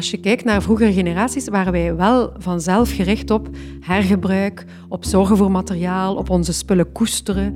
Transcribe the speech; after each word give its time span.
als 0.00 0.10
je 0.10 0.20
kijkt 0.20 0.44
naar 0.44 0.62
vroegere 0.62 0.92
generaties, 0.92 1.48
waren 1.48 1.72
wij 1.72 1.96
wel 1.96 2.32
vanzelf 2.38 2.94
gericht 2.94 3.30
op 3.30 3.48
hergebruik, 3.80 4.64
op 4.88 5.04
zorgen 5.04 5.36
voor 5.36 5.50
materiaal, 5.50 6.16
op 6.16 6.30
onze 6.30 6.52
spullen 6.52 6.92
koesteren. 6.92 7.54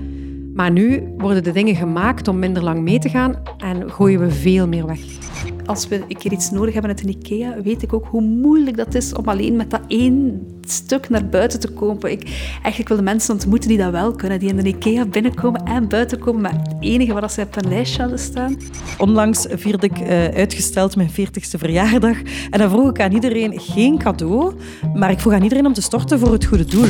Maar 0.54 0.70
nu 0.70 1.14
worden 1.18 1.42
de 1.42 1.52
dingen 1.52 1.76
gemaakt 1.76 2.28
om 2.28 2.38
minder 2.38 2.62
lang 2.62 2.80
mee 2.80 2.98
te 2.98 3.08
gaan 3.08 3.42
en 3.58 3.90
gooien 3.90 4.20
we 4.20 4.30
veel 4.30 4.68
meer 4.68 4.86
weg. 4.86 5.00
Als 5.66 5.88
we 5.88 6.04
een 6.08 6.16
keer 6.16 6.32
iets 6.32 6.50
nodig 6.50 6.72
hebben 6.72 6.90
uit 6.90 7.02
een 7.02 7.08
IKEA, 7.08 7.62
weet 7.62 7.82
ik 7.82 7.92
ook 7.92 8.06
hoe 8.06 8.20
moeilijk 8.20 8.76
dat 8.76 8.94
is 8.94 9.12
om 9.12 9.28
alleen 9.28 9.56
met 9.56 9.70
dat 9.70 9.80
één 9.88 10.46
stuk 10.60 11.08
naar 11.08 11.28
buiten 11.28 11.60
te 11.60 11.68
komen. 11.68 12.10
Ik, 12.10 12.22
eigenlijk 12.52 12.88
wil 12.88 12.96
de 12.96 13.02
mensen 13.02 13.34
ontmoeten 13.34 13.68
die 13.68 13.78
dat 13.78 13.90
wel 13.90 14.12
kunnen, 14.12 14.38
die 14.38 14.48
in 14.48 14.58
een 14.58 14.66
IKEA 14.66 15.06
binnenkomen 15.06 15.64
en 15.64 15.88
buiten 15.88 16.18
komen 16.18 16.42
met 16.42 16.52
het 16.52 16.74
enige 16.80 17.12
wat 17.12 17.32
ze 17.32 17.40
op 17.40 17.56
een 17.56 17.68
lijstje 17.68 18.00
hadden 18.00 18.18
staan. 18.18 18.56
Onlangs 18.98 19.46
vierde 19.50 19.86
ik 19.86 20.00
uh, 20.00 20.08
uitgesteld 20.24 20.96
mijn 20.96 21.10
40ste 21.10 21.58
verjaardag 21.58 22.16
en 22.50 22.58
dan 22.58 22.70
vroeg 22.70 22.88
ik 22.88 23.00
aan 23.00 23.12
iedereen 23.12 23.60
geen 23.60 23.98
cadeau, 23.98 24.54
maar 24.94 25.10
ik 25.10 25.20
vroeg 25.20 25.32
aan 25.32 25.42
iedereen 25.42 25.66
om 25.66 25.72
te 25.72 25.82
storten 25.82 26.18
voor 26.18 26.32
het 26.32 26.44
goede 26.44 26.64
doel. 26.64 26.88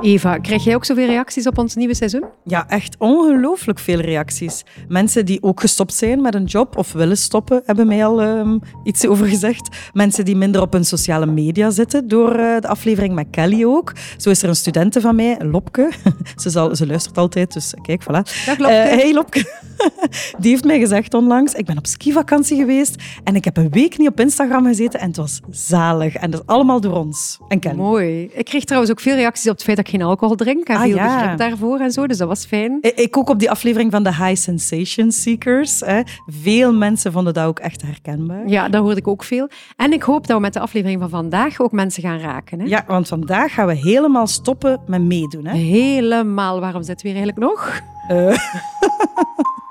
Eva, 0.00 0.38
krijg 0.38 0.64
jij 0.64 0.74
ook 0.74 0.84
zoveel 0.84 1.06
reacties 1.06 1.46
op 1.46 1.58
ons 1.58 1.74
nieuwe 1.74 1.94
seizoen? 1.94 2.24
Ja, 2.44 2.68
echt 2.68 2.96
ongelooflijk 2.98 3.78
veel 3.78 4.00
reacties. 4.00 4.64
Mensen 4.88 5.26
die 5.26 5.42
ook 5.42 5.60
gestopt 5.60 5.94
zijn 5.94 6.22
met 6.22 6.34
een 6.34 6.44
job 6.44 6.76
of 6.76 6.92
willen 6.92 7.16
stoppen, 7.16 7.62
hebben 7.66 7.86
mij 7.86 8.06
al 8.06 8.22
um, 8.22 8.60
iets 8.84 9.06
over 9.06 9.26
gezegd. 9.26 9.76
Mensen 9.92 10.24
die 10.24 10.36
minder 10.36 10.60
op 10.60 10.72
hun 10.72 10.84
sociale 10.84 11.26
media 11.26 11.70
zitten, 11.70 12.08
door 12.08 12.38
uh, 12.38 12.60
de 12.60 12.68
aflevering 12.68 13.14
met 13.14 13.26
Kelly 13.30 13.64
ook. 13.64 13.92
Zo 14.16 14.30
is 14.30 14.42
er 14.42 14.48
een 14.48 14.56
studente 14.56 15.00
van 15.00 15.16
mij, 15.16 15.38
Lopke. 15.44 15.90
ze, 16.42 16.50
zal, 16.50 16.76
ze 16.76 16.86
luistert 16.86 17.18
altijd, 17.18 17.52
dus 17.52 17.74
kijk, 17.82 18.02
voilà. 18.02 18.44
Dag 18.46 18.58
Lopke. 18.58 18.74
Uh, 18.74 19.00
hey 19.00 19.12
Lopke. 19.12 19.66
die 20.40 20.50
heeft 20.50 20.64
mij 20.64 20.78
gezegd 20.78 21.14
onlangs, 21.14 21.52
ik 21.52 21.66
ben 21.66 21.78
op 21.78 21.86
skivakantie 21.86 22.56
geweest 22.56 23.02
en 23.24 23.34
ik 23.34 23.44
heb 23.44 23.56
een 23.56 23.70
week 23.70 23.98
niet 23.98 24.08
op 24.08 24.20
Instagram 24.20 24.66
gezeten 24.66 25.00
en 25.00 25.06
het 25.06 25.16
was 25.16 25.40
zalig. 25.50 26.14
En 26.14 26.30
dat 26.30 26.40
is 26.40 26.46
allemaal 26.46 26.80
door 26.80 26.96
ons 26.96 27.38
en 27.48 27.58
Kelly. 27.58 27.76
Mooi. 27.76 28.30
Ik 28.32 28.44
kreeg 28.44 28.64
trouwens 28.64 28.92
ook 28.92 29.00
veel 29.00 29.14
reacties 29.14 29.48
op 29.48 29.54
het 29.54 29.64
feit 29.64 29.76
dat 29.76 29.87
ik 29.88 29.94
geen 30.00 30.08
alcohol 30.08 30.34
drink 30.34 30.68
en 30.68 30.76
ah, 30.76 30.82
veel 30.82 30.94
ja. 30.94 31.18
begrip 31.18 31.38
daarvoor 31.38 31.78
en 31.78 31.90
zo, 31.90 32.06
dus 32.06 32.16
dat 32.16 32.28
was 32.28 32.44
fijn. 32.44 32.78
Ik 32.80 33.16
ook 33.16 33.28
op 33.28 33.38
die 33.38 33.50
aflevering 33.50 33.90
van 33.90 34.02
de 34.02 34.14
High 34.14 34.34
Sensation 34.34 35.12
Seekers. 35.12 35.80
Hè. 35.80 36.00
Veel 36.26 36.72
mensen 36.72 37.12
vonden 37.12 37.34
dat 37.34 37.46
ook 37.46 37.58
echt 37.58 37.82
herkenbaar. 37.82 38.48
Ja, 38.48 38.68
dat 38.68 38.82
hoorde 38.82 39.00
ik 39.00 39.08
ook 39.08 39.24
veel. 39.24 39.48
En 39.76 39.92
ik 39.92 40.02
hoop 40.02 40.26
dat 40.26 40.36
we 40.36 40.42
met 40.42 40.52
de 40.52 40.60
aflevering 40.60 41.00
van 41.00 41.10
vandaag 41.10 41.60
ook 41.60 41.72
mensen 41.72 42.02
gaan 42.02 42.18
raken. 42.18 42.60
Hè? 42.60 42.66
Ja, 42.66 42.84
want 42.86 43.08
vandaag 43.08 43.54
gaan 43.54 43.66
we 43.66 43.74
helemaal 43.74 44.26
stoppen 44.26 44.80
met 44.86 45.02
meedoen. 45.02 45.46
Hè? 45.46 45.56
Helemaal. 45.56 46.60
Waarom 46.60 46.82
zitten 46.82 47.06
we 47.06 47.12
hier 47.12 47.22
eigenlijk 47.22 47.52
nog? 47.52 47.82
Uh. 48.10 48.36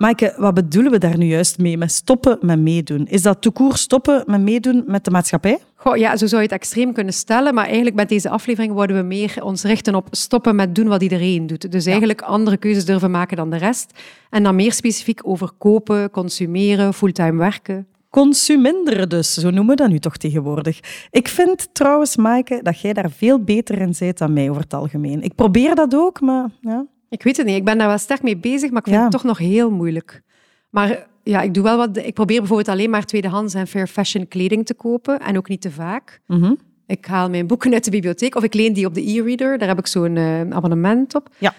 Maaike, 0.00 0.34
wat 0.36 0.54
bedoelen 0.54 0.92
we 0.92 0.98
daar 0.98 1.16
nu 1.16 1.26
juist 1.26 1.58
mee 1.58 1.76
met 1.76 1.92
stoppen 1.92 2.38
met 2.40 2.58
meedoen? 2.58 3.06
Is 3.06 3.22
dat 3.22 3.40
toekoer 3.40 3.76
stoppen 3.76 4.22
met 4.26 4.40
meedoen 4.40 4.82
met 4.86 5.04
de 5.04 5.10
maatschappij? 5.10 5.58
Goh, 5.74 5.96
ja, 5.96 6.16
zo 6.16 6.26
zou 6.26 6.42
je 6.42 6.48
het 6.48 6.56
extreem 6.56 6.92
kunnen 6.92 7.12
stellen. 7.12 7.54
Maar 7.54 7.64
eigenlijk 7.64 7.96
met 7.96 8.08
deze 8.08 8.28
aflevering 8.28 8.72
worden 8.72 8.96
we 8.96 9.02
meer 9.02 9.44
ons 9.44 9.62
richten 9.62 9.94
op 9.94 10.08
stoppen 10.10 10.56
met 10.56 10.74
doen 10.74 10.88
wat 10.88 11.02
iedereen 11.02 11.46
doet. 11.46 11.72
Dus 11.72 11.86
eigenlijk 11.86 12.20
andere 12.20 12.56
keuzes 12.56 12.84
durven 12.84 13.10
maken 13.10 13.36
dan 13.36 13.50
de 13.50 13.56
rest. 13.56 13.98
En 14.30 14.42
dan 14.42 14.56
meer 14.56 14.72
specifiek 14.72 15.20
over 15.26 15.50
kopen, 15.58 16.10
consumeren, 16.10 16.94
fulltime 16.94 17.38
werken. 17.38 17.86
Consuminderen 18.10 19.08
dus, 19.08 19.34
zo 19.34 19.50
noemen 19.50 19.76
we 19.76 19.82
dat 19.82 19.90
nu 19.90 19.98
toch 19.98 20.16
tegenwoordig. 20.16 20.80
Ik 21.10 21.28
vind 21.28 21.68
trouwens, 21.72 22.16
Maaike, 22.16 22.60
dat 22.62 22.80
jij 22.80 22.92
daar 22.92 23.10
veel 23.10 23.44
beter 23.44 23.80
in 23.80 23.94
bent 23.98 24.18
dan 24.18 24.32
mij 24.32 24.50
over 24.50 24.62
het 24.62 24.74
algemeen. 24.74 25.22
Ik 25.22 25.34
probeer 25.34 25.74
dat 25.74 25.94
ook, 25.94 26.20
maar... 26.20 26.50
Ja. 26.60 26.86
Ik 27.10 27.22
weet 27.22 27.36
het 27.36 27.46
niet. 27.46 27.56
Ik 27.56 27.64
ben 27.64 27.78
daar 27.78 27.88
wel 27.88 27.98
sterk 27.98 28.22
mee 28.22 28.36
bezig, 28.36 28.70
maar 28.70 28.82
ik 28.84 28.92
vind 28.92 29.02
het 29.02 29.10
toch 29.10 29.24
nog 29.24 29.38
heel 29.38 29.70
moeilijk. 29.70 30.22
Maar 30.70 31.06
ja, 31.22 31.40
ik 31.40 31.54
doe 31.54 31.62
wel 31.62 31.76
wat. 31.76 31.96
Ik 31.96 32.14
probeer 32.14 32.38
bijvoorbeeld 32.38 32.68
alleen 32.68 32.90
maar 32.90 33.04
tweedehands 33.04 33.54
en 33.54 33.66
fair 33.66 33.86
fashion 33.86 34.28
kleding 34.28 34.66
te 34.66 34.74
kopen 34.74 35.20
en 35.20 35.36
ook 35.36 35.48
niet 35.48 35.60
te 35.60 35.70
vaak. 35.70 36.20
Mhm. 36.26 36.54
Ik 36.86 37.06
haal 37.06 37.30
mijn 37.30 37.46
boeken 37.46 37.72
uit 37.72 37.84
de 37.84 37.90
bibliotheek 37.90 38.34
of 38.34 38.42
ik 38.42 38.54
leen 38.54 38.72
die 38.72 38.86
op 38.86 38.94
de 38.94 39.10
e-reader. 39.10 39.58
Daar 39.58 39.68
heb 39.68 39.78
ik 39.78 39.86
zo'n 39.86 40.16
uh, 40.16 40.40
abonnement 40.40 41.14
op. 41.14 41.28
Ja. 41.38 41.54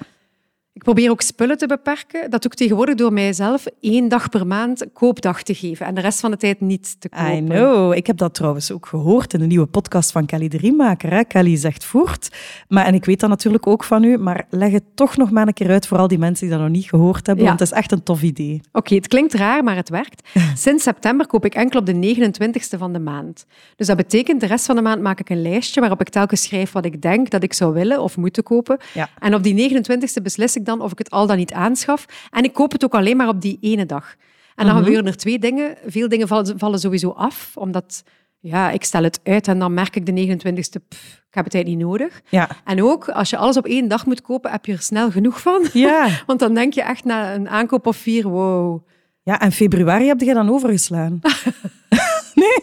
Ik 0.74 0.84
probeer 0.84 1.10
ook 1.10 1.22
spullen 1.22 1.58
te 1.58 1.68
beperken. 1.68 2.30
Dat 2.30 2.42
doe 2.42 2.52
ik 2.52 2.58
tegenwoordig 2.58 2.96
door 2.96 3.14
mijzelf 3.14 3.66
één 3.80 4.08
dag 4.08 4.30
per 4.30 4.48
maand 4.48 4.86
koopdag 4.94 5.44
te 5.44 5.54
geven 5.54 5.86
en 5.86 5.96
de 5.96 6.02
rest 6.02 6.20
van 6.20 6.32
de 6.32 6.38
tijd 6.38 6.62
niet 6.62 7.02
te 7.02 7.10
kopen. 7.10 7.36
I 7.36 7.44
know. 7.44 7.94
Ik 7.94 8.08
heb 8.08 8.18
dat 8.18 8.34
trouwens 8.34 8.72
ook 8.72 8.86
gehoord 8.86 9.34
in 9.34 9.40
de 9.40 9.46
nieuwe 9.46 9.66
podcast 9.66 10.12
van 10.12 10.26
Kelly 10.26 10.48
de 10.48 10.58
Riemaker. 10.58 11.10
Hè? 11.10 11.24
Kelly 11.24 11.56
zegt 11.56 11.86
voort. 11.86 12.30
Maar, 12.68 12.86
en 12.86 12.94
ik 12.94 13.06
weet 13.06 13.20
dat 13.20 13.30
natuurlijk 13.30 13.68
ook 13.68 13.84
van 13.84 14.04
u, 14.04 14.18
maar 14.18 14.46
leg 14.50 14.72
het 14.72 14.84
toch 14.96 15.18
nog 15.18 15.32
maar 15.32 15.48
een 15.48 15.54
keer 15.54 15.70
uit 15.70 15.88
voor 15.88 15.98
al 15.98 16.08
die 16.08 16.18
mensen 16.18 16.48
die 16.48 16.56
dat 16.56 16.66
nog 16.66 16.76
niet 16.76 16.90
gehoord 16.90 17.28
hebben, 17.28 17.46
want 17.46 17.60
het 17.60 17.72
is 17.72 17.78
echt 17.78 17.92
een 17.92 18.04
tof 18.04 18.22
idee. 18.22 18.62
Oké, 18.72 18.96
het 18.96 19.08
klinkt 19.08 19.34
raar, 19.34 19.64
maar 19.64 19.76
het 19.76 19.90
werkt. 19.90 20.30
Sinds 20.56 20.84
september 20.84 21.28
koop 21.28 21.46
ik 21.46 21.56
enkel 21.56 21.80
op 21.80 21.86
de 21.86 22.16
29ste 22.16 22.78
van 22.78 22.94
de 22.94 23.00
maand. 23.00 23.46
Dus 23.76 23.88
dat 23.88 23.98
betekent, 23.98 24.40
de 24.40 24.48
rest 24.48 24.66
van 24.66 24.76
de 24.76 24.82
maand 24.82 25.02
maak 25.02 25.20
ik 25.20 25.30
een 25.30 25.42
lijstje 25.42 25.80
waarop 25.80 26.02
ik 26.02 26.10
telkens 26.10 26.42
schrijf 26.42 26.72
wat 26.72 26.86
ik 26.86 27.02
denk 27.02 27.30
dat 27.30 27.44
ik 27.44 27.54
zou 27.54 27.74
willen 27.74 28.02
of 28.02 28.18
moeten 28.18 28.44
kopen. 28.44 28.78
Ja. 28.94 29.10
En 29.20 29.36
op 29.36 29.44
die 29.44 29.72
29ste 29.72 30.22
beslis 30.24 30.56
ik 30.56 30.61
dan 30.66 30.82
of 30.82 30.92
ik 30.92 30.98
het 30.98 31.10
al 31.10 31.28
dan 31.28 31.38
niet 31.38 31.54
aanschaf. 31.54 32.06
En 32.30 32.44
ik 32.44 32.54
koop 32.54 32.72
het 32.72 32.86
ook 32.86 32.94
alleen 32.94 33.18
maar 33.18 33.28
op 33.28 33.42
die 33.42 33.58
ene 33.62 33.86
dag. 33.86 34.16
En 34.56 34.66
dan 34.66 34.76
mhm. 34.76 34.84
gebeuren 34.84 35.08
er 35.08 35.18
twee 35.18 35.40
dingen. 35.40 35.78
Veel 35.86 36.10
dingen 36.10 36.28
vallen, 36.28 36.60
vallen, 36.60 36.80
sowieso 36.80 37.10
af, 37.10 37.52
omdat 37.56 38.04
ja, 38.40 38.72
ik 38.72 38.84
stel 38.84 39.04
het 39.04 39.20
uit 39.24 39.48
en 39.48 39.60
dan 39.60 39.74
merk 39.74 39.96
ik 39.96 40.06
de 40.06 40.12
29e, 40.12 40.88
pff, 40.88 41.24
ik 41.28 41.38
heb 41.38 41.46
het 41.46 41.54
eigenlijk 41.54 41.68
niet 41.68 41.78
nodig. 41.78 42.22
Ja. 42.30 42.50
En 42.66 42.84
ook, 42.84 43.10
als 43.10 43.30
je 43.30 43.38
alles 43.38 43.58
op 43.58 43.66
één 43.66 43.88
dag 43.88 44.06
moet 44.06 44.22
kopen, 44.22 44.52
heb 44.52 44.66
je 44.66 44.72
er 44.72 44.82
snel 44.82 45.12
genoeg 45.12 45.42
van. 45.42 45.68
Ja. 45.74 46.08
Want 46.28 46.40
dan 46.40 46.54
denk 46.54 46.74
je 46.74 46.82
echt 46.82 47.04
na 47.04 47.34
een 47.34 47.50
aankoop 47.50 47.88
of 47.88 47.98
vier, 47.98 48.28
wow. 48.28 48.88
Ja, 49.24 49.40
en 49.40 49.52
februari 49.52 50.08
heb 50.08 50.20
je 50.20 50.34
dan 50.34 50.50
overgeslaan. 50.50 51.20
nee, 52.44 52.58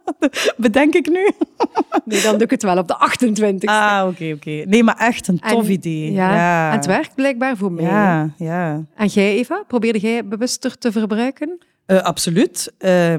bedenk 0.56 0.94
ik 0.94 1.08
nu. 1.08 1.30
nee, 2.04 2.22
dan 2.22 2.32
doe 2.32 2.42
ik 2.42 2.50
het 2.50 2.62
wel 2.62 2.78
op 2.78 2.88
de 2.88 2.96
28 2.96 3.70
Ah, 3.70 4.08
oké, 4.08 4.32
oké. 4.34 4.50
Nee, 4.50 4.82
maar 4.82 4.96
echt 4.96 5.28
een 5.28 5.38
tof 5.38 5.68
idee. 5.68 6.12
Ja, 6.12 6.70
En 6.70 6.76
het 6.76 6.86
werkt 6.86 7.14
blijkbaar 7.14 7.56
voor 7.56 7.72
mij. 7.72 7.84
Ja, 7.84 8.30
ja. 8.36 8.84
En 8.94 9.06
jij, 9.06 9.34
Eva, 9.34 9.64
probeerde 9.68 9.98
jij 9.98 10.26
bewuster 10.26 10.78
te 10.78 10.92
verbruiken? 10.92 11.58
Uh, 11.86 12.00
absoluut. 12.00 12.72
Uh, 12.78 13.14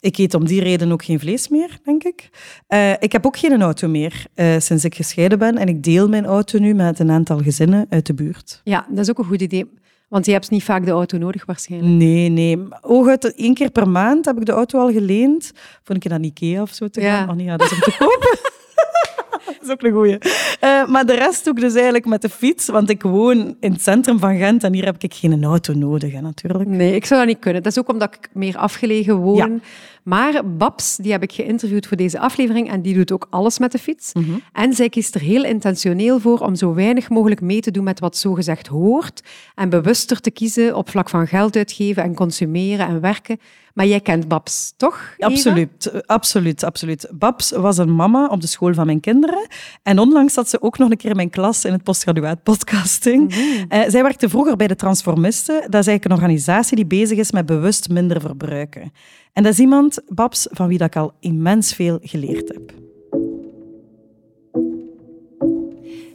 ik 0.00 0.18
eet 0.18 0.34
om 0.34 0.46
die 0.46 0.60
reden 0.62 0.92
ook 0.92 1.04
geen 1.04 1.20
vlees 1.20 1.48
meer, 1.48 1.78
denk 1.84 2.04
ik. 2.04 2.28
Uh, 2.68 2.92
ik 2.92 3.12
heb 3.12 3.26
ook 3.26 3.36
geen 3.36 3.62
auto 3.62 3.88
meer 3.88 4.26
uh, 4.34 4.54
sinds 4.58 4.84
ik 4.84 4.94
gescheiden 4.94 5.38
ben. 5.38 5.56
En 5.56 5.68
ik 5.68 5.82
deel 5.82 6.08
mijn 6.08 6.24
auto 6.24 6.58
nu 6.58 6.74
met 6.74 6.98
een 6.98 7.10
aantal 7.10 7.38
gezinnen 7.38 7.86
uit 7.88 8.06
de 8.06 8.14
buurt. 8.14 8.60
Ja, 8.64 8.86
dat 8.88 8.98
is 8.98 9.10
ook 9.10 9.18
een 9.18 9.24
goed 9.24 9.42
idee. 9.42 9.70
Want 10.08 10.26
je 10.26 10.32
hebt 10.32 10.50
niet 10.50 10.64
vaak 10.64 10.84
de 10.84 10.90
auto 10.90 11.18
nodig 11.18 11.44
waarschijnlijk. 11.46 11.92
Nee, 11.92 12.28
nee. 12.28 12.58
Hooguit 12.80 13.34
één 13.34 13.54
keer 13.54 13.70
per 13.70 13.88
maand 13.88 14.24
heb 14.24 14.36
ik 14.36 14.46
de 14.46 14.52
auto 14.52 14.78
al 14.80 14.92
geleend. 14.92 15.52
Vond 15.82 16.04
ik 16.04 16.10
naar 16.10 16.20
Ikea 16.20 16.62
of 16.62 16.70
zo 16.70 16.88
te 16.88 17.00
gaan. 17.00 17.10
Ja. 17.10 17.26
Oh 17.28 17.36
nee, 17.36 17.46
ja, 17.46 17.56
dat 17.56 17.70
is 17.70 17.72
om 17.72 17.80
te 17.80 17.96
kopen. 17.98 18.38
dat 19.46 19.62
is 19.62 19.70
ook 19.70 19.82
een 19.82 19.92
goeie. 19.92 20.18
Uh, 20.64 20.86
maar 20.86 21.06
de 21.06 21.14
rest 21.14 21.44
doe 21.44 21.54
ik 21.54 21.60
dus 21.60 21.74
eigenlijk 21.74 22.06
met 22.06 22.22
de 22.22 22.28
fiets, 22.28 22.66
want 22.66 22.90
ik 22.90 23.02
woon 23.02 23.56
in 23.60 23.72
het 23.72 23.82
centrum 23.82 24.18
van 24.18 24.36
Gent 24.36 24.64
en 24.64 24.72
hier 24.72 24.84
heb 24.84 24.96
ik 24.98 25.14
geen 25.14 25.44
auto 25.44 25.72
nodig, 25.74 26.12
hè, 26.12 26.20
natuurlijk. 26.20 26.68
Nee, 26.68 26.94
ik 26.94 27.04
zou 27.04 27.20
dat 27.20 27.28
niet 27.28 27.38
kunnen. 27.38 27.62
Dat 27.62 27.72
is 27.72 27.78
ook 27.78 27.88
omdat 27.88 28.14
ik 28.14 28.28
meer 28.32 28.56
afgelegen 28.56 29.16
woon. 29.16 29.36
Ja. 29.36 29.58
Maar 30.06 30.56
Babs, 30.56 30.96
die 30.96 31.12
heb 31.12 31.22
ik 31.22 31.32
geïnterviewd 31.32 31.86
voor 31.86 31.96
deze 31.96 32.18
aflevering 32.18 32.70
en 32.70 32.82
die 32.82 32.94
doet 32.94 33.12
ook 33.12 33.26
alles 33.30 33.58
met 33.58 33.72
de 33.72 33.78
fiets. 33.78 34.12
Mm 34.12 34.24
-hmm. 34.24 34.42
En 34.52 34.72
zij 34.72 34.88
kiest 34.88 35.14
er 35.14 35.20
heel 35.20 35.44
intentioneel 35.44 36.20
voor 36.20 36.38
om 36.38 36.54
zo 36.54 36.74
weinig 36.74 37.08
mogelijk 37.08 37.40
mee 37.40 37.60
te 37.60 37.70
doen 37.70 37.84
met 37.84 38.00
wat 38.00 38.16
zogezegd 38.16 38.66
hoort 38.66 39.22
en 39.54 39.68
bewuster 39.68 40.20
te 40.20 40.30
kiezen 40.30 40.76
op 40.76 40.90
vlak 40.90 41.08
van 41.08 41.26
geld 41.26 41.56
uitgeven 41.56 42.02
en 42.02 42.14
consumeren 42.14 42.86
en 42.86 43.00
werken. 43.00 43.38
Maar 43.74 43.86
jij 43.86 44.00
kent 44.00 44.28
Babs, 44.28 44.74
toch? 44.76 45.14
Eva? 45.16 45.30
Absoluut, 45.32 46.06
absoluut, 46.06 46.64
absoluut. 46.64 47.08
Babs 47.12 47.50
was 47.50 47.78
een 47.78 47.94
mama 47.94 48.26
op 48.26 48.40
de 48.40 48.46
school 48.46 48.74
van 48.74 48.86
mijn 48.86 49.00
kinderen. 49.00 49.46
En 49.82 49.98
onlangs 49.98 50.34
zat 50.34 50.48
ze 50.48 50.62
ook 50.62 50.78
nog 50.78 50.90
een 50.90 50.96
keer 50.96 51.10
in 51.10 51.16
mijn 51.16 51.30
klas 51.30 51.64
in 51.64 51.72
het 51.72 51.82
postgraduaat 51.82 52.42
podcasting. 52.42 53.22
Mm 53.22 53.28
-hmm. 53.30 53.66
uh, 53.68 53.88
zij 53.88 54.02
werkte 54.02 54.28
vroeger 54.28 54.56
bij 54.56 54.66
de 54.66 54.76
Transformisten. 54.76 55.54
Dat 55.54 55.80
is 55.80 55.86
eigenlijk 55.86 56.04
een 56.04 56.12
organisatie 56.12 56.76
die 56.76 56.86
bezig 56.86 57.18
is 57.18 57.30
met 57.30 57.46
bewust 57.46 57.88
minder 57.88 58.20
verbruiken. 58.20 58.92
En 59.36 59.42
dat 59.42 59.52
is 59.52 59.58
iemand, 59.58 59.98
Babs, 60.08 60.46
van 60.50 60.68
wie 60.68 60.78
dat 60.78 60.86
ik 60.86 60.96
al 60.96 61.12
immens 61.20 61.74
veel 61.74 61.98
geleerd 62.02 62.48
heb. 62.48 62.72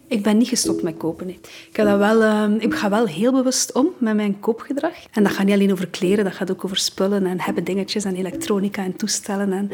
Ik 0.07 0.23
ben 0.23 0.37
niet 0.37 0.47
gestopt 0.47 0.83
met 0.83 0.97
kopen. 0.97 1.29
Ik, 1.29 1.69
heb 1.71 1.85
dat 1.85 1.97
wel, 1.97 2.21
uh, 2.21 2.63
ik 2.63 2.73
ga 2.73 2.89
wel 2.89 3.05
heel 3.05 3.31
bewust 3.31 3.73
om 3.73 3.87
met 3.97 4.15
mijn 4.15 4.39
koopgedrag. 4.39 4.93
En 5.11 5.23
dat 5.23 5.31
gaat 5.31 5.45
niet 5.45 5.53
alleen 5.53 5.71
over 5.71 5.87
kleren, 5.87 6.23
dat 6.23 6.33
gaat 6.33 6.51
ook 6.51 6.65
over 6.65 6.77
spullen 6.77 7.25
en 7.25 7.41
hebben 7.41 7.63
dingetjes 7.63 8.05
en 8.05 8.15
elektronica 8.15 8.83
en 8.83 8.95
toestellen. 8.95 9.53
En... 9.53 9.71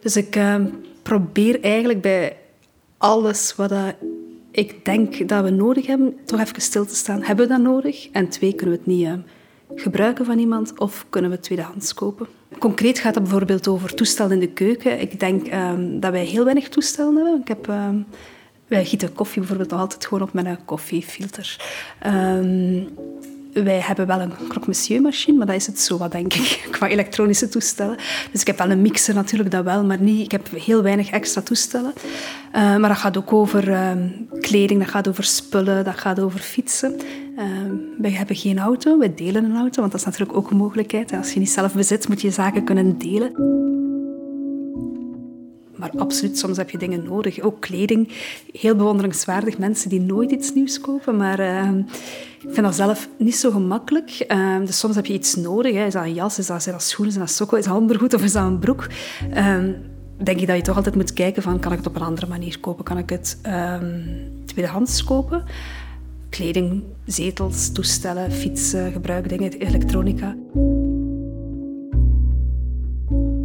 Dus 0.00 0.16
ik 0.16 0.36
uh, 0.36 0.56
probeer 1.02 1.60
eigenlijk 1.60 2.00
bij 2.00 2.36
alles 2.96 3.54
wat 3.56 3.72
ik 4.50 4.84
denk 4.84 5.28
dat 5.28 5.44
we 5.44 5.50
nodig 5.50 5.86
hebben, 5.86 6.16
toch 6.24 6.40
even 6.40 6.62
stil 6.62 6.86
te 6.86 6.94
staan. 6.94 7.22
Hebben 7.22 7.48
we 7.48 7.52
dat 7.52 7.62
nodig? 7.62 8.08
En 8.12 8.28
twee, 8.28 8.54
kunnen 8.54 8.74
we 8.74 8.80
het 8.80 8.96
niet 8.96 9.06
uh, 9.06 9.12
gebruiken 9.74 10.24
van 10.24 10.38
iemand 10.38 10.78
of 10.78 11.06
kunnen 11.08 11.30
we 11.30 11.40
tweedehands 11.40 11.94
kopen? 11.94 12.26
concreet 12.58 12.98
gaat 12.98 13.14
het 13.14 13.22
bijvoorbeeld 13.22 13.68
over 13.68 13.94
toestellen 13.94 14.32
in 14.32 14.40
de 14.40 14.48
keuken. 14.48 15.00
Ik 15.00 15.20
denk 15.20 15.46
ehm, 15.46 16.00
dat 16.00 16.12
wij 16.12 16.24
heel 16.24 16.44
weinig 16.44 16.68
toestellen 16.68 17.14
hebben. 17.14 17.40
Ik 17.40 17.48
heb, 17.48 17.68
ehm, 17.68 17.96
wij 18.66 18.84
gieten 18.84 19.12
koffie 19.12 19.38
bijvoorbeeld 19.38 19.70
nog 19.70 19.80
altijd 19.80 20.06
gewoon 20.06 20.22
op 20.22 20.32
met 20.32 20.46
een 20.46 20.64
koffiefilter. 20.64 21.56
Ehm, 21.98 22.82
wij 23.52 23.80
hebben 23.80 24.06
wel 24.06 24.20
een 24.20 24.32
croque 24.48 25.00
machine, 25.00 25.36
maar 25.36 25.46
dat 25.46 25.56
is 25.56 25.66
het 25.66 25.80
zo 25.80 25.98
wat, 25.98 26.12
denk 26.12 26.34
ik, 26.34 26.66
qua 26.70 26.88
elektronische 26.88 27.48
toestellen. 27.48 27.96
Dus 28.32 28.40
ik 28.40 28.46
heb 28.46 28.58
wel 28.58 28.70
een 28.70 28.82
mixer 28.82 29.14
natuurlijk, 29.14 29.50
dat 29.50 29.64
wel, 29.64 29.84
maar 29.84 30.00
niet, 30.00 30.24
ik 30.24 30.30
heb 30.30 30.48
heel 30.50 30.82
weinig 30.82 31.10
extra 31.10 31.40
toestellen. 31.40 31.92
Uh, 32.54 32.76
maar 32.76 32.88
dat 32.88 32.98
gaat 32.98 33.16
ook 33.16 33.32
over 33.32 33.78
kleding, 34.40 34.80
dat 34.80 34.90
gaat 34.90 35.08
over 35.08 35.24
spullen, 35.24 35.84
dat 35.84 35.98
gaat 35.98 36.20
over 36.20 36.40
fietsen. 36.40 36.96
Uh, 37.38 37.44
wij 37.98 38.10
hebben 38.10 38.36
geen 38.36 38.58
auto, 38.58 38.98
wij 38.98 39.14
delen 39.14 39.44
een 39.44 39.56
auto, 39.56 39.80
want 39.80 39.92
dat 39.92 40.00
is 40.00 40.06
natuurlijk 40.06 40.38
ook 40.38 40.50
een 40.50 40.56
mogelijkheid. 40.56 41.12
Als 41.12 41.32
je 41.32 41.38
niet 41.38 41.50
zelf 41.50 41.74
bezit, 41.74 42.08
moet 42.08 42.20
je 42.20 42.30
zaken 42.30 42.64
kunnen 42.64 42.98
delen. 42.98 43.32
Maar 45.76 45.90
absoluut, 45.96 46.38
soms 46.38 46.56
heb 46.56 46.70
je 46.70 46.78
dingen 46.78 47.04
nodig. 47.04 47.40
Ook 47.40 47.60
kleding. 47.60 48.08
Heel 48.52 48.76
bewonderingswaardig. 48.76 49.58
Mensen 49.58 49.90
die 49.90 50.00
nooit 50.00 50.30
iets 50.30 50.54
nieuws 50.54 50.80
kopen. 50.80 51.16
Maar 51.16 51.40
uh, 51.40 51.70
ik 52.40 52.48
vind 52.48 52.66
dat 52.66 52.74
zelf 52.74 53.08
niet 53.16 53.36
zo 53.36 53.50
gemakkelijk. 53.50 54.24
Uh, 54.28 54.56
dus 54.64 54.78
soms 54.78 54.94
heb 54.94 55.06
je 55.06 55.12
iets 55.12 55.34
nodig. 55.34 55.74
Hè. 55.74 55.86
Is 55.86 55.92
dat 55.92 56.04
een 56.04 56.14
jas? 56.14 56.38
Is 56.38 56.46
dat, 56.46 56.62
zijn 56.62 56.74
dat 56.74 56.84
schoenen? 56.84 57.14
Is 57.14 57.20
dat 57.20 57.30
sokken? 57.30 57.58
Is 57.58 57.64
dat 57.64 57.76
ondergoed? 57.76 58.14
Of 58.14 58.22
is 58.22 58.32
dat 58.32 58.44
een 58.44 58.58
broek? 58.58 58.86
Uh, 59.34 59.56
denk 60.22 60.40
ik 60.40 60.46
dat 60.46 60.56
je 60.56 60.62
toch 60.62 60.76
altijd 60.76 60.94
moet 60.94 61.12
kijken 61.12 61.42
van... 61.42 61.58
Kan 61.58 61.72
ik 61.72 61.78
het 61.78 61.86
op 61.86 61.96
een 61.96 62.02
andere 62.02 62.26
manier 62.26 62.60
kopen? 62.60 62.84
Kan 62.84 62.98
ik 62.98 63.10
het 63.10 63.38
tweedehands 64.44 65.04
kopen? 65.04 65.44
Kleding, 66.28 66.82
zetels, 67.06 67.72
toestellen, 67.72 68.32
fietsen, 68.32 68.92
gebruikdingen, 68.92 69.52
elektronica. 69.52 70.36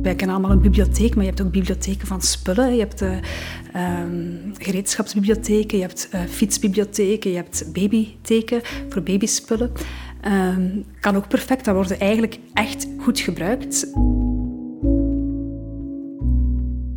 Wij 0.01 0.15
kennen 0.15 0.35
allemaal 0.35 0.56
een 0.56 0.62
bibliotheek, 0.62 1.15
maar 1.15 1.24
je 1.24 1.30
hebt 1.30 1.41
ook 1.41 1.51
bibliotheken 1.51 2.07
van 2.07 2.21
spullen. 2.21 2.74
Je 2.74 2.80
hebt 2.80 3.01
uh, 3.01 3.18
gereedschapsbibliotheken, 4.57 5.77
je 5.77 5.83
hebt 5.83 6.09
uh, 6.13 6.21
fietsbibliotheken, 6.21 7.30
je 7.30 7.35
hebt 7.35 7.74
babytheken 7.74 8.62
voor 8.89 9.01
babyspullen. 9.01 9.71
Um, 10.27 10.86
kan 11.00 11.15
ook 11.15 11.27
perfect, 11.27 11.65
dat 11.65 11.75
worden 11.75 12.00
eigenlijk 12.00 12.39
echt 12.53 12.88
goed 12.97 13.19
gebruikt. 13.19 13.88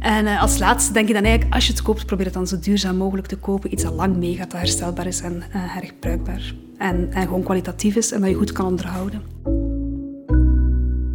En 0.07 0.25
uh, 0.25 0.43
als 0.43 0.59
laatste 0.59 0.93
denk 0.93 1.09
je 1.09 1.15
dan 1.15 1.23
eigenlijk, 1.23 1.55
als 1.55 1.67
je 1.67 1.73
het 1.73 1.83
koopt, 1.83 2.07
probeer 2.07 2.25
het 2.25 2.35
dan 2.35 2.47
zo 2.47 2.59
duurzaam 2.59 2.97
mogelijk 2.97 3.27
te 3.27 3.37
kopen. 3.37 3.73
Iets 3.73 3.83
dat 3.83 3.93
lang 3.93 4.17
meegaat, 4.17 4.51
dat 4.51 4.61
herstelbaar 4.61 5.07
is 5.07 5.21
en 5.21 5.35
uh, 5.37 5.43
herbruikbaar. 5.53 6.55
En, 6.79 7.09
en 7.13 7.23
gewoon 7.23 7.43
kwalitatief 7.43 7.97
is 7.97 8.13
en 8.13 8.21
dat 8.21 8.31
je 8.31 8.37
goed 8.37 8.53
kan 8.53 8.67
onderhouden. 8.67 9.23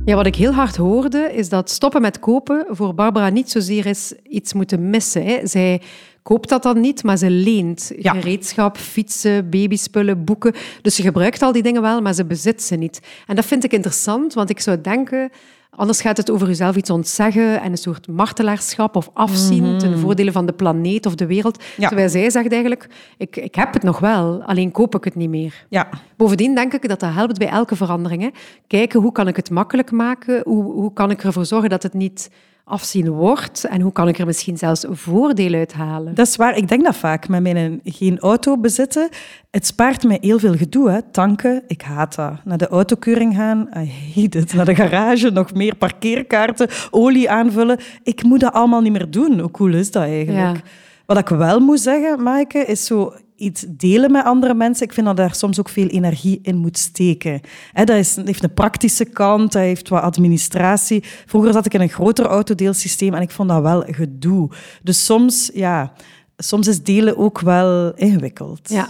Ja, 0.06 0.16
wat 0.16 0.26
ik 0.26 0.36
heel 0.36 0.52
hard 0.52 0.76
hoorde, 0.76 1.32
is 1.34 1.50
dat 1.50 1.70
stoppen 1.70 2.02
met 2.02 2.20
kopen 2.20 2.66
voor 2.70 2.94
Barbara 2.94 3.30
niet 3.30 3.52
zozeer 3.52 3.86
is 3.86 4.14
iets 4.24 4.54
moeten 4.54 4.90
missen. 4.90 5.26
Hè. 5.26 5.48
Zij 5.48 5.82
koopt 6.24 6.50
dat 6.50 6.64
dan 6.64 6.82
niet, 6.82 7.04
maar 7.04 7.18
ze 7.18 7.30
leent 7.30 7.92
gereedschap, 7.96 8.78
fietsen, 8.78 9.50
babyspullen, 9.50 10.24
boeken. 10.24 10.54
Dus 10.82 10.96
ze 10.96 11.02
gebruikt 11.02 11.42
al 11.42 11.52
die 11.52 11.64
dingen 11.64 11.82
wel, 11.82 12.02
maar 12.02 12.14
ze 12.14 12.26
bezit 12.26 12.64
ze 12.64 12.76
niet. 12.76 13.02
En 13.28 13.36
dat 13.36 13.46
vind 13.46 13.64
ik 13.64 13.72
interessant, 13.72 14.34
want 14.34 14.50
ik 14.50 14.60
zou 14.60 14.82
denken 14.82 15.30
Anders 15.76 16.02
gaat 16.02 16.18
het 16.18 16.30
over 16.30 16.48
jezelf 16.48 16.76
iets 16.76 16.90
ontzeggen 16.90 17.62
en 17.62 17.72
een 17.72 17.78
soort 17.78 18.08
martelaarschap 18.08 18.96
of 18.96 19.10
afzien 19.14 19.64
mm 19.64 19.80
ten 19.80 20.00
voordele 20.00 20.32
van 20.32 20.46
de 20.46 20.54
planeet 20.54 21.06
of 21.06 21.16
de 21.16 21.26
wereld. 21.26 21.64
Terwijl 21.78 22.10
zij 22.10 22.30
zegt 22.30 22.52
eigenlijk, 22.52 22.88
ik, 23.18 23.36
ik 23.36 23.56
heb 23.56 23.74
het 23.74 23.84
nog 23.84 24.00
wel, 24.00 24.44
alleen 24.44 24.72
koop 24.72 24.96
ik 24.96 25.04
het 25.04 25.16
niet 25.16 25.30
meer. 25.30 25.66
Ja. 25.70 25.90
Bovendien 26.16 26.56
denk 26.56 26.74
ik 26.74 26.88
dat 26.88 27.00
dat 27.00 27.14
helpt 27.14 27.38
bij 27.38 27.48
elke 27.48 27.76
verandering. 27.76 28.22
Hè. 28.22 28.30
Kijken, 28.68 29.02
hoe 29.02 29.12
kan 29.12 29.28
ik 29.28 29.36
het 29.36 29.50
makkelijk 29.50 29.92
maken? 29.92 30.42
Hoe, 30.44 30.64
hoe 30.64 30.94
kan 30.94 31.12
ik 31.12 31.24
ervoor 31.24 31.46
zorgen 31.46 31.70
dat 31.70 31.84
het 31.84 31.94
niet 31.94 32.30
afzien 32.72 33.10
wordt 33.10 33.64
en 33.64 33.82
hoe 33.82 33.92
kan 33.92 34.08
ik 34.08 34.20
er 34.20 34.26
misschien 34.26 34.58
zelfs 34.58 34.86
voordeel 34.90 35.54
uit 35.54 35.74
halen? 35.74 36.16
Dat 36.16 36.28
is 36.28 36.36
waar. 36.36 36.58
Ik 36.58 36.68
denk 36.68 36.84
dat 36.84 36.96
vaak 36.96 37.28
met 37.28 37.42
mijn 37.42 37.80
geen 37.84 38.20
auto 38.20 38.58
bezitten. 38.58 39.10
Het 39.50 39.66
spaart 39.66 40.04
mij 40.04 40.18
heel 40.22 40.40
veel 40.40 40.56
gedoe. 40.56 40.90
Hè. 40.90 41.02
Tanken, 41.02 41.64
ik 41.68 41.82
haat 41.82 42.16
dat. 42.16 42.34
Naar 42.44 42.58
de 42.58 42.68
autokeuring 42.68 43.36
gaan, 43.36 43.70
I 43.78 43.92
hate 44.16 44.40
it. 44.40 44.54
Naar 44.54 44.66
de 44.66 44.76
garage, 44.76 45.30
nog 45.30 45.54
meer 45.54 45.76
parkeerkaarten, 45.76 46.68
olie 46.92 47.30
aanvullen. 47.30 47.80
Ik 48.04 48.24
moet 48.24 48.40
dat 48.40 48.54
allemaal 48.54 48.82
niet 48.82 48.92
meer 48.92 49.12
doen. 49.12 49.40
Hoe 49.40 49.52
cool 49.52 49.74
is 49.74 49.92
dat 49.92 50.04
eigenlijk? 50.04 50.62
Wat 51.06 51.18
ik 51.18 51.28
wel 51.28 51.60
moet 51.60 51.80
zeggen, 51.80 52.24
Maaike, 52.24 52.60
is 52.60 52.86
zo 52.86 53.14
iets 53.42 53.66
delen 53.68 54.12
met 54.12 54.26
andere 54.26 54.54
mensen, 54.54 54.86
ik 54.86 54.94
vind 54.94 55.06
dat 55.06 55.18
daar 55.18 55.36
soms 55.36 55.60
ook 55.60 55.70
veel 55.70 55.88
energie 55.88 56.40
in 56.42 56.58
moet 56.58 56.78
steken. 56.78 57.42
dat 57.74 57.90
is, 57.90 58.16
heeft 58.16 58.44
een 58.44 58.54
praktische 58.54 59.06
kant, 59.06 59.52
dat 59.52 59.62
heeft 59.62 59.90
wat 59.90 60.02
administratie. 60.02 61.04
Vroeger 61.26 61.54
zat 61.54 61.66
ik 61.66 61.74
in 61.74 61.82
een 61.82 61.90
groter 61.90 62.26
autodeelsysteem 62.26 63.14
en 63.14 63.22
ik 63.22 63.32
vond 63.32 63.50
dat 63.50 63.62
wel 63.62 63.84
gedoe. 63.88 64.50
Dus 64.84 65.06
soms, 65.06 65.52
ja, 65.54 65.94
soms 66.38 66.68
is 66.68 66.84
delen 66.84 67.18
ook 67.18 67.40
wel 67.40 67.94
ingewikkeld. 67.96 68.70
Ja. 68.70 68.90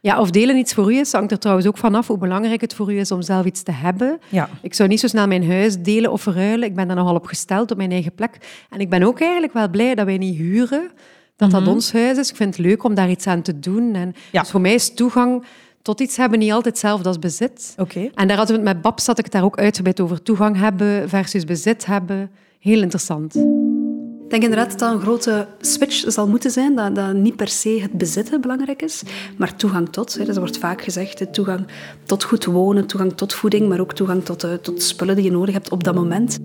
Ja, 0.00 0.20
of 0.20 0.30
delen 0.30 0.56
iets 0.56 0.74
voor 0.74 0.92
u 0.92 0.96
is, 0.96 1.12
hangt 1.12 1.30
er 1.30 1.38
trouwens 1.38 1.66
ook 1.66 1.78
vanaf 1.78 2.06
hoe 2.06 2.18
belangrijk 2.18 2.60
het 2.60 2.74
voor 2.74 2.92
u 2.92 2.98
is 2.98 3.10
om 3.10 3.22
zelf 3.22 3.44
iets 3.44 3.62
te 3.62 3.72
hebben. 3.72 4.18
Ja. 4.28 4.48
Ik 4.62 4.74
zou 4.74 4.88
niet 4.88 5.00
zo 5.00 5.06
snel 5.06 5.26
mijn 5.26 5.50
huis 5.50 5.82
delen 5.82 6.12
of 6.12 6.22
verruilen. 6.22 6.68
Ik 6.68 6.74
ben 6.74 6.86
daar 6.86 6.96
nogal 6.96 7.14
op 7.14 7.26
gesteld 7.26 7.70
op 7.70 7.76
mijn 7.76 7.90
eigen 7.90 8.14
plek. 8.14 8.64
En 8.70 8.80
ik 8.80 8.90
ben 8.90 9.02
ook 9.02 9.20
eigenlijk 9.20 9.52
wel 9.52 9.68
blij 9.68 9.94
dat 9.94 10.06
wij 10.06 10.18
niet 10.18 10.36
huren 10.36 10.90
dat 11.38 11.50
dat 11.50 11.60
mhm. 11.60 11.70
ons 11.70 11.92
huis 11.92 12.18
is. 12.18 12.30
Ik 12.30 12.36
vind 12.36 12.56
het 12.56 12.66
leuk 12.66 12.84
om 12.84 12.94
daar 12.94 13.10
iets 13.10 13.26
aan 13.26 13.42
te 13.42 13.58
doen. 13.58 13.94
En 13.94 14.14
dus 14.32 14.50
voor 14.50 14.60
mij 14.60 14.74
is 14.74 14.94
toegang 14.94 15.44
tot 15.82 16.00
iets 16.00 16.16
hebben 16.16 16.38
niet 16.38 16.52
altijd 16.52 16.74
hetzelfde 16.74 17.08
als 17.08 17.18
bezit. 17.18 17.74
Okay. 17.76 18.10
En 18.14 18.28
daar 18.28 18.36
hadden 18.36 18.56
we 18.56 18.62
het 18.62 18.72
met 18.74 18.82
Babs 18.82 19.04
zat 19.04 19.18
ik 19.18 19.30
daar 19.30 19.44
ook 19.44 19.58
uitgebreid 19.58 20.00
over. 20.00 20.22
Toegang 20.22 20.56
hebben 20.56 21.08
versus 21.08 21.44
bezit 21.44 21.86
hebben. 21.86 22.30
Heel 22.58 22.82
interessant. 22.82 23.34
Ik 23.34 24.34
denk 24.34 24.42
inderdaad 24.42 24.70
dat 24.70 24.78
dat 24.78 24.92
een 24.92 25.00
grote 25.00 25.46
switch 25.60 26.04
zal 26.06 26.28
moeten 26.28 26.50
zijn, 26.50 26.74
dat, 26.74 26.94
dat 26.94 27.14
niet 27.14 27.36
per 27.36 27.48
se 27.48 27.78
het 27.80 27.92
bezitten 27.92 28.40
belangrijk 28.40 28.82
is, 28.82 29.02
maar 29.36 29.56
toegang 29.56 29.88
tot. 29.88 30.14
Hè. 30.14 30.24
Er 30.24 30.38
wordt 30.38 30.58
vaak 30.58 30.82
gezegd, 30.82 31.32
toegang 31.32 31.66
tot 32.04 32.24
goed 32.24 32.44
wonen, 32.44 32.86
toegang 32.86 33.12
tot 33.12 33.34
voeding, 33.34 33.68
maar 33.68 33.80
ook 33.80 33.92
toegang 33.92 34.24
tot, 34.24 34.44
uh, 34.44 34.52
tot 34.52 34.82
spullen 34.82 35.16
die 35.16 35.24
je 35.24 35.30
nodig 35.30 35.54
hebt 35.54 35.70
op 35.70 35.84
dat 35.84 35.94
moment. 35.94 36.38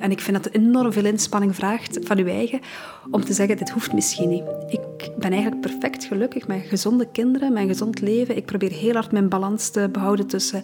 En 0.00 0.10
ik 0.10 0.20
vind 0.20 0.42
dat 0.42 0.52
enorm 0.52 0.92
veel 0.92 1.04
inspanning 1.04 1.54
vraagt 1.54 1.98
van 2.02 2.16
je 2.16 2.24
eigen 2.24 2.60
om 3.10 3.24
te 3.24 3.32
zeggen, 3.32 3.56
dit 3.56 3.70
hoeft 3.70 3.92
misschien 3.92 4.28
niet. 4.28 4.44
Ik 4.68 5.10
ben 5.18 5.32
eigenlijk 5.32 5.60
perfect 5.60 6.04
gelukkig 6.04 6.46
met 6.46 6.62
gezonde 6.68 7.08
kinderen, 7.12 7.56
een 7.56 7.68
gezond 7.68 8.00
leven. 8.00 8.36
Ik 8.36 8.46
probeer 8.46 8.70
heel 8.70 8.94
hard 8.94 9.12
mijn 9.12 9.28
balans 9.28 9.70
te 9.70 9.88
behouden 9.92 10.26
tussen 10.26 10.62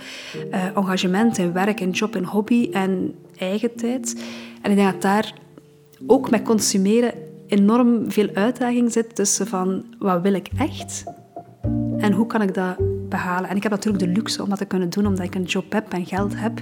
uh, 0.50 0.76
engagement 0.76 1.38
en 1.38 1.52
werk 1.52 1.80
en 1.80 1.90
job 1.90 2.16
en 2.16 2.24
hobby 2.24 2.68
en 2.72 3.14
eigen 3.38 3.76
tijd. 3.76 4.22
En 4.62 4.70
ik 4.70 4.76
denk 4.76 4.92
dat 4.92 5.02
daar 5.02 5.34
ook 6.06 6.30
met 6.30 6.42
consumeren 6.42 7.12
enorm 7.46 8.10
veel 8.10 8.28
uitdaging 8.34 8.92
zit 8.92 9.14
tussen 9.14 9.46
van, 9.46 9.84
wat 9.98 10.22
wil 10.22 10.34
ik 10.34 10.48
echt? 10.58 11.04
En 11.98 12.12
hoe 12.12 12.26
kan 12.26 12.42
ik 12.42 12.54
dat 12.54 12.76
behalen? 13.08 13.50
En 13.50 13.56
ik 13.56 13.62
heb 13.62 13.72
natuurlijk 13.72 14.04
de 14.04 14.10
luxe 14.10 14.42
om 14.42 14.48
dat 14.48 14.58
te 14.58 14.64
kunnen 14.64 14.90
doen, 14.90 15.06
omdat 15.06 15.26
ik 15.26 15.34
een 15.34 15.42
job 15.42 15.72
heb 15.72 15.92
en 15.92 16.06
geld 16.06 16.32
heb. 16.36 16.52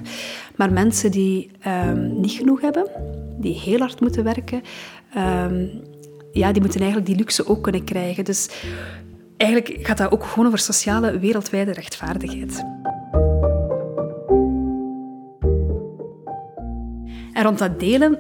Maar 0.56 0.72
mensen 0.72 1.10
die 1.10 1.50
um, 1.88 2.20
niet 2.20 2.32
genoeg 2.32 2.60
hebben, 2.60 2.86
die 3.38 3.54
heel 3.54 3.78
hard 3.78 4.00
moeten 4.00 4.24
werken, 4.24 4.62
um, 5.16 5.70
ja, 6.32 6.52
die 6.52 6.60
moeten 6.62 6.80
eigenlijk 6.80 7.08
die 7.08 7.16
luxe 7.16 7.46
ook 7.46 7.62
kunnen 7.62 7.84
krijgen. 7.84 8.24
Dus 8.24 8.50
eigenlijk 9.36 9.86
gaat 9.86 9.98
dat 9.98 10.12
ook 10.12 10.24
gewoon 10.24 10.46
over 10.46 10.58
sociale 10.58 11.18
wereldwijde 11.18 11.72
rechtvaardigheid. 11.72 12.64
En 17.32 17.42
rond 17.42 17.58
dat 17.58 17.80
delen, 17.80 18.12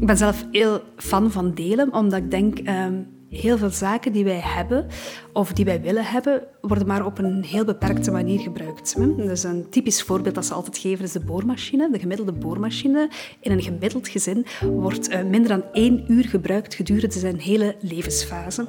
ik 0.00 0.06
ben 0.06 0.16
zelf 0.16 0.46
heel 0.50 0.80
fan 0.96 1.30
van 1.30 1.54
delen, 1.54 1.94
omdat 1.94 2.18
ik 2.18 2.30
denk, 2.30 2.58
um, 2.68 3.06
heel 3.28 3.58
veel 3.58 3.70
zaken 3.70 4.12
die 4.12 4.24
wij 4.24 4.40
hebben 4.42 4.86
of 5.32 5.52
die 5.52 5.64
wij 5.64 5.80
willen 5.80 6.04
hebben, 6.04 6.42
worden 6.60 6.86
maar 6.86 7.06
op 7.06 7.18
een 7.18 7.44
heel 7.44 7.64
beperkte 7.64 8.10
manier 8.10 8.40
gebruikt. 8.40 8.96
Dus 9.16 9.42
een 9.42 9.66
typisch 9.70 10.02
voorbeeld 10.02 10.34
dat 10.34 10.46
ze 10.46 10.54
altijd 10.54 10.78
geven 10.78 11.04
is 11.04 11.12
de 11.12 11.20
boormachine. 11.20 11.90
De 11.90 11.98
gemiddelde 11.98 12.32
boormachine 12.32 13.10
in 13.40 13.52
een 13.52 13.62
gemiddeld 13.62 14.08
gezin 14.08 14.46
wordt 14.60 15.08
eh, 15.08 15.22
minder 15.22 15.48
dan 15.48 15.64
één 15.72 16.04
uur 16.12 16.24
gebruikt 16.24 16.74
gedurende 16.74 17.18
zijn 17.18 17.38
hele 17.38 17.76
levensfase. 17.80 18.66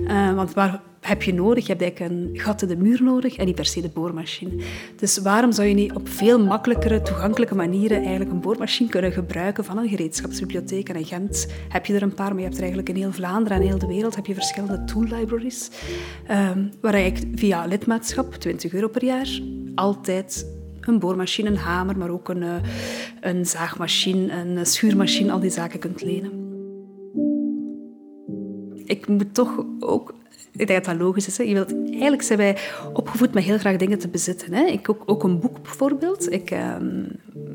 Uh, 0.00 0.34
want 0.34 0.54
waar 0.54 0.82
heb 1.06 1.22
je 1.22 1.34
nodig? 1.34 1.66
Je 1.66 1.72
hebt 1.72 1.82
eigenlijk 1.82 2.12
een 2.12 2.40
gat 2.40 2.62
in 2.62 2.68
de 2.68 2.76
muur 2.76 3.02
nodig 3.02 3.36
en 3.36 3.46
niet 3.46 3.54
per 3.54 3.64
se 3.64 3.80
de 3.80 3.88
boormachine. 3.88 4.62
Dus 4.96 5.18
waarom 5.18 5.52
zou 5.52 5.68
je 5.68 5.74
niet 5.74 5.92
op 5.92 6.08
veel 6.08 6.44
makkelijkere, 6.44 7.02
toegankelijke 7.02 7.54
manieren 7.54 7.98
eigenlijk 7.98 8.30
een 8.30 8.40
boormachine 8.40 8.88
kunnen 8.88 9.12
gebruiken 9.12 9.64
van 9.64 9.78
een 9.78 9.88
gereedschapsbibliotheek? 9.88 10.88
En 10.88 10.96
in 10.96 11.04
Gent 11.04 11.46
heb 11.68 11.86
je 11.86 11.94
er 11.94 12.02
een 12.02 12.14
paar, 12.14 12.28
maar 12.28 12.38
je 12.38 12.42
hebt 12.42 12.54
er 12.54 12.62
eigenlijk 12.62 12.88
in 12.88 12.96
heel 12.96 13.12
Vlaanderen 13.12 13.58
en 13.58 13.66
heel 13.66 13.78
de 13.78 13.86
wereld 13.86 14.16
heb 14.16 14.26
je 14.26 14.34
verschillende 14.34 14.84
tool 14.84 15.02
libraries, 15.02 15.70
um, 16.30 16.70
waar 16.80 16.98
je 16.98 17.12
via 17.34 17.66
lidmaatschap, 17.66 18.34
20 18.34 18.72
euro 18.74 18.88
per 18.88 19.04
jaar, 19.04 19.40
altijd 19.74 20.46
een 20.80 20.98
boormachine, 20.98 21.48
een 21.48 21.56
hamer, 21.56 21.98
maar 21.98 22.10
ook 22.10 22.28
een, 22.28 22.42
eh, 22.42 22.54
een 23.20 23.46
zaagmachine, 23.46 24.32
een 24.32 24.66
schuurmachine, 24.66 25.32
al 25.32 25.40
die 25.40 25.50
zaken 25.50 25.78
kunt 25.78 26.02
lenen. 26.02 26.42
Ik 28.84 29.08
moet 29.08 29.34
toch 29.34 29.64
ook 29.78 30.14
ik 30.56 30.66
denk 30.66 30.84
dat 30.84 30.94
dat 30.94 31.06
logisch 31.06 31.26
is. 31.26 31.38
Hè. 31.38 31.44
Je 31.44 31.54
wilt, 31.54 31.72
eigenlijk 31.90 32.22
zijn 32.22 32.38
wij 32.38 32.56
opgevoed 32.92 33.34
met 33.34 33.44
heel 33.44 33.58
graag 33.58 33.76
dingen 33.76 33.98
te 33.98 34.08
bezitten. 34.08 34.52
Hè. 34.52 34.64
Ik 34.64 34.90
ook, 34.90 35.02
ook 35.06 35.22
een 35.22 35.40
boek 35.40 35.62
bijvoorbeeld. 35.62 36.32
Ik, 36.32 36.50
uh, 36.50 36.76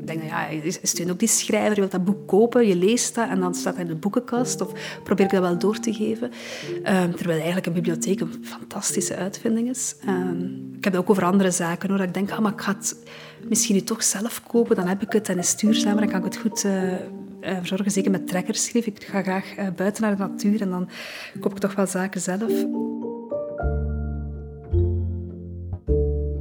denk, 0.04 0.22
ja, 0.22 0.46
is 0.46 0.98
het 0.98 1.10
ook 1.10 1.18
die 1.18 1.28
schrijver, 1.28 1.74
je 1.74 1.80
wilt 1.80 1.90
dat 1.90 2.04
boek 2.04 2.26
kopen, 2.26 2.66
je 2.66 2.76
leest 2.76 3.14
dat 3.14 3.28
en 3.28 3.40
dan 3.40 3.54
staat 3.54 3.72
dat 3.76 3.82
in 3.82 3.88
de 3.88 3.94
boekenkast. 3.94 4.60
Of 4.60 4.72
probeer 5.04 5.24
ik 5.24 5.30
dat 5.30 5.40
wel 5.40 5.58
door 5.58 5.78
te 5.78 5.92
geven. 5.92 6.30
Um, 6.74 7.14
terwijl 7.14 7.38
eigenlijk 7.38 7.66
een 7.66 7.72
bibliotheek 7.72 8.20
een 8.20 8.32
fantastische 8.42 9.16
uitvinding 9.16 9.68
is. 9.68 9.96
Um, 10.08 10.72
ik 10.76 10.84
heb 10.84 10.92
het 10.92 11.02
ook 11.02 11.10
over 11.10 11.24
andere 11.24 11.50
zaken, 11.50 11.88
hoor. 11.88 11.98
Dat 11.98 12.06
ik 12.06 12.14
denk, 12.14 12.30
ah, 12.30 12.38
maar 12.38 12.52
ik 12.52 12.60
ga 12.60 12.74
het 12.74 12.96
misschien 13.48 13.74
nu 13.74 13.82
toch 13.82 14.02
zelf 14.02 14.42
kopen, 14.46 14.76
dan 14.76 14.86
heb 14.86 15.02
ik 15.02 15.12
het 15.12 15.28
en 15.28 15.38
is 15.38 15.56
duurzamer, 15.56 16.00
dan 16.00 16.08
kan 16.08 16.18
ik 16.18 16.24
het 16.24 16.36
goed... 16.36 16.64
Uh, 16.64 16.92
verzorgen. 17.58 17.90
Zeker 17.90 18.10
met 18.10 18.26
trekkers 18.26 18.64
schreef. 18.64 18.86
Ik 18.86 19.04
ga 19.04 19.22
graag 19.22 19.58
uh, 19.58 19.66
buiten 19.76 20.02
naar 20.02 20.16
de 20.16 20.22
natuur 20.22 20.60
en 20.60 20.70
dan 20.70 20.88
koop 21.40 21.52
ik 21.52 21.58
toch 21.58 21.74
wel 21.74 21.86
zaken 21.86 22.20
zelf. 22.20 22.52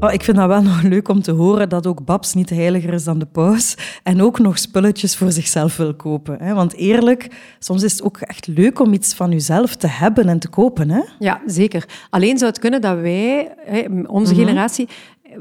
Oh, 0.02 0.14
ik 0.14 0.24
vind 0.24 0.38
dat 0.38 0.48
wel 0.48 0.62
nog 0.72 0.82
leuk 0.82 1.08
om 1.08 1.22
te 1.22 1.32
horen 1.32 1.70
dat 1.70 1.88
ook 1.88 2.06
Babs 2.06 2.34
niet 2.34 2.50
heiliger 2.50 2.94
is 2.94 3.04
dan 3.04 3.20
de 3.20 3.26
paus 3.26 3.76
en 4.04 4.22
ook 4.22 4.40
nog 4.40 4.60
spulletjes 4.60 5.16
voor 5.16 5.32
zichzelf 5.32 5.78
wil 5.78 5.94
kopen. 5.94 6.38
Hè? 6.42 6.54
Want 6.54 6.74
eerlijk, 6.74 7.28
soms 7.60 7.84
is 7.84 7.92
het 7.92 8.04
ook 8.04 8.18
echt 8.18 8.48
leuk 8.48 8.80
om 8.80 8.94
iets 8.94 9.14
van 9.14 9.32
jezelf 9.32 9.76
te 9.76 9.88
hebben 9.88 10.30
en 10.30 10.40
te 10.40 10.50
kopen. 10.50 10.90
Hè? 10.90 11.02
Ja, 11.20 11.42
zeker. 11.46 11.86
Alleen 12.10 12.38
zou 12.38 12.50
het 12.50 12.60
kunnen 12.60 12.82
dat 12.82 13.00
wij, 13.00 13.56
onze 14.08 14.34
mhm. 14.34 14.42
generatie, 14.42 14.88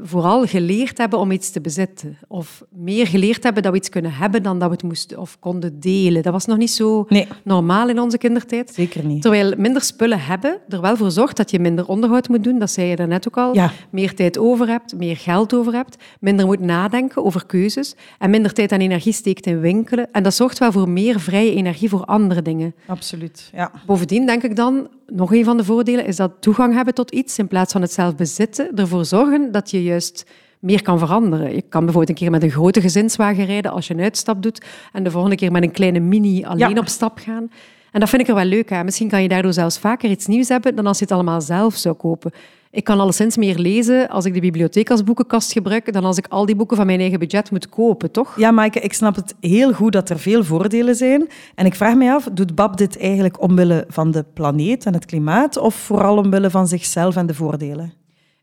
vooral 0.03 0.45
geleerd 0.45 0.97
hebben 0.97 1.19
om 1.19 1.31
iets 1.31 1.49
te 1.49 1.61
bezitten. 1.61 2.17
Of 2.27 2.63
meer 2.69 3.07
geleerd 3.07 3.43
hebben 3.43 3.63
dat 3.63 3.71
we 3.71 3.77
iets 3.77 3.89
kunnen 3.89 4.13
hebben 4.13 4.43
dan 4.43 4.59
dat 4.59 4.67
we 4.67 4.73
het 4.73 4.83
moesten 4.83 5.17
of 5.19 5.39
konden 5.39 5.79
delen. 5.79 6.23
Dat 6.23 6.33
was 6.33 6.45
nog 6.45 6.57
niet 6.57 6.71
zo 6.71 7.07
normaal 7.43 7.89
in 7.89 7.99
onze 7.99 8.17
kindertijd. 8.17 8.71
Zeker 8.73 9.05
niet. 9.05 9.21
Terwijl 9.21 9.53
minder 9.57 9.81
spullen 9.81 10.19
hebben 10.19 10.59
er 10.67 10.81
wel 10.81 10.97
voor 10.97 11.11
zorgt 11.11 11.37
dat 11.37 11.51
je 11.51 11.59
minder 11.59 11.87
onderhoud 11.87 12.29
moet 12.29 12.43
doen. 12.43 12.59
Dat 12.59 12.71
zei 12.71 12.87
je 12.87 12.95
daarnet 12.95 13.27
ook 13.27 13.37
al. 13.37 13.55
Meer 13.89 14.15
tijd 14.15 14.37
over 14.37 14.67
hebt, 14.67 14.95
meer 14.97 15.17
geld 15.17 15.53
over 15.53 15.73
hebt, 15.73 16.03
minder 16.19 16.45
moet 16.45 16.59
nadenken 16.59 17.25
over 17.25 17.45
keuzes 17.45 17.95
en 18.19 18.29
minder 18.29 18.53
tijd 18.53 18.71
en 18.71 18.81
energie 18.81 19.13
steekt 19.13 19.45
in 19.45 19.59
winkelen. 19.59 20.11
En 20.11 20.23
dat 20.23 20.33
zorgt 20.33 20.57
wel 20.57 20.71
voor 20.71 20.89
meer 20.89 21.19
vrije 21.19 21.53
energie 21.53 21.89
voor 21.89 22.05
andere 22.05 22.41
dingen. 22.41 22.75
Absoluut, 22.87 23.49
ja. 23.53 23.71
Bovendien 23.85 24.25
denk 24.25 24.43
ik 24.43 24.55
dan, 24.55 24.87
nog 25.11 25.33
een 25.33 25.43
van 25.43 25.57
de 25.57 25.63
voordelen 25.63 26.05
is 26.05 26.15
dat 26.15 26.31
toegang 26.39 26.73
hebben 26.73 26.93
tot 26.93 27.11
iets 27.11 27.37
in 27.37 27.47
plaats 27.47 27.71
van 27.71 27.81
het 27.81 27.91
zelf 27.91 28.15
bezitten, 28.15 28.75
ervoor 28.75 29.05
zorgen 29.05 29.51
dat 29.51 29.71
je 29.71 29.83
juist 29.83 30.25
meer 30.59 30.81
kan 30.81 30.99
veranderen. 30.99 31.55
Je 31.55 31.61
kan 31.61 31.83
bijvoorbeeld 31.83 32.09
een 32.09 32.23
keer 32.23 32.31
met 32.31 32.43
een 32.43 32.51
grote 32.51 32.81
gezinswagen 32.81 33.45
rijden 33.45 33.71
als 33.71 33.87
je 33.87 33.93
een 33.93 34.01
uitstap 34.01 34.43
doet 34.43 34.65
en 34.91 35.03
de 35.03 35.11
volgende 35.11 35.35
keer 35.35 35.51
met 35.51 35.63
een 35.63 35.71
kleine 35.71 35.99
mini 35.99 36.45
alleen 36.45 36.79
op 36.79 36.87
stap 36.87 37.17
gaan. 37.17 37.51
En 37.91 37.99
dat 37.99 38.09
vind 38.09 38.21
ik 38.21 38.27
er 38.27 38.35
wel 38.35 38.45
leuk 38.45 38.71
aan. 38.71 38.85
Misschien 38.85 39.09
kan 39.09 39.21
je 39.21 39.27
daardoor 39.27 39.53
zelfs 39.53 39.79
vaker 39.79 40.09
iets 40.09 40.25
nieuws 40.25 40.47
hebben 40.47 40.75
dan 40.75 40.87
als 40.87 40.97
je 40.97 41.03
het 41.03 41.13
allemaal 41.13 41.41
zelf 41.41 41.75
zou 41.75 41.95
kopen. 41.95 42.31
Ik 42.71 42.83
kan 42.83 42.99
alleszins 42.99 43.37
meer 43.37 43.57
lezen 43.57 44.09
als 44.09 44.25
ik 44.25 44.33
de 44.33 44.39
bibliotheek 44.39 44.89
als 44.89 45.03
boekenkast 45.03 45.51
gebruik 45.51 45.93
dan 45.93 46.05
als 46.05 46.17
ik 46.17 46.27
al 46.27 46.45
die 46.45 46.55
boeken 46.55 46.77
van 46.77 46.85
mijn 46.85 46.99
eigen 46.99 47.19
budget 47.19 47.51
moet 47.51 47.69
kopen, 47.69 48.11
toch? 48.11 48.39
Ja, 48.39 48.51
Maaike, 48.51 48.79
ik 48.79 48.93
snap 48.93 49.15
het 49.15 49.35
heel 49.39 49.73
goed 49.73 49.91
dat 49.91 50.09
er 50.09 50.19
veel 50.19 50.43
voordelen 50.43 50.95
zijn. 50.95 51.27
En 51.55 51.65
ik 51.65 51.75
vraag 51.75 51.95
me 51.95 52.11
af, 52.11 52.29
doet 52.33 52.55
Bab 52.55 52.77
dit 52.77 52.97
eigenlijk 52.99 53.41
omwille 53.41 53.85
van 53.87 54.11
de 54.11 54.25
planeet 54.33 54.85
en 54.85 54.93
het 54.93 55.05
klimaat 55.05 55.57
of 55.57 55.75
vooral 55.75 56.17
omwille 56.17 56.49
van 56.49 56.67
zichzelf 56.67 57.15
en 57.15 57.25
de 57.25 57.33
voordelen? 57.33 57.93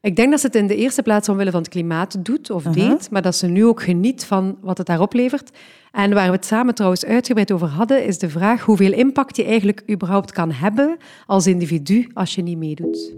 Ik 0.00 0.16
denk 0.16 0.30
dat 0.30 0.40
ze 0.40 0.47
het 0.47 0.56
in 0.56 0.66
de 0.66 0.76
eerste 0.76 1.02
plaats 1.02 1.28
omwille 1.28 1.50
van 1.50 1.61
het 1.61 1.71
klimaat 1.71 2.25
doet 2.25 2.50
of 2.50 2.62
deed, 2.62 3.11
maar 3.11 3.23
dat 3.23 3.37
ze 3.37 3.47
nu 3.47 3.66
ook 3.66 3.83
geniet 3.83 4.25
van 4.25 4.59
wat 4.61 4.78
het 4.78 4.87
daarop 4.87 5.12
levert. 5.12 5.50
En 5.92 6.14
waar 6.14 6.26
we 6.26 6.37
het 6.37 6.47
samen 6.47 6.75
trouwens 6.75 7.04
uitgebreid 7.04 7.52
over 7.52 7.68
hadden, 7.68 8.04
is 8.04 8.18
de 8.18 8.30
vraag 8.30 8.62
hoeveel 8.62 8.92
impact 8.92 9.37
je 9.37 9.45
eigenlijk 9.45 9.83
überhaupt 9.90 10.33
kan 10.33 10.50
hebben 10.50 10.97
als 11.26 11.47
individu 11.47 12.11
als 12.14 12.35
je 12.35 12.42
niet 12.42 12.59
meedoet. 12.59 13.14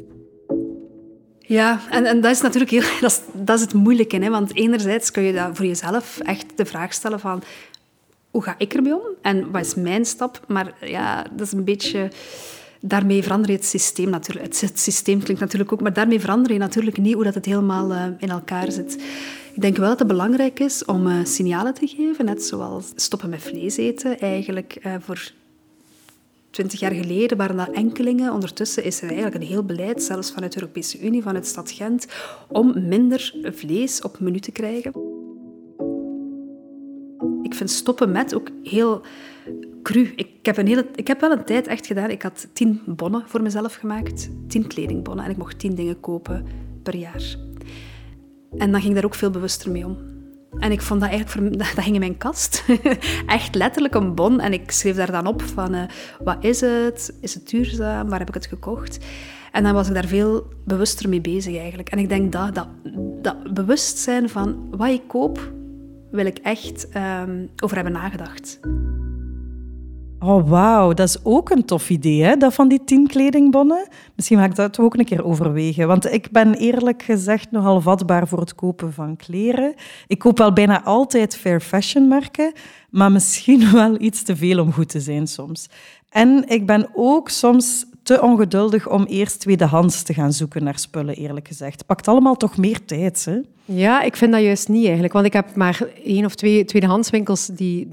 Ja, 1.49 1.81
en, 1.91 2.05
en 2.05 2.21
dat 2.21 2.31
is 2.31 2.41
natuurlijk 2.41 2.71
heel, 2.71 2.83
dat 3.01 3.11
is, 3.11 3.21
dat 3.33 3.57
is 3.57 3.63
het 3.63 3.73
moeilijke. 3.73 4.17
Hè? 4.17 4.31
Want 4.31 4.55
enerzijds 4.55 5.11
kun 5.11 5.23
je 5.23 5.33
dat 5.33 5.57
voor 5.57 5.67
jezelf 5.67 6.19
echt 6.19 6.47
de 6.57 6.65
vraag 6.65 6.93
stellen 6.93 7.21
van 7.21 7.43
hoe 8.31 8.43
ga 8.43 8.55
ik 8.59 8.75
ermee 8.75 8.95
om 8.95 9.07
en 9.23 9.51
wat 9.51 9.65
is 9.65 9.75
mijn 9.75 10.05
stap? 10.05 10.41
Maar 10.47 10.73
ja, 10.81 11.27
dat 11.33 11.47
is 11.47 11.53
een 11.53 11.65
beetje 11.65 12.11
daarmee 12.81 13.23
verander 13.23 13.51
je 13.51 13.57
het 13.57 13.67
systeem 13.67 14.11
natuurlijk. 14.11 14.61
Het 14.61 14.81
systeem 14.81 15.23
klinkt 15.23 15.41
natuurlijk 15.43 15.73
ook, 15.73 15.81
maar 15.81 15.93
daarmee 15.93 16.21
verander 16.21 16.53
je 16.53 16.59
natuurlijk 16.59 16.99
niet 16.99 17.15
hoe 17.15 17.25
dat 17.25 17.35
het 17.35 17.45
helemaal 17.45 17.93
uh, 17.93 18.05
in 18.19 18.29
elkaar 18.29 18.73
zit. 18.73 19.03
Ik 19.55 19.61
denk 19.61 19.77
wel 19.77 19.89
dat 19.89 19.99
het 19.99 20.09
belangrijk 20.09 20.61
is 20.61 20.85
om 20.85 21.07
uh, 21.07 21.25
signalen 21.25 21.75
te 21.75 21.87
geven, 21.87 22.25
net 22.25 22.45
zoals 22.45 22.93
stoppen 22.95 23.31
met 23.31 23.43
vlees 23.43 23.77
eten. 23.77 24.21
Eigenlijk 24.21 24.79
uh, 24.87 24.95
voor 25.01 25.33
twintig 26.59 26.81
jaar 26.81 27.05
geleden 27.05 27.37
waren 27.37 27.57
dat 27.57 27.71
enkelingen. 27.71 28.33
Ondertussen 28.33 28.85
is 28.85 29.03
er 29.03 29.07
eigenlijk 29.09 29.35
een 29.35 29.49
heel 29.49 29.65
beleid, 29.65 30.03
zelfs 30.03 30.33
vanuit 30.33 30.53
de 30.53 30.61
Europese 30.61 31.01
Unie, 31.01 31.23
vanuit 31.23 31.47
stad 31.47 31.71
Gent, 31.71 32.07
om 32.49 32.89
minder 32.89 33.35
vlees 33.43 34.03
op 34.03 34.21
menu 34.21 34.39
te 34.39 34.53
krijgen. 34.53 34.93
Ik 37.43 37.55
vind 37.55 37.71
stoppen 37.71 38.13
met 38.13 38.35
ook 38.35 38.49
heel 38.63 39.03
cru. 39.83 40.13
Ik 40.17 40.29
heb, 40.43 40.57
een 40.57 40.87
ik 40.95 41.07
heb 41.07 41.21
wel 41.21 41.31
een 41.31 41.45
tijd 41.45 41.67
echt 41.67 41.87
gedaan. 41.87 42.11
Ik 42.11 42.23
had 42.23 42.49
tien 42.53 42.83
bonnen 42.87 43.23
voor 43.27 43.43
mezelf 43.43 43.75
gemaakt. 43.75 44.31
Tien 44.49 44.67
kledingbonnen. 44.67 45.25
En 45.25 45.31
ik 45.31 45.37
mocht 45.37 45.59
tien 45.59 45.75
dingen 45.75 46.01
kopen 46.01 46.47
per 46.83 46.97
jaar. 46.97 47.37
En 48.57 48.73
dan 48.73 48.81
ging 48.81 48.95
daar 48.95 49.05
ook 49.05 49.15
veel 49.15 49.31
bewuster 49.31 49.71
mee 49.71 49.87
om. 49.87 50.18
En 50.59 50.73
ik 50.73 50.83
vond 50.83 51.01
dat 51.01 51.11
eigenlijk, 51.11 51.59
dat 51.59 51.67
ging 51.67 51.95
in 51.95 52.01
mijn 52.01 52.17
kast. 52.17 52.65
Echt 53.27 53.55
letterlijk 53.55 53.95
een 53.95 54.15
bon. 54.15 54.41
En 54.41 54.53
ik 54.53 54.71
schreef 54.71 54.97
daar 54.97 55.13
dan 55.13 55.27
op 55.27 55.43
van, 55.43 55.75
uh, 55.75 55.83
wat 56.25 56.37
is 56.41 56.61
het? 56.61 57.15
Is 57.21 57.35
het 57.35 57.49
duurzaam? 57.49 58.09
Waar 58.09 58.19
heb 58.19 58.29
ik 58.29 58.35
het 58.35 58.47
gekocht? 58.47 58.99
En 59.53 59.63
dan 59.63 59.73
was 59.75 59.89
ik 59.89 59.95
daar 59.95 60.07
veel 60.07 60.47
bewuster 60.65 61.09
mee 61.09 61.21
bezig 61.21 61.57
eigenlijk. 61.57 61.89
En 61.89 61.99
ik 61.99 62.09
denk 62.09 62.33
dat, 62.33 62.55
dat, 62.55 62.69
dat 63.23 63.55
bewustzijn 63.55 64.29
van 64.29 64.69
wat 64.71 64.89
ik 64.89 65.03
koop, 65.07 65.53
wil 66.11 66.27
ik 66.27 66.39
echt 66.39 66.89
um, 66.97 67.51
over 67.63 67.77
hebben 67.77 67.95
nagedacht. 67.95 68.61
Oh, 70.21 70.49
wauw. 70.49 70.93
Dat 70.93 71.09
is 71.09 71.19
ook 71.23 71.51
een 71.51 71.65
tof 71.65 71.91
idee, 71.91 72.23
hè? 72.23 72.37
dat 72.37 72.55
van 72.55 72.69
die 72.69 72.85
tien 72.85 73.07
kledingbonnen. 73.07 73.89
Misschien 74.15 74.39
ga 74.39 74.45
ik 74.45 74.55
dat 74.55 74.79
ook 74.79 74.97
een 74.97 75.05
keer 75.05 75.25
overwegen. 75.25 75.87
Want 75.87 76.13
ik 76.13 76.31
ben 76.31 76.55
eerlijk 76.55 77.03
gezegd 77.03 77.51
nogal 77.51 77.81
vatbaar 77.81 78.29
voor 78.29 78.41
het 78.41 78.55
kopen 78.55 78.93
van 78.93 79.17
kleren. 79.17 79.75
Ik 80.07 80.19
koop 80.19 80.39
wel 80.39 80.53
bijna 80.53 80.85
altijd 80.85 81.37
fair 81.37 81.61
fashion 81.61 82.09
merken, 82.09 82.53
maar 82.91 83.13
misschien 83.13 83.73
wel 83.73 84.01
iets 84.01 84.23
te 84.23 84.37
veel 84.37 84.61
om 84.61 84.73
goed 84.73 84.89
te 84.89 85.01
zijn 85.01 85.27
soms. 85.27 85.69
En 86.09 86.45
ik 86.49 86.67
ben 86.67 86.89
ook 86.95 87.29
soms 87.29 87.87
te 88.03 88.23
ongeduldig 88.23 88.89
om 88.89 89.05
eerst 89.05 89.41
tweedehands 89.41 90.03
te 90.03 90.15
gaan 90.15 90.33
zoeken 90.33 90.65
naar 90.65 90.79
spullen, 90.79 91.15
eerlijk 91.15 91.49
gezegd. 91.49 91.87
Pakt 91.87 92.09
allemaal 92.09 92.37
toch 92.37 92.57
meer 92.57 92.85
tijd, 92.85 93.25
hè? 93.25 93.41
Ja, 93.71 94.03
ik 94.03 94.17
vind 94.17 94.33
dat 94.33 94.43
juist 94.43 94.69
niet 94.69 94.85
eigenlijk. 94.85 95.13
Want 95.13 95.27
ik 95.27 95.33
heb 95.33 95.55
maar 95.55 95.81
één 96.05 96.25
of 96.25 96.35
twee 96.35 96.65
tweedehandswinkels 96.65 97.47
die, 97.47 97.89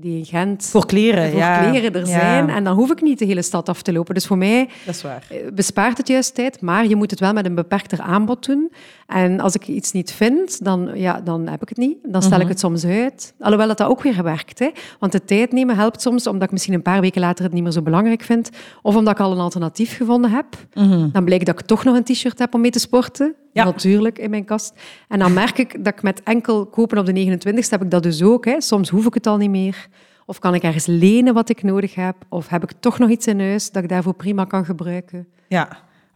die 0.00 0.18
in 0.18 0.24
Gent... 0.24 0.66
Voor 0.66 0.86
kleren, 0.86 1.30
voor 1.30 1.38
ja. 1.38 1.70
kleren 1.70 1.94
er 1.94 2.06
zijn. 2.06 2.48
En 2.48 2.64
dan 2.64 2.76
hoef 2.76 2.90
ik 2.90 3.02
niet 3.02 3.18
de 3.18 3.24
hele 3.24 3.42
stad 3.42 3.68
af 3.68 3.82
te 3.82 3.92
lopen. 3.92 4.14
Dus 4.14 4.26
voor 4.26 4.38
mij 4.38 4.68
dat 4.84 4.94
is 4.94 5.02
waar. 5.02 5.26
Eh, 5.30 5.38
bespaart 5.54 5.98
het 5.98 6.08
juist 6.08 6.34
tijd. 6.34 6.60
Maar 6.60 6.86
je 6.86 6.96
moet 6.96 7.10
het 7.10 7.20
wel 7.20 7.32
met 7.32 7.46
een 7.46 7.54
beperkter 7.54 8.00
aanbod 8.00 8.46
doen. 8.46 8.72
En 9.06 9.40
als 9.40 9.54
ik 9.54 9.68
iets 9.68 9.92
niet 9.92 10.12
vind, 10.12 10.64
dan, 10.64 10.90
ja, 10.94 11.20
dan 11.20 11.48
heb 11.48 11.62
ik 11.62 11.68
het 11.68 11.78
niet. 11.78 11.96
Dan 12.02 12.22
stel 12.22 12.36
ik 12.36 12.42
mhm. 12.42 12.50
het 12.50 12.60
soms 12.60 12.84
uit. 12.84 13.34
Alhoewel 13.40 13.68
dat, 13.68 13.78
dat 13.78 13.88
ook 13.88 14.02
weer 14.02 14.22
werkt. 14.22 14.58
Hè. 14.58 14.70
Want 14.98 15.12
de 15.12 15.24
tijd 15.24 15.52
nemen 15.52 15.76
helpt 15.76 16.02
soms, 16.02 16.26
omdat 16.26 16.42
ik 16.42 16.52
misschien 16.52 16.74
een 16.74 16.82
paar 16.82 17.00
weken 17.00 17.20
later 17.20 17.44
het 17.44 17.52
niet 17.52 17.62
meer 17.62 17.72
zo 17.72 17.82
belangrijk 17.82 18.22
vind. 18.22 18.50
Of 18.82 18.96
omdat 18.96 19.12
ik 19.12 19.20
al 19.20 19.32
een 19.32 19.38
alternatief 19.38 19.96
gevonden 19.96 20.30
heb. 20.30 20.46
Mhm. 20.74 21.08
Dan 21.12 21.24
blijkt 21.24 21.46
dat 21.46 21.60
ik 21.60 21.66
toch 21.66 21.84
nog 21.84 21.96
een 21.96 22.04
t-shirt 22.04 22.38
heb 22.38 22.54
om 22.54 22.60
mee 22.60 22.70
te 22.70 22.78
sporten. 22.78 23.34
Ja. 23.52 23.64
Natuurlijk, 23.64 24.18
in 24.18 24.30
mijn 24.30 24.44
kast. 24.44 24.74
En 25.08 25.18
dan 25.18 25.32
merk 25.32 25.58
ik 25.58 25.84
dat 25.84 25.92
ik 25.92 26.02
met 26.02 26.22
enkel 26.22 26.66
kopen 26.66 26.98
op 26.98 27.06
de 27.06 27.38
29ste 27.38 27.68
heb 27.68 27.82
ik 27.82 27.90
dat 27.90 28.02
dus 28.02 28.22
ook. 28.22 28.44
Hè. 28.44 28.60
Soms 28.60 28.88
hoef 28.88 29.06
ik 29.06 29.14
het 29.14 29.26
al 29.26 29.36
niet 29.36 29.50
meer. 29.50 29.88
Of 30.26 30.38
kan 30.38 30.54
ik 30.54 30.62
ergens 30.62 30.86
lenen 30.86 31.34
wat 31.34 31.48
ik 31.48 31.62
nodig 31.62 31.94
heb? 31.94 32.16
Of 32.28 32.48
heb 32.48 32.62
ik 32.62 32.72
toch 32.80 32.98
nog 32.98 33.10
iets 33.10 33.26
in 33.26 33.40
huis 33.40 33.70
dat 33.70 33.82
ik 33.82 33.88
daarvoor 33.88 34.14
prima 34.14 34.44
kan 34.44 34.64
gebruiken? 34.64 35.26
Ja, 35.48 35.68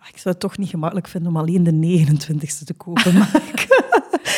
ik 0.09 0.19
zou 0.19 0.35
het 0.35 0.41
toch 0.41 0.59
niet 0.59 0.69
gemakkelijk 0.69 1.09
vinden 1.09 1.31
om 1.31 1.37
alleen 1.37 1.63
de 1.63 2.05
29ste 2.07 2.65
te 2.65 2.75
kopen. 2.75 3.15
Maar 3.19 3.43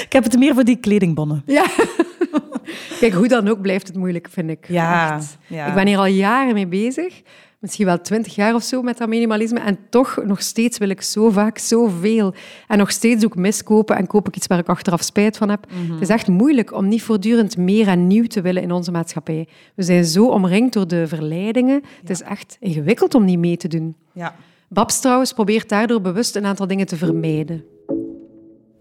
ik, 0.04 0.12
heb 0.12 0.24
het 0.24 0.38
meer 0.38 0.54
voor 0.54 0.64
die 0.64 0.76
kledingbonnen. 0.76 1.42
Ja. 1.46 1.66
Kijk, 3.00 3.12
hoe 3.12 3.28
dan 3.28 3.48
ook 3.48 3.60
blijft 3.60 3.86
het 3.86 3.96
moeilijk, 3.96 4.28
vind 4.30 4.50
ik. 4.50 4.68
Ja, 4.68 5.20
ja. 5.46 5.66
Ik 5.66 5.74
ben 5.74 5.86
hier 5.86 5.98
al 5.98 6.06
jaren 6.06 6.54
mee 6.54 6.66
bezig 6.66 7.22
misschien 7.58 7.86
wel 7.86 8.00
twintig 8.00 8.34
jaar 8.34 8.54
of 8.54 8.62
zo 8.62 8.82
met 8.82 8.98
dat 8.98 9.08
minimalisme. 9.08 9.60
En 9.60 9.78
toch, 9.90 10.18
nog 10.24 10.42
steeds 10.42 10.78
wil 10.78 10.88
ik 10.88 11.02
zo 11.02 11.30
vaak 11.30 11.58
zoveel. 11.58 12.34
En 12.66 12.78
nog 12.78 12.90
steeds 12.90 13.24
ook 13.24 13.36
miskopen 13.36 13.96
en 13.96 14.06
koop 14.06 14.28
ik 14.28 14.36
iets 14.36 14.46
waar 14.46 14.58
ik 14.58 14.68
achteraf 14.68 15.02
spijt 15.02 15.36
van 15.36 15.48
heb. 15.48 15.66
Mhm. 15.70 15.92
Het 15.92 16.00
is 16.00 16.08
echt 16.08 16.28
moeilijk 16.28 16.72
om 16.72 16.88
niet 16.88 17.02
voortdurend 17.02 17.56
meer 17.56 17.88
en 17.88 18.06
nieuw 18.06 18.26
te 18.26 18.40
willen 18.40 18.62
in 18.62 18.72
onze 18.72 18.90
maatschappij. 18.90 19.48
We 19.74 19.82
zijn 19.82 20.04
zo 20.04 20.26
omringd 20.26 20.72
door 20.72 20.88
de 20.88 21.06
verleidingen. 21.06 21.82
Het 22.00 22.10
is 22.10 22.22
echt 22.22 22.56
ingewikkeld 22.60 23.14
om 23.14 23.24
niet 23.24 23.38
mee 23.38 23.56
te 23.56 23.68
doen. 23.68 23.94
Ja. 24.12 24.34
Babs 24.68 25.00
trouwens 25.00 25.32
probeert 25.32 25.68
daardoor 25.68 26.00
bewust 26.00 26.36
een 26.36 26.46
aantal 26.46 26.66
dingen 26.66 26.86
te 26.86 26.96
vermijden. 26.96 27.64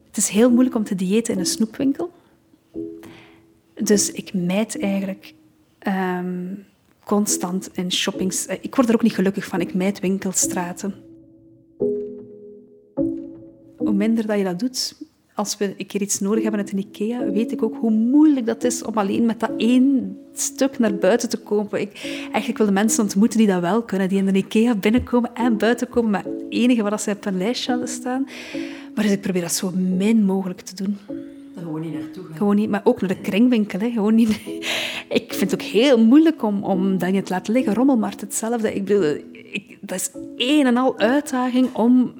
Het 0.07 0.17
is 0.17 0.27
heel 0.27 0.49
moeilijk 0.49 0.75
om 0.75 0.83
te 0.83 0.95
diëten 0.95 1.33
in 1.33 1.39
een 1.39 1.45
snoepwinkel. 1.45 2.11
Dus 3.73 4.11
ik 4.11 4.33
mijd 4.33 4.81
eigenlijk... 4.81 5.33
Ehm, 5.79 6.45
constant 7.07 7.69
in 7.73 7.91
shoppings. 7.91 8.45
Eh, 8.45 8.57
ik 8.61 8.75
word 8.75 8.87
er 8.87 8.93
ook 8.93 9.03
niet 9.03 9.13
gelukkig 9.13 9.45
van. 9.45 9.61
Ik 9.61 9.73
mijd 9.73 9.99
winkelstraten. 9.99 10.95
Hoe 13.77 13.93
minder 13.93 14.27
dat 14.27 14.37
je 14.37 14.43
dat 14.43 14.59
doet, 14.59 14.97
als 15.35 15.57
we 15.57 15.75
een 15.77 15.87
keer 15.87 16.01
iets 16.01 16.19
nodig 16.19 16.41
hebben 16.41 16.61
uit 16.61 16.71
een 16.71 16.77
IKEA, 16.77 17.31
weet 17.31 17.51
ik 17.51 17.63
ook 17.63 17.75
hoe 17.75 17.91
moeilijk 17.91 18.45
dat 18.45 18.63
is 18.63 18.83
om 18.83 18.97
alleen 18.97 19.25
met 19.25 19.39
dat 19.39 19.51
één 19.57 20.17
stuk 20.33 20.79
naar 20.79 20.95
buiten 20.95 21.29
te 21.29 21.37
komen. 21.37 21.81
Ik, 21.81 22.19
eigenlijk 22.21 22.57
wil 22.57 22.67
de 22.67 22.73
mensen 22.73 23.03
ontmoeten 23.03 23.37
die 23.37 23.47
dat 23.47 23.61
wel 23.61 23.81
kunnen, 23.83 24.09
die 24.09 24.17
in 24.17 24.25
de 24.25 24.37
IKEA 24.37 24.75
binnenkomen 24.75 25.33
en 25.33 25.57
buiten 25.57 25.89
komen 25.89 26.11
met 26.11 26.23
het 26.23 26.43
enige 26.49 26.83
wat 26.83 27.01
ze 27.01 27.11
op 27.11 27.25
een 27.25 27.37
lijstje 27.37 27.71
hadden 27.71 27.89
staan. 27.89 28.23
Maar 28.95 29.03
dus 29.03 29.13
ik 29.13 29.21
probeer 29.21 29.41
dat 29.41 29.53
zo 29.53 29.71
min 29.75 30.25
mogelijk 30.25 30.61
te 30.61 30.75
doen. 30.83 30.97
Gewoon 31.57 31.81
niet 31.81 31.93
naartoe 31.93 32.23
gaan. 32.23 32.35
Gewoon 32.35 32.55
niet, 32.55 32.69
maar 32.69 32.81
ook 32.83 33.01
naar 33.01 33.09
de 33.09 33.21
kringwinkel. 33.21 33.79
Hè. 33.79 33.89
Gewoon 33.89 34.15
niet. 34.15 34.39
Ik 35.09 35.33
vind 35.33 35.51
het 35.51 35.61
ook 35.61 35.67
heel 35.67 36.03
moeilijk 36.03 36.43
om, 36.43 36.63
om 36.63 36.97
dat 36.97 37.09
je 37.09 37.15
het 37.15 37.29
laat 37.29 37.47
liggen. 37.47 37.73
Rommelmarkt 37.73 38.21
hetzelfde. 38.21 38.73
Ik 38.73 38.85
bedoel, 38.85 39.17
ik, 39.31 39.77
dat 39.81 39.99
is 39.99 40.11
één 40.37 40.65
en 40.65 40.77
al 40.77 40.99
uitdaging 40.99 41.73
om... 41.73 42.13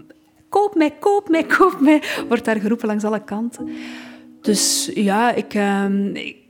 Koop 0.50 0.76
mij, 0.76 0.92
koop 1.00 1.30
mij, 1.30 1.44
koop 1.44 1.80
mij. 1.80 2.02
Wordt 2.28 2.46
daar 2.46 2.60
geroepen 2.60 2.88
langs 2.88 3.04
alle 3.04 3.24
kanten. 3.24 3.70
Dus 4.42 4.92
ja, 4.94 5.34
ik... 5.34 5.54
Ehm, 5.54 6.16
ik 6.16 6.46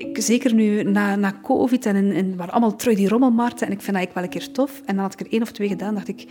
ik, 0.00 0.22
zeker 0.22 0.54
nu 0.54 0.82
na, 0.82 1.16
na 1.16 1.40
COVID 1.42 1.86
en, 1.86 1.96
en, 1.96 2.12
en 2.12 2.36
waar 2.36 2.50
allemaal 2.50 2.76
terug 2.76 2.96
die 2.96 3.08
rommelmarkten. 3.08 3.66
En 3.66 3.72
ik 3.72 3.80
vind 3.80 3.96
dat 3.96 4.06
ik 4.06 4.14
wel 4.14 4.22
een 4.22 4.28
keer 4.28 4.52
tof. 4.52 4.80
En 4.84 4.94
dan 4.94 5.04
had 5.04 5.12
ik 5.12 5.20
er 5.20 5.32
één 5.32 5.42
of 5.42 5.52
twee 5.52 5.68
gedaan, 5.68 5.94
dacht 5.94 6.08
ik... 6.08 6.26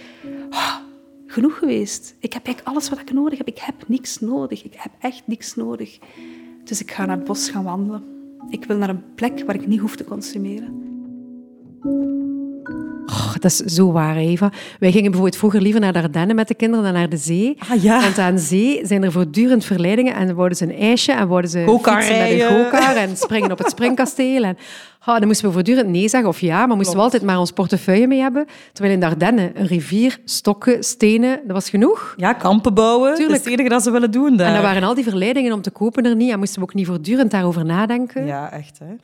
Oh, 0.49 0.75
genoeg 1.31 1.57
geweest. 1.57 2.15
Ik 2.19 2.33
heb 2.33 2.45
eigenlijk 2.45 2.75
alles 2.75 2.89
wat 2.89 3.00
ik 3.00 3.13
nodig 3.13 3.38
heb. 3.38 3.48
Ik 3.48 3.59
heb 3.59 3.88
niks 3.88 4.19
nodig. 4.19 4.63
Ik 4.63 4.74
heb 4.77 4.91
echt 5.00 5.27
niks 5.27 5.55
nodig. 5.55 6.00
Dus 6.63 6.81
ik 6.81 6.91
ga 6.91 7.05
naar 7.05 7.17
het 7.17 7.25
bos 7.25 7.50
gaan 7.50 7.63
wandelen. 7.63 8.03
Ik 8.50 8.65
wil 8.65 8.77
naar 8.77 8.89
een 8.89 9.13
plek 9.15 9.43
waar 9.45 9.55
ik 9.55 9.67
niet 9.67 9.79
hoef 9.79 9.95
te 9.95 10.03
consumeren. 10.03 10.88
Oh, 13.09 13.33
dat 13.39 13.51
is 13.51 13.57
zo 13.57 13.91
waar, 13.91 14.15
Eva. 14.15 14.51
Wij 14.79 14.91
gingen 14.91 15.11
bijvoorbeeld 15.11 15.37
vroeger 15.37 15.61
liever 15.61 15.81
naar 15.81 15.93
de 15.93 16.01
Ardennen 16.01 16.35
met 16.35 16.47
de 16.47 16.53
kinderen 16.53 16.83
dan 16.83 16.93
naar 16.93 17.09
de 17.09 17.17
zee. 17.17 17.57
Ah, 17.69 17.83
ja. 17.83 18.01
Want 18.01 18.17
aan 18.17 18.39
zee 18.39 18.85
zijn 18.85 19.03
er 19.03 19.11
voortdurend 19.11 19.65
verleidingen 19.65 20.15
en 20.15 20.35
worden 20.35 20.57
ze 20.57 20.63
een 20.63 20.79
ijsje 20.79 21.11
en 21.11 21.27
worden 21.27 21.49
ze 21.49 21.79
fietsen 21.81 22.17
met 22.17 22.75
een 22.75 22.95
en 22.95 23.17
springen 23.17 23.51
op 23.51 23.57
het 23.57 23.69
springkasteel. 23.69 24.43
En, 24.43 24.57
oh, 25.05 25.17
dan 25.17 25.27
moesten 25.27 25.47
we 25.47 25.53
voortdurend 25.53 25.87
nee 25.87 26.09
zeggen 26.09 26.29
of 26.29 26.39
ja, 26.39 26.65
maar 26.65 26.75
moesten 26.75 26.95
we 26.95 27.01
altijd 27.01 27.23
maar 27.23 27.39
ons 27.39 27.51
portefeuille 27.51 28.07
mee 28.07 28.19
hebben. 28.19 28.45
Terwijl 28.73 28.93
in 28.93 28.99
de 28.99 29.05
Ardennen 29.05 29.51
een 29.53 29.67
rivier, 29.67 30.19
stokken, 30.25 30.83
stenen, 30.83 31.39
dat 31.43 31.55
was 31.55 31.69
genoeg. 31.69 32.13
Ja, 32.17 32.33
kampen 32.33 32.73
bouwen. 32.73 33.09
Dat 33.09 33.11
is 33.11 33.25
Tuurlijk. 33.25 33.43
het 33.43 33.53
enige 33.53 33.69
dat 33.69 33.83
ze 33.83 33.91
willen 33.91 34.11
doen 34.11 34.37
daar. 34.37 34.47
En 34.47 34.53
dan 34.53 34.61
waren 34.61 34.83
al 34.83 34.93
die 34.93 35.03
verleidingen 35.03 35.53
om 35.53 35.61
te 35.61 35.71
kopen 35.71 36.05
er 36.05 36.15
niet 36.15 36.31
en 36.31 36.39
moesten 36.39 36.59
we 36.59 36.67
ook 36.67 36.73
niet 36.73 36.87
voortdurend 36.87 37.31
daarover 37.31 37.65
nadenken. 37.65 38.25
Ja, 38.25 38.51
echt. 38.51 38.79
Hè? 38.79 38.95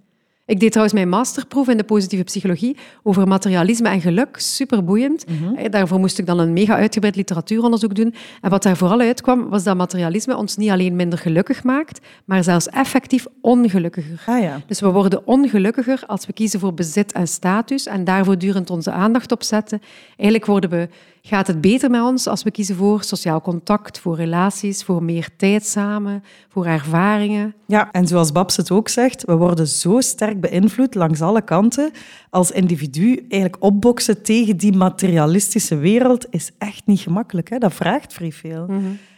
Ik 0.45 0.59
deed 0.59 0.69
trouwens 0.69 0.97
mijn 0.97 1.09
masterproef 1.09 1.67
in 1.67 1.77
de 1.77 1.83
positieve 1.83 2.23
psychologie 2.23 2.77
over 3.03 3.27
materialisme 3.27 3.89
en 3.89 4.01
geluk. 4.01 4.37
Superboeiend. 4.39 5.25
Eh, 5.55 5.69
Daarvoor 5.69 5.99
moest 5.99 6.19
ik 6.19 6.25
dan 6.25 6.39
een 6.39 6.53
mega 6.53 6.75
uitgebreid 6.75 7.15
literatuuronderzoek 7.15 7.95
doen. 7.95 8.13
En 8.41 8.49
wat 8.49 8.63
daar 8.63 8.77
vooral 8.77 8.99
uitkwam, 8.99 9.49
was 9.49 9.63
dat 9.63 9.77
materialisme 9.77 10.37
ons 10.37 10.55
niet 10.57 10.69
alleen 10.69 10.95
minder 10.95 11.19
gelukkig 11.19 11.63
maakt, 11.63 11.99
maar 12.25 12.43
zelfs 12.43 12.69
effectief 12.69 13.25
ongelukkiger. 13.41 14.23
Ah 14.25 14.41
ja. 14.41 14.61
Dus 14.67 14.79
we 14.79 14.91
worden 14.91 15.27
ongelukkiger 15.27 16.03
als 16.07 16.25
we 16.25 16.33
kiezen 16.33 16.59
voor 16.59 16.73
bezit 16.73 17.11
en 17.11 17.27
status 17.27 17.87
en 17.87 18.03
daar 18.03 18.25
voortdurend 18.25 18.69
onze 18.69 18.91
aandacht 18.91 19.31
op 19.31 19.43
zetten. 19.43 19.81
Eigenlijk 20.07 20.45
worden 20.45 20.69
we, 20.69 20.89
gaat 21.21 21.47
het 21.47 21.61
beter 21.61 21.89
met 21.89 22.01
ons 22.01 22.27
als 22.27 22.43
we 22.43 22.51
kiezen 22.51 22.75
voor 22.75 23.03
sociaal 23.03 23.41
contact, 23.41 23.99
voor 23.99 24.15
relaties, 24.15 24.83
voor 24.83 25.03
meer 25.03 25.29
tijd 25.37 25.65
samen, 25.65 26.23
voor 26.49 26.65
ervaringen. 26.65 27.53
Ja, 27.67 27.91
en 27.91 28.07
zoals 28.07 28.31
Babs 28.31 28.57
het 28.57 28.71
ook 28.71 28.89
zegt, 28.89 29.25
we 29.25 29.35
worden 29.35 29.67
zo 29.67 29.99
sterk 29.99 30.35
beïnvloed 30.39 30.96
langs 30.96 31.22
alle 31.22 31.42
kanten. 31.42 31.92
Als 32.30 32.51
individu 32.51 33.25
eigenlijk 33.30 33.63
opboksen 33.63 34.24
tegen 34.24 34.58
die 34.58 34.74
materialistische 34.74 35.77
wereld 35.77 36.27
is 36.30 36.51
echt 36.58 36.82
niet 36.86 37.00
gemakkelijk. 37.00 37.50
Hè? 37.50 37.58
Dat 37.58 37.74
vraagt 37.74 38.13
vrij 38.13 38.32
veel. 38.32 38.65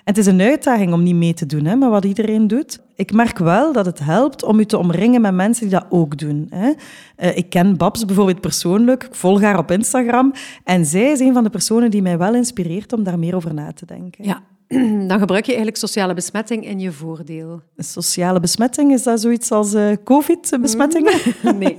En 0.07 0.13
het 0.13 0.17
is 0.17 0.25
een 0.25 0.41
uitdaging 0.41 0.93
om 0.93 1.03
niet 1.03 1.15
mee 1.15 1.33
te 1.33 1.45
doen 1.45 1.65
hè, 1.65 1.75
met 1.75 1.89
wat 1.89 2.05
iedereen 2.05 2.47
doet. 2.47 2.79
Ik 2.95 3.13
merk 3.13 3.37
wel 3.37 3.73
dat 3.73 3.85
het 3.85 3.99
helpt 3.99 4.43
om 4.43 4.59
je 4.59 4.65
te 4.65 4.77
omringen 4.77 5.21
met 5.21 5.33
mensen 5.33 5.69
die 5.69 5.79
dat 5.79 5.85
ook 5.89 6.17
doen. 6.17 6.47
Hè. 6.49 6.71
Eh, 7.15 7.37
ik 7.37 7.49
ken 7.49 7.77
Babs 7.77 8.05
bijvoorbeeld 8.05 8.41
persoonlijk, 8.41 9.03
ik 9.03 9.15
volg 9.15 9.41
haar 9.41 9.57
op 9.57 9.71
Instagram. 9.71 10.33
En 10.63 10.85
zij 10.85 11.11
is 11.11 11.19
een 11.19 11.33
van 11.33 11.43
de 11.43 11.49
personen 11.49 11.91
die 11.91 12.01
mij 12.01 12.17
wel 12.17 12.35
inspireert 12.35 12.93
om 12.93 13.03
daar 13.03 13.19
meer 13.19 13.35
over 13.35 13.53
na 13.53 13.73
te 13.73 13.85
denken. 13.85 14.25
Ja, 14.25 14.43
dan 15.09 15.19
gebruik 15.19 15.45
je 15.45 15.51
eigenlijk 15.51 15.77
sociale 15.77 16.13
besmetting 16.13 16.65
in 16.65 16.79
je 16.79 16.91
voordeel. 16.91 17.61
Sociale 17.77 18.39
besmetting, 18.39 18.93
is 18.93 19.03
dat 19.03 19.21
zoiets 19.21 19.51
als 19.51 19.73
eh, 19.73 19.91
COVID-besmettingen? 20.03 21.13
Nee. 21.57 21.77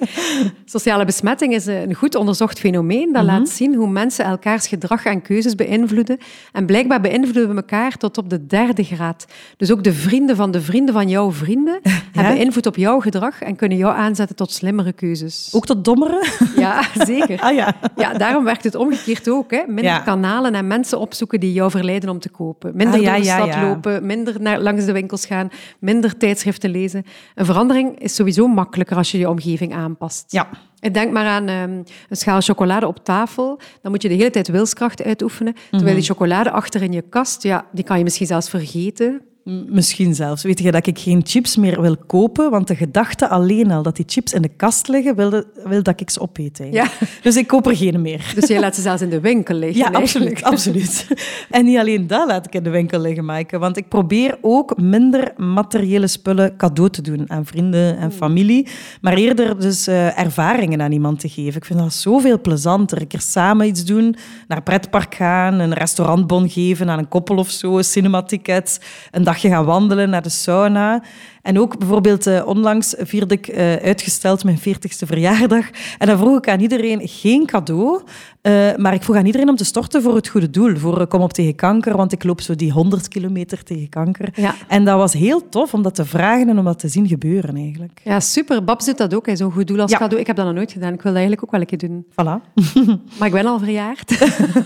Sociale 0.64 1.04
besmetting 1.04 1.54
is 1.54 1.66
een 1.66 1.94
goed 1.94 2.14
onderzocht 2.14 2.58
fenomeen 2.58 3.12
dat 3.12 3.24
laat 3.24 3.48
zien 3.48 3.74
hoe 3.74 3.88
mensen 3.88 4.24
elkaars 4.24 4.66
gedrag 4.66 5.04
en 5.04 5.22
keuzes 5.22 5.54
beïnvloeden. 5.54 6.18
En 6.52 6.66
blijkbaar 6.66 7.00
beïnvloeden 7.00 7.48
we 7.48 7.54
elkaar 7.54 7.96
tot 7.96 8.18
op 8.18 8.30
de 8.30 8.46
derde 8.46 8.84
graad. 8.84 9.26
Dus 9.56 9.72
ook 9.72 9.84
de 9.84 9.92
vrienden 9.92 10.36
van 10.36 10.50
de 10.50 10.60
vrienden 10.60 10.94
van 10.94 11.08
jouw 11.08 11.32
vrienden 11.32 11.80
hebben 12.12 12.36
invloed 12.36 12.66
op 12.66 12.76
jouw 12.76 13.00
gedrag 13.00 13.42
en 13.42 13.56
kunnen 13.56 13.78
jou 13.78 13.96
aanzetten 13.96 14.36
tot 14.36 14.52
slimmere 14.52 14.92
keuzes. 14.92 15.50
Ook 15.52 15.66
tot 15.66 15.84
dommeren? 15.84 16.26
Ja, 16.68 17.04
zeker. 17.14 17.40
Ah 17.40 17.54
ja. 17.54 17.74
Ja, 17.96 18.12
daarom 18.12 18.44
werkt 18.44 18.64
het 18.64 18.74
omgekeerd 18.74 19.28
ook. 19.28 19.50
Hè. 19.50 19.62
Minder 19.66 19.84
Ja. 19.84 19.98
kanalen 19.98 20.54
en 20.54 20.66
mensen 20.66 20.98
opzoeken 20.98 21.40
die 21.40 21.52
jou 21.52 21.70
verleiden 21.70 22.10
om 22.10 22.18
te 22.18 22.28
kopen. 22.28 22.70
Minder 22.76 22.94
Ah, 22.94 23.00
ja, 23.02 23.10
door 23.12 23.46
de 23.46 23.52
stad 23.52 23.62
lopen, 23.62 24.06
minder 24.06 24.40
naar, 24.40 24.60
langs 24.60 24.84
de 24.84 24.92
winkels 24.92 25.26
gaan, 25.26 25.50
minder 25.78 26.16
tijdschriften 26.16 26.70
lezen. 26.70 27.04
Een 27.34 27.44
verandering 27.44 27.98
is 28.00 28.14
sowieso 28.14 28.46
makkelijker 28.46 28.96
als 28.96 29.10
je 29.10 29.18
je 29.18 29.28
omgeving 29.28 29.74
aanpast. 29.74 30.24
Ja. 30.28 30.48
Ik 30.80 30.94
denk 30.94 31.12
maar 31.12 31.26
aan 31.26 31.48
ehm, 31.48 31.70
een 32.08 32.16
schaal 32.16 32.40
chocolade 32.40 32.86
op 32.86 33.04
tafel. 33.04 33.60
Dan 33.82 33.90
moet 33.90 34.02
je 34.02 34.08
de 34.08 34.14
hele 34.14 34.30
tijd 34.30 34.48
wilskracht 34.48 35.02
uitoefenen. 35.04 35.54
Terwijl 35.70 35.94
die 35.94 36.04
chocolade 36.04 36.50
achter 36.50 36.82
in 36.82 36.92
je 36.92 37.02
kast, 37.10 37.42
ja, 37.42 37.64
die 37.72 37.84
kan 37.84 37.98
je 37.98 38.04
misschien 38.04 38.26
zelfs 38.26 38.50
vergeten. 38.50 39.20
Misschien 39.48 40.14
zelfs. 40.14 40.42
Weet 40.42 40.58
je 40.58 40.72
dat 40.72 40.86
ik 40.86 40.98
geen 40.98 41.20
chips 41.24 41.56
meer 41.56 41.80
wil 41.80 41.96
kopen? 41.96 42.50
Want 42.50 42.68
de 42.68 42.76
gedachte 42.76 43.28
alleen 43.28 43.70
al 43.70 43.82
dat 43.82 43.96
die 43.96 44.04
chips 44.08 44.32
in 44.32 44.42
de 44.42 44.48
kast 44.48 44.88
liggen, 44.88 45.16
wil, 45.16 45.42
wil 45.64 45.82
dat 45.82 46.00
ik 46.00 46.10
ze 46.10 46.20
opeet. 46.20 46.60
eigenlijk. 46.60 46.92
Ja. 47.00 47.06
Dus 47.22 47.36
ik 47.36 47.46
koop 47.46 47.66
er 47.66 47.76
geen 47.76 48.02
meer. 48.02 48.32
Dus 48.34 48.48
jij 48.48 48.60
laat 48.60 48.74
ze 48.74 48.80
zelfs 48.80 49.02
in 49.02 49.10
de 49.10 49.20
winkel 49.20 49.54
liggen. 49.54 49.78
Ja, 49.78 49.98
absoluut, 49.98 50.42
absoluut. 50.42 51.06
En 51.50 51.64
niet 51.64 51.78
alleen 51.78 52.06
dat 52.06 52.26
laat 52.26 52.46
ik 52.46 52.54
in 52.54 52.62
de 52.62 52.70
winkel 52.70 53.00
liggen, 53.00 53.24
Maaike. 53.24 53.58
Want 53.58 53.76
ik 53.76 53.88
probeer 53.88 54.38
ook 54.40 54.80
minder 54.80 55.32
materiële 55.36 56.06
spullen 56.06 56.56
cadeau 56.56 56.90
te 56.90 57.02
doen 57.02 57.30
aan 57.30 57.46
vrienden 57.46 57.98
en 57.98 58.12
familie. 58.12 58.68
Maar 59.00 59.14
eerder 59.14 59.60
dus 59.60 59.86
eh, 59.86 60.18
ervaringen 60.18 60.82
aan 60.82 60.92
iemand 60.92 61.20
te 61.20 61.28
geven. 61.28 61.56
Ik 61.56 61.64
vind 61.64 61.78
dat 61.78 61.92
zoveel 61.92 62.40
plezanter. 62.40 63.00
Een 63.00 63.06
keer 63.06 63.20
samen 63.20 63.66
iets 63.66 63.84
doen, 63.84 64.16
naar 64.48 64.58
een 64.58 64.64
pretpark 64.64 65.14
gaan, 65.14 65.58
een 65.58 65.74
restaurantbon 65.74 66.50
geven 66.50 66.90
aan 66.90 66.98
een 66.98 67.08
koppel 67.08 67.36
of 67.36 67.50
zo, 67.50 67.82
cinematickets, 67.82 68.78
een 69.10 69.24
dagje 69.38 69.56
gaan 69.56 69.64
wandelen 69.64 70.10
naar 70.10 70.22
de 70.22 70.28
sauna. 70.28 71.02
En 71.42 71.58
ook 71.58 71.78
bijvoorbeeld 71.78 72.26
eh, 72.26 72.46
onlangs 72.46 72.94
vierde 72.98 73.34
ik 73.34 73.48
eh, 73.48 73.74
uitgesteld 73.74 74.44
mijn 74.44 74.58
40ste 74.58 75.06
verjaardag. 75.06 75.66
En 75.98 76.06
dan 76.06 76.18
vroeg 76.18 76.36
ik 76.38 76.48
aan 76.48 76.60
iedereen 76.60 77.00
geen 77.08 77.46
cadeau, 77.46 78.00
eh, 78.40 78.76
maar 78.76 78.94
ik 78.94 79.02
vroeg 79.02 79.16
aan 79.16 79.26
iedereen 79.26 79.48
om 79.48 79.56
te 79.56 79.64
storten 79.64 80.02
voor 80.02 80.14
het 80.14 80.28
goede 80.28 80.50
doel. 80.50 80.76
Voor 80.76 81.06
Kom 81.06 81.20
op 81.20 81.32
tegen 81.32 81.54
kanker, 81.54 81.96
want 81.96 82.12
ik 82.12 82.24
loop 82.24 82.40
zo 82.40 82.54
die 82.54 82.72
100 82.72 83.08
kilometer 83.08 83.62
tegen 83.62 83.88
kanker. 83.88 84.28
Ja. 84.34 84.54
En 84.68 84.84
dat 84.84 84.96
was 84.96 85.12
heel 85.12 85.48
tof 85.48 85.74
om 85.74 85.82
dat 85.82 85.94
te 85.94 86.04
vragen 86.04 86.48
en 86.48 86.58
om 86.58 86.64
dat 86.64 86.78
te 86.78 86.88
zien 86.88 87.08
gebeuren 87.08 87.56
eigenlijk. 87.56 88.00
Ja, 88.04 88.20
super. 88.20 88.64
Babs 88.64 88.84
doet 88.86 88.98
dat 88.98 89.14
ook, 89.14 89.26
zo'n 89.32 89.52
goed 89.52 89.66
doel 89.66 89.80
als 89.80 89.90
Ja. 89.90 89.98
cadeau. 89.98 90.20
Ik 90.20 90.26
heb 90.26 90.36
dat 90.36 90.44
nog 90.44 90.54
nooit 90.54 90.72
gedaan. 90.72 90.92
Ik 90.92 91.02
wil 91.02 91.12
dat 91.12 91.20
eigenlijk 91.20 91.44
ook 91.44 91.50
wel 91.50 91.60
een 91.60 91.66
keer 91.66 91.78
doen. 91.78 92.06
Voilà. 92.10 92.54
Maar 93.18 93.28
ik 93.28 93.34
ben 93.34 93.46
al 93.46 93.58
verjaard. 93.58 94.18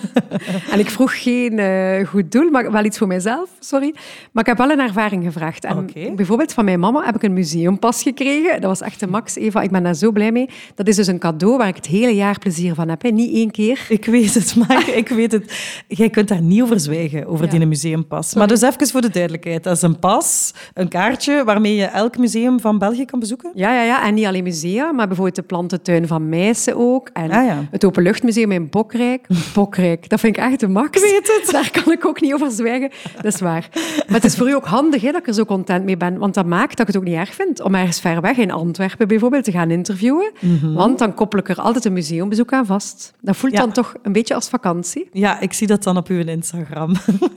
en 0.72 0.78
ik 0.78 0.90
vroeg 0.90 1.22
geen 1.22 1.60
goed 2.06 2.32
doel, 2.32 2.50
maar 2.50 2.72
wel 2.72 2.84
iets 2.84 2.98
voor 2.98 3.06
mijzelf, 3.06 3.50
sorry. 3.60 3.94
Maar 4.32 4.42
ik 4.42 4.48
heb 4.48 4.58
wel 4.58 4.70
een 4.70 4.80
ervaring 4.80 5.24
gevraagd. 5.24 5.64
En. 5.64 5.90
Bijvoorbeeld 6.16 6.52
van 6.52 6.61
mijn 6.64 6.80
mama 6.80 7.04
heb 7.04 7.14
ik 7.14 7.22
een 7.22 7.32
museumpas 7.32 8.02
gekregen. 8.02 8.52
Dat 8.60 8.70
was 8.70 8.80
echt 8.80 9.00
de 9.00 9.06
max, 9.06 9.36
Eva. 9.36 9.60
Ik 9.62 9.70
ben 9.70 9.82
daar 9.82 9.94
zo 9.94 10.10
blij 10.12 10.32
mee. 10.32 10.48
Dat 10.74 10.88
is 10.88 10.96
dus 10.96 11.06
een 11.06 11.18
cadeau 11.18 11.56
waar 11.56 11.68
ik 11.68 11.76
het 11.76 11.86
hele 11.86 12.14
jaar 12.14 12.38
plezier 12.38 12.74
van 12.74 12.88
heb. 12.88 13.02
Hè. 13.02 13.08
Niet 13.08 13.34
één 13.34 13.50
keer. 13.50 13.86
Ik 13.88 14.04
weet 14.04 14.34
het, 14.34 14.56
maar 14.56 14.88
ik 15.02 15.08
weet 15.08 15.32
het. 15.32 15.52
Jij 15.88 16.10
kunt 16.10 16.28
daar 16.28 16.42
niet 16.42 16.62
over 16.62 16.80
zwijgen, 16.80 17.26
over 17.26 17.44
Ja. 17.44 17.50
die 17.50 17.66
museumpas. 17.66 18.34
Maar 18.34 18.48
dus 18.48 18.62
even 18.62 18.86
voor 18.88 19.00
de 19.00 19.10
duidelijkheid. 19.10 19.62
Dat 19.64 19.76
is 19.76 19.82
een 19.82 19.98
pas, 19.98 20.54
een 20.74 20.88
kaartje, 20.88 21.44
waarmee 21.44 21.74
je 21.74 21.84
elk 21.84 22.18
museum 22.18 22.60
van 22.60 22.78
België 22.78 23.04
kan 23.04 23.18
bezoeken? 23.20 23.50
Ja, 23.54 23.74
ja, 23.74 23.82
ja. 23.82 24.06
En 24.06 24.14
niet 24.14 24.26
alleen 24.26 24.42
musea, 24.42 24.92
maar 24.92 25.06
bijvoorbeeld 25.06 25.36
de 25.36 25.42
plantentuin 25.42 26.06
van 26.06 26.28
Meissen 26.28 26.76
ook. 26.76 27.08
En 27.12 27.30
Ah, 27.30 27.46
ja. 27.46 27.64
het 27.70 27.84
Openluchtmuseum 27.84 28.52
in 28.52 28.68
Bokrijk. 28.70 29.26
Bokrijk, 29.54 30.08
dat 30.08 30.20
vind 30.20 30.36
ik 30.36 30.42
echt 30.42 30.60
de 30.60 30.68
max. 30.68 31.02
Ik 31.02 31.10
weet 31.10 31.40
het. 31.42 31.50
Daar 31.52 31.70
kan 31.82 31.92
ik 31.92 32.06
ook 32.06 32.20
niet 32.20 32.32
over 32.34 32.50
zwijgen. 32.50 32.90
Dat 33.16 33.24
is 33.34 33.40
waar. 33.40 33.68
Maar 34.06 34.14
het 34.16 34.24
is 34.24 34.36
voor 34.36 34.48
u 34.48 34.54
ook 34.54 34.64
handig 34.66 35.02
hè, 35.02 35.10
dat 35.12 35.20
ik 35.20 35.26
er 35.26 35.34
zo 35.34 35.44
content 35.44 35.84
mee 35.84 35.96
ben. 35.96 36.18
Want 36.18 36.34
dat 36.34 36.46
maakt 36.52 36.70
dat 36.76 36.80
ik 36.80 36.86
het 36.86 36.96
ook 36.96 37.04
niet 37.08 37.14
erg 37.14 37.34
vind 37.34 37.60
om 37.60 37.74
ergens 37.74 38.00
ver 38.00 38.20
weg, 38.20 38.36
in 38.36 38.50
Antwerpen 38.50 39.08
bijvoorbeeld, 39.08 39.44
te 39.44 39.50
gaan 39.50 39.70
interviewen. 39.70 40.32
Want 40.74 40.98
dan 40.98 41.14
koppel 41.14 41.38
ik 41.38 41.48
er 41.48 41.60
altijd 41.60 41.84
een 41.84 41.92
museumbezoek 41.92 42.52
aan 42.52 42.66
vast. 42.66 43.12
Dat 43.20 43.36
voelt 43.36 43.52
Ja. 43.52 43.58
dan 43.60 43.72
toch 43.72 43.94
een 44.02 44.12
beetje 44.12 44.34
als 44.34 44.48
vakantie. 44.48 45.08
Ja, 45.12 45.40
ik 45.40 45.52
zie 45.52 45.66
dat 45.66 45.82
dan 45.82 45.96
op 45.96 46.08
uw 46.08 46.18
Instagram. 46.26 46.94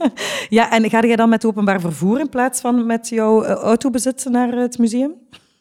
ja, 0.58 0.72
en 0.72 0.90
ga 0.90 1.02
jij 1.06 1.16
dan 1.16 1.30
met 1.30 1.46
openbaar 1.46 1.80
vervoer 1.82 2.20
in 2.20 2.30
plaats 2.30 2.62
van 2.62 2.86
met 2.86 3.10
jouw 3.10 3.44
eh, 3.44 3.52
auto 3.56 3.90
bezitten 3.90 4.32
naar 4.32 4.52
het 4.54 4.78
museum? 4.78 5.12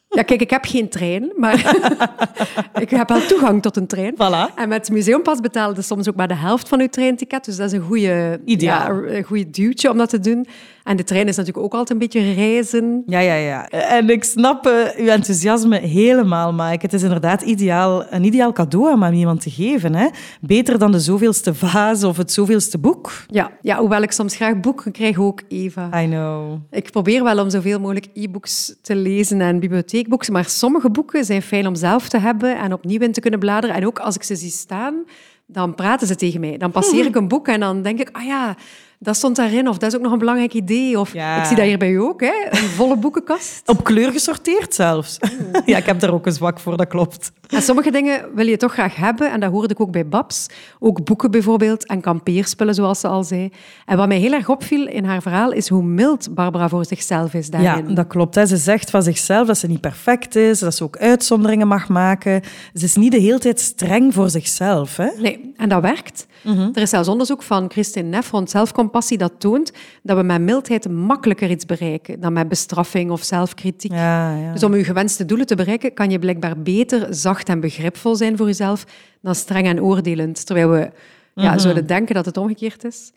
Ja, 0.09 0.21
kijk, 0.23 0.41
ik 0.41 0.49
heb 0.49 0.65
geen 0.65 0.89
trein, 0.89 1.31
maar 1.35 1.75
ik 2.85 2.89
heb 2.89 3.09
wel 3.09 3.25
toegang 3.25 3.61
tot 3.61 3.75
een 3.77 3.87
trein. 3.87 4.13
Voilà. 4.13 4.53
En 4.55 4.69
met 4.69 4.89
museumpas 4.89 5.39
betaalde 5.39 5.81
soms 5.81 6.09
ook 6.09 6.15
maar 6.15 6.27
de 6.27 6.35
helft 6.35 6.67
van 6.67 6.79
uw 6.79 6.87
treinticket. 6.87 7.45
Dus 7.45 7.55
dat 7.55 7.65
is 7.67 7.71
een 7.71 7.85
goede, 7.85 8.41
Ideaal. 8.45 9.03
ja, 9.03 9.15
een 9.17 9.23
goede 9.23 9.49
duwtje 9.49 9.89
om 9.91 9.97
dat 9.97 10.09
te 10.09 10.19
doen. 10.19 10.47
En 10.85 10.97
de 10.97 11.03
trein 11.03 11.27
is 11.27 11.35
natuurlijk 11.35 11.65
ook 11.65 11.73
altijd 11.73 11.89
een 11.89 11.97
beetje 11.97 12.33
reizen. 12.33 13.03
Ja, 13.05 13.19
ja, 13.19 13.33
ja. 13.33 13.67
En 13.69 14.09
ik 14.09 14.23
snap 14.23 14.67
uh, 14.67 14.73
uw 14.97 15.07
enthousiasme 15.07 15.79
helemaal, 15.79 16.53
Mike. 16.53 16.79
Het 16.81 16.93
is 16.93 17.03
inderdaad 17.03 17.41
ideaal, 17.41 18.05
een 18.09 18.23
ideaal 18.23 18.53
cadeau 18.53 18.93
om 18.93 19.03
aan 19.03 19.13
iemand 19.13 19.41
te 19.41 19.49
geven. 19.49 19.95
Hè? 19.95 20.07
Beter 20.41 20.79
dan 20.79 20.91
de 20.91 20.99
zoveelste 20.99 21.53
vaas 21.53 22.03
of 22.03 22.17
het 22.17 22.31
zoveelste 22.31 22.77
boek. 22.77 23.11
Ja, 23.27 23.51
ja, 23.61 23.77
hoewel 23.77 24.01
ik 24.01 24.11
soms 24.11 24.35
graag 24.35 24.59
boeken 24.59 24.91
krijg 24.91 25.19
ook, 25.19 25.41
Eva. 25.47 26.01
I 26.03 26.07
know. 26.07 26.57
Ik 26.71 26.91
probeer 26.91 27.23
wel 27.23 27.39
om 27.39 27.49
zoveel 27.49 27.79
mogelijk 27.79 28.07
e-books 28.13 28.75
te 28.81 28.95
lezen 28.95 29.41
en 29.41 29.59
bibliotheekboeken, 29.59 30.33
maar 30.33 30.45
sommige 30.45 30.89
boeken 30.89 31.25
zijn 31.25 31.41
fijn 31.41 31.67
om 31.67 31.75
zelf 31.75 32.09
te 32.09 32.17
hebben 32.17 32.57
en 32.57 32.73
opnieuw 32.73 32.99
in 32.99 33.11
te 33.11 33.19
kunnen 33.19 33.39
bladeren. 33.39 33.75
En 33.75 33.85
ook 33.85 33.99
als 33.99 34.15
ik 34.15 34.23
ze 34.23 34.35
zie 34.35 34.51
staan, 34.51 35.03
dan 35.47 35.75
praten 35.75 36.07
ze 36.07 36.15
tegen 36.15 36.39
mij. 36.39 36.57
Dan 36.57 36.71
passeer 36.71 37.05
ik 37.05 37.15
een 37.15 37.27
boek 37.27 37.47
en 37.47 37.59
dan 37.59 37.81
denk 37.81 37.99
ik, 37.99 38.09
ah 38.11 38.25
ja, 38.25 38.55
dat 38.99 39.15
stond 39.15 39.35
daarin, 39.35 39.67
of 39.67 39.77
dat 39.77 39.89
is 39.89 39.97
ook 39.97 40.03
nog 40.03 40.11
een 40.11 40.19
belangrijk 40.19 40.53
idee. 40.53 40.99
Of 40.99 41.13
ik 41.13 41.45
zie 41.45 41.55
dat 41.55 41.65
hier 41.65 41.77
bij 41.77 41.91
u 41.91 42.01
ook, 42.01 42.21
hè? 42.21 42.33
een 42.49 42.57
volle 42.57 42.97
boekenkast. 42.97 43.69
Op 43.69 43.83
kleur 43.83 44.11
gesorteerd 44.11 44.73
zelfs. 44.73 45.17
ja, 45.65 45.77
ik 45.77 45.85
heb 45.85 45.99
daar 45.99 46.13
ook 46.13 46.25
een 46.25 46.31
zwak 46.31 46.59
voor, 46.59 46.77
dat 46.77 46.87
klopt. 46.87 47.31
En 47.49 47.61
sommige 47.61 47.91
dingen 47.91 48.25
wil 48.35 48.47
je 48.47 48.57
toch 48.57 48.73
graag 48.73 48.95
hebben, 48.95 49.31
en 49.31 49.39
dat 49.39 49.51
hoorde 49.51 49.73
ik 49.73 49.79
ook 49.79 49.91
bij 49.91 50.07
Babs. 50.07 50.45
Ook 50.79 51.03
boeken 51.03 51.31
bijvoorbeeld, 51.31 51.85
en 51.85 52.01
kampeerspullen, 52.01 52.73
zoals 52.73 52.99
ze 52.99 53.07
al 53.07 53.23
zei. 53.23 53.49
En 53.85 53.97
wat 53.97 54.07
mij 54.07 54.17
heel 54.17 54.31
erg 54.31 54.49
opviel 54.49 54.87
in 54.87 55.03
haar 55.05 55.21
verhaal, 55.21 55.51
is 55.51 55.69
hoe 55.69 55.83
mild 55.83 56.35
Barbara 56.35 56.69
voor 56.69 56.85
zichzelf 56.85 57.33
is 57.33 57.49
daarin. 57.49 57.87
Ja, 57.87 57.95
dat 57.95 58.07
klopt. 58.07 58.35
Hè. 58.35 58.45
Ze 58.45 58.57
zegt 58.57 58.89
van 58.89 59.03
zichzelf 59.03 59.47
dat 59.47 59.57
ze 59.57 59.67
niet 59.67 59.81
perfect 59.81 60.35
is, 60.35 60.59
dat 60.59 60.75
ze 60.75 60.83
ook 60.83 60.97
uitzonderingen 60.97 61.67
mag 61.67 61.87
maken. 61.87 62.41
Ze 62.73 62.85
is 62.85 62.95
niet 62.95 63.11
de 63.11 63.19
hele 63.19 63.39
tijd 63.39 63.59
streng 63.59 64.13
voor 64.13 64.29
zichzelf. 64.29 64.97
Hè? 64.97 65.09
Nee, 65.17 65.53
en 65.57 65.69
dat 65.69 65.81
werkt. 65.81 66.27
Mhm. 66.41 66.69
Er 66.73 66.81
is 66.81 66.89
zelfs 66.89 67.07
onderzoek 67.07 67.43
van 67.43 67.69
Christine 67.71 68.09
Neff 68.09 68.31
rond 68.31 68.49
zelfcompassie 68.85 69.17
dat 69.17 69.33
toont 69.37 69.71
dat 70.03 70.17
we 70.17 70.23
met 70.23 70.41
mildheid 70.41 70.89
makkelijker 70.89 71.49
iets 71.49 71.65
bereiken 71.65 72.19
dan 72.19 72.33
met 72.33 72.47
bestraffing 72.47 73.11
of 73.11 73.23
zelfkritiek. 73.23 73.91
Ja, 73.91 74.37
ja. 74.37 74.51
Dus 74.51 74.63
om 74.63 74.75
je 74.75 74.83
gewenste 74.83 75.25
doelen 75.25 75.47
te 75.47 75.55
bereiken, 75.55 75.93
kan 75.93 76.09
je 76.09 76.19
blijkbaar 76.19 76.59
beter 76.59 77.07
zacht 77.13 77.49
en 77.49 77.59
begripvol 77.59 78.15
zijn 78.15 78.37
voor 78.37 78.45
jezelf 78.45 78.85
dan 79.21 79.35
streng 79.35 79.67
en 79.67 79.81
oordelend. 79.81 80.45
Terwijl 80.45 80.69
we 80.69 80.91
ja, 81.33 81.49
mhm. 81.49 81.59
zouden 81.59 81.87
denken 81.87 82.15
dat 82.15 82.25
het 82.25 82.37
omgekeerd 82.37 82.83
is. 82.83 83.11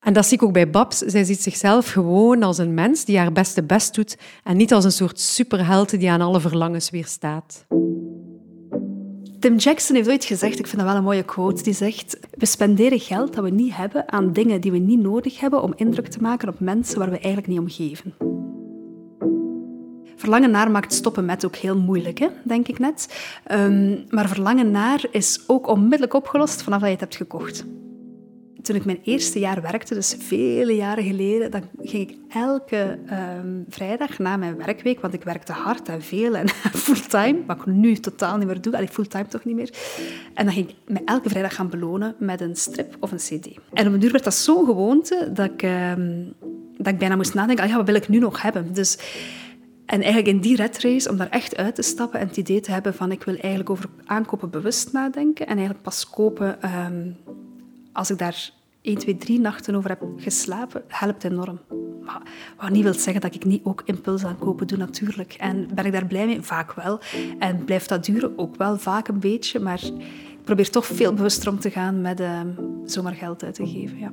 En 0.00 0.12
dat 0.12 0.26
zie 0.26 0.36
ik 0.36 0.42
ook 0.42 0.52
bij 0.52 0.70
Babs. 0.70 0.98
Zij 0.98 1.24
ziet 1.24 1.42
zichzelf 1.42 1.90
gewoon 1.90 2.42
als 2.42 2.58
een 2.58 2.74
mens 2.74 3.04
die 3.04 3.18
haar 3.18 3.32
beste 3.32 3.62
best 3.62 3.94
doet 3.94 4.16
en 4.44 4.56
niet 4.56 4.72
als 4.72 4.84
een 4.84 4.92
soort 4.92 5.20
superheld 5.20 5.98
die 5.98 6.10
aan 6.10 6.20
alle 6.20 6.40
verlangens 6.40 6.90
weerstaat. 6.90 7.66
Tim 9.40 9.56
Jackson 9.56 9.96
heeft 9.96 10.08
ooit 10.08 10.24
gezegd, 10.24 10.58
ik 10.58 10.66
vind 10.66 10.82
dat 10.82 10.90
wel 10.90 10.96
een 10.96 11.04
mooie 11.04 11.24
quote, 11.24 11.62
die 11.62 11.72
zegt 11.72 12.18
we 12.30 12.46
spenderen 12.46 13.00
geld 13.00 13.34
dat 13.34 13.44
we 13.44 13.50
niet 13.50 13.74
hebben 13.74 14.12
aan 14.12 14.32
dingen 14.32 14.60
die 14.60 14.72
we 14.72 14.78
niet 14.78 15.00
nodig 15.00 15.40
hebben 15.40 15.62
om 15.62 15.72
indruk 15.76 16.08
te 16.08 16.20
maken 16.20 16.48
op 16.48 16.60
mensen 16.60 16.98
waar 16.98 17.10
we 17.10 17.18
eigenlijk 17.18 17.46
niet 17.46 17.58
om 17.58 17.68
geven. 17.68 18.14
Verlangen 20.16 20.50
naar 20.50 20.70
maakt 20.70 20.92
stoppen 20.92 21.24
met 21.24 21.44
ook 21.44 21.56
heel 21.56 21.78
moeilijk, 21.78 22.18
hè? 22.18 22.28
denk 22.44 22.68
ik 22.68 22.78
net. 22.78 23.30
Um, 23.52 24.04
maar 24.08 24.28
verlangen 24.28 24.70
naar 24.70 25.04
is 25.10 25.44
ook 25.46 25.68
onmiddellijk 25.68 26.14
opgelost 26.14 26.62
vanaf 26.62 26.78
dat 26.80 26.88
je 26.88 26.94
het 26.94 27.04
hebt 27.04 27.16
gekocht 27.16 27.64
toen 28.66 28.76
ik 28.76 28.84
mijn 28.84 29.00
eerste 29.02 29.38
jaar 29.38 29.62
werkte, 29.62 29.94
dus 29.94 30.16
vele 30.18 30.76
jaren 30.76 31.04
geleden, 31.04 31.50
dan 31.50 31.62
ging 31.82 32.10
ik 32.10 32.16
elke 32.28 32.98
ehm, 33.06 33.60
vrijdag 33.68 34.18
na 34.18 34.36
mijn 34.36 34.56
werkweek, 34.56 35.00
want 35.00 35.14
ik 35.14 35.22
werkte 35.22 35.52
hard 35.52 35.88
en 35.88 36.02
veel 36.02 36.36
en 36.36 36.48
fulltime, 36.84 37.38
wat 37.46 37.56
ik 37.56 37.66
nu 37.66 37.94
totaal 37.94 38.36
niet 38.36 38.46
meer 38.46 38.60
doe, 38.60 38.80
ik 38.80 38.88
fulltime 38.88 39.26
toch 39.26 39.44
niet 39.44 39.56
meer. 39.56 39.70
En 40.34 40.44
dan 40.44 40.54
ging 40.54 40.68
ik 40.68 40.74
me 40.86 41.00
elke 41.04 41.28
vrijdag 41.28 41.54
gaan 41.54 41.68
belonen 41.68 42.14
met 42.18 42.40
een 42.40 42.56
strip 42.56 42.96
of 43.00 43.12
een 43.12 43.18
cd. 43.18 43.48
En 43.72 43.86
op 43.86 43.92
een 43.92 44.00
duur 44.00 44.12
werd 44.12 44.24
dat 44.24 44.34
zo'n 44.34 44.64
gewoonte 44.64 45.30
dat 45.32 45.50
ik, 45.50 45.62
ehm, 45.62 46.24
dat 46.76 46.92
ik 46.92 46.98
bijna 46.98 47.16
moest 47.16 47.34
nadenken, 47.34 47.64
ah 47.64 47.70
ja, 47.70 47.76
wat 47.76 47.86
wil 47.86 47.94
ik 47.94 48.08
nu 48.08 48.18
nog 48.18 48.42
hebben? 48.42 48.72
Dus... 48.72 48.98
En 49.86 50.02
eigenlijk 50.02 50.34
in 50.34 50.40
die 50.40 50.56
red 50.56 50.78
race, 50.78 51.10
om 51.10 51.16
daar 51.16 51.30
echt 51.30 51.56
uit 51.56 51.74
te 51.74 51.82
stappen 51.82 52.20
en 52.20 52.26
het 52.26 52.36
idee 52.36 52.60
te 52.60 52.70
hebben 52.70 52.94
van 52.94 53.12
ik 53.12 53.22
wil 53.24 53.34
eigenlijk 53.34 53.70
over 53.70 53.84
aankopen 54.04 54.50
bewust 54.50 54.92
nadenken 54.92 55.46
en 55.46 55.56
eigenlijk 55.56 55.82
pas 55.82 56.10
kopen 56.10 56.62
ehm, 56.62 57.10
als 57.96 58.10
ik 58.10 58.18
daar 58.18 58.50
1, 58.82 58.98
2, 58.98 59.16
3 59.16 59.40
nachten 59.40 59.74
over 59.74 59.90
heb 59.90 60.02
geslapen, 60.16 60.82
helpt 60.88 61.24
enorm. 61.24 61.60
Maar 62.04 62.22
wat 62.56 62.70
niet 62.70 62.82
wil 62.82 62.94
zeggen 62.94 63.20
dat 63.20 63.34
ik 63.34 63.44
niet 63.44 63.64
ook 63.64 63.82
impuls 63.84 64.24
aankopen 64.24 64.66
doe, 64.66 64.78
natuurlijk. 64.78 65.32
En 65.32 65.68
ben 65.74 65.84
ik 65.84 65.92
daar 65.92 66.06
blij 66.06 66.26
mee? 66.26 66.42
Vaak 66.42 66.72
wel. 66.72 67.00
En 67.38 67.64
blijft 67.64 67.88
dat 67.88 68.04
duren? 68.04 68.38
Ook 68.38 68.56
wel 68.56 68.78
vaak 68.78 69.08
een 69.08 69.20
beetje. 69.20 69.60
Maar 69.60 69.82
ik 69.84 70.44
probeer 70.44 70.70
toch 70.70 70.86
veel 70.86 71.12
bewuster 71.12 71.50
om 71.50 71.60
te 71.60 71.70
gaan 71.70 72.00
met 72.00 72.20
uh, 72.20 72.40
zomaar 72.84 73.14
geld 73.14 73.44
uit 73.44 73.54
te 73.54 73.66
geven. 73.66 73.98
Ja. 73.98 74.10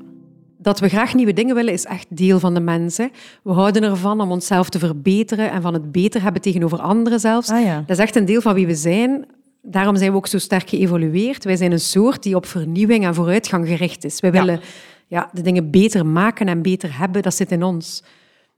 Dat 0.58 0.80
we 0.80 0.90
graag 0.90 1.14
nieuwe 1.14 1.34
dingen 1.34 1.56
willen, 1.56 1.74
is 1.74 1.86
echt 1.86 2.08
deel 2.10 2.40
van 2.40 2.54
de 2.54 2.60
mensen. 2.60 3.12
We 3.44 3.52
houden 3.52 3.84
ervan 3.84 4.22
om 4.22 4.32
onszelf 4.32 4.70
te 4.70 4.80
verbeteren 4.80 5.52
en 5.52 5.62
van 5.62 5.74
het 5.74 5.92
beter 5.92 6.22
hebben 6.22 6.42
tegenover 6.42 6.80
anderen 6.80 7.20
zelfs. 7.20 7.50
Ah, 7.50 7.64
ja. 7.64 7.78
Dat 7.80 7.98
is 7.98 8.04
echt 8.04 8.16
een 8.16 8.26
deel 8.26 8.42
van 8.42 8.54
wie 8.54 8.68
we 8.68 8.76
zijn 8.76 9.26
daarom 9.66 9.96
zijn 9.98 10.12
we 10.12 10.18
ook 10.18 10.28
zo 10.28 10.38
sterk 10.38 10.70
geëvolueerd. 10.70 11.44
Wij 11.44 11.56
zijn 11.56 11.72
een 11.72 11.80
soort 11.80 12.24
die 12.24 12.36
op 12.36 12.46
vernieuwing 12.46 13.06
en 13.06 13.16
vooruitgang 13.16 13.68
gericht 13.68 14.04
is. 14.04 14.20
Wij 14.20 14.32
willen 14.32 14.62
ja, 15.08 15.30
de 15.34 15.42
dingen 15.42 15.72
beter 15.72 16.06
maken 16.06 16.48
en 16.48 16.62
beter 16.62 16.98
hebben. 16.98 17.22
Dat 17.22 17.36
zit 17.36 17.52
in 17.52 17.64
ons. 17.64 18.04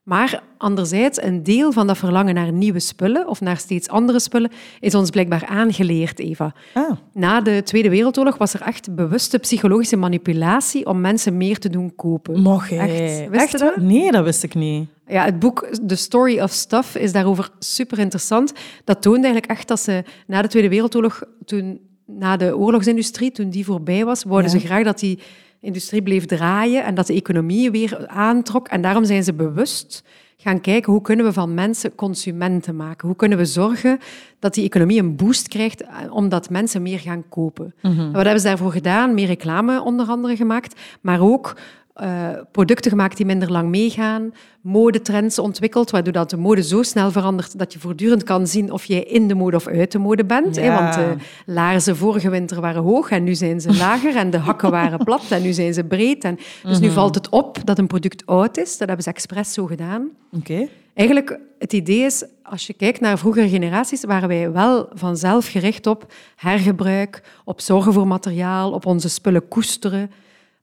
Maar 0.06 0.44
anderzijds, 0.58 1.24
een 1.24 1.44
deel 1.44 1.72
van 1.72 1.88
dat 1.88 1.98
verlangen 1.98 2.34
naar 2.34 2.52
nieuwe 2.52 2.80
spullen 2.80 3.28
of 3.28 3.42
naar 3.42 3.58
steeds 3.58 3.88
andere 3.88 4.20
spullen 4.20 4.52
is 4.80 4.96
ons 4.96 5.10
blijkbaar 5.10 5.46
aangeleerd, 5.46 6.20
Eva. 6.20 6.54
Ah. 6.74 6.92
Na 7.14 7.42
de 7.42 7.62
Tweede 7.64 7.90
Wereldoorlog 7.90 8.38
was 8.38 8.54
er 8.54 8.62
echt 8.62 8.96
bewuste 8.96 9.40
psychologische 9.40 9.96
manipulatie 9.96 10.86
om 10.86 11.02
mensen 11.02 11.38
meer 11.38 11.60
te 11.60 11.70
doen 11.70 11.96
kopen. 11.96 12.42
Mocht 12.42 12.72
Echt? 12.72 13.30
Wist 13.30 13.44
echt? 13.44 13.60
dat? 13.60 13.78
Nee, 13.78 14.12
dat 14.12 14.24
wist 14.24 14.44
ik 14.44 14.56
niet. 14.56 14.88
Ja, 15.08 15.26
het 15.26 15.40
boek 15.40 15.70
The 15.88 15.96
Story 15.96 16.40
of 16.40 16.52
Stuff 16.52 16.96
is 16.96 17.12
daarover 17.12 17.50
super 17.60 18.00
interessant. 18.00 18.54
Dat 18.84 19.02
toont 19.02 19.24
eigenlijk 19.24 19.46
echt 19.46 19.68
dat 19.68 19.80
ze 19.80 20.04
na 20.28 20.42
de 20.42 20.48
Tweede 20.48 20.70
Wereldoorlog, 20.70 21.24
toen, 21.46 21.80
na 22.06 22.38
de 22.38 22.58
oorlogsindustrie, 22.58 23.32
toen 23.32 23.50
die 23.50 23.66
voorbij 23.66 24.06
was, 24.06 24.24
wouden 24.24 24.52
ze 24.52 24.60
graag 24.60 24.84
dat 24.84 25.00
die 25.00 25.20
industrie 25.66 26.02
bleef 26.02 26.26
draaien 26.26 26.84
en 26.84 26.96
dat 26.96 27.08
de 27.08 27.14
economie 27.14 27.72
weer 27.72 28.08
aantrok. 28.08 28.68
En 28.68 28.82
daarom 28.82 29.06
zijn 29.06 29.24
ze 29.24 29.34
bewust 29.34 30.04
gaan 30.38 30.62
kijken 30.62 30.92
hoe 30.92 31.02
kunnen 31.02 31.26
we 31.26 31.34
van 31.34 31.54
mensen 31.54 31.96
consumenten 31.96 32.76
maken. 32.76 33.08
Hoe 33.08 33.18
kunnen 33.18 33.38
we 33.38 33.46
zorgen 33.46 34.00
dat 34.40 34.54
die 34.54 34.66
economie 34.66 35.00
een 35.00 35.16
boost 35.16 35.48
krijgt 35.48 35.82
eh, 35.82 35.90
omdat 36.10 36.50
mensen 36.50 36.82
meer 36.82 37.00
gaan 37.00 37.30
kopen. 37.30 37.74
Mhm. 37.82 38.12
Wat 38.12 38.24
hebben 38.24 38.40
ze 38.40 38.48
daarvoor 38.48 38.72
gedaan? 38.72 39.14
Meer 39.14 39.28
reclame 39.28 39.82
onder 39.82 40.08
andere 40.08 40.36
gemaakt, 40.36 40.80
maar 41.02 41.22
ook 41.22 41.56
uh, 42.02 42.30
producten 42.52 42.92
gemaakt 42.92 43.18
die 43.18 43.26
minder 43.26 43.52
lang 43.52 43.70
meegaan, 43.70 44.34
modetrends 44.62 45.40
ontwikkeld, 45.40 45.92
waardoor 45.92 46.14
dat 46.14 46.30
de 46.30 46.38
mode 46.38 46.64
zo 46.64 46.84
snel 46.84 47.12
verandert 47.12 47.60
dat 47.60 47.74
je 47.74 47.80
voortdurend 47.80 48.24
kan 48.24 48.48
zien 48.48 48.72
of 48.72 48.86
jij 48.86 49.04
in 49.04 49.28
de 49.28 49.36
mode 49.36 49.56
of 49.56 49.68
uit 49.68 49.92
de 49.92 49.98
mode 49.98 50.26
bent. 50.26 50.56
Hè? 50.56 50.74
Want 50.74 50.94
de 50.94 51.16
laarzen 51.46 51.98
vorige 51.98 52.30
winter 52.30 52.62
waren 52.62 52.82
hoog 52.82 53.10
en 53.10 53.24
nu 53.24 53.36
zijn 53.36 53.62
ze 53.62 53.76
lager 53.76 54.16
en 54.16 54.30
de 54.30 54.38
hakken 54.38 54.72
waren 54.80 55.04
plat 55.04 55.26
en 55.30 55.42
nu 55.42 55.54
zijn 55.54 55.74
ze 55.74 55.84
breed. 55.84 56.24
En 56.24 56.38
dus 56.64 56.80
nu 56.80 56.86
mhm. 56.86 56.96
valt 56.96 57.16
het 57.16 57.30
op 57.30 57.58
dat 57.64 57.78
een 57.78 57.88
product 57.88 58.26
oud 58.26 58.58
is. 58.58 58.78
Dat 58.78 58.88
hebben 58.88 59.04
ze 59.04 59.10
expres 59.10 59.54
zo 59.54 59.66
gedaan. 59.66 60.10
Oké. 60.32 60.68
Eigenlijk, 60.94 61.40
het 61.60 61.74
idee 61.74 62.00
is, 62.00 62.26
als 62.44 62.68
je 62.68 62.74
kijkt 62.74 63.00
naar 63.00 63.18
vroegere 63.18 63.50
generaties, 63.50 64.04
waren 64.04 64.28
wij 64.28 64.52
wel 64.52 64.90
vanzelf 64.94 65.48
gericht 65.48 65.88
op 65.88 66.14
hergebruik, 66.36 67.22
op 67.44 67.62
zorgen 67.62 67.94
voor 67.94 68.08
materiaal, 68.08 68.72
op 68.72 68.86
onze 68.86 69.10
spullen 69.10 69.48
koesteren. 69.48 70.12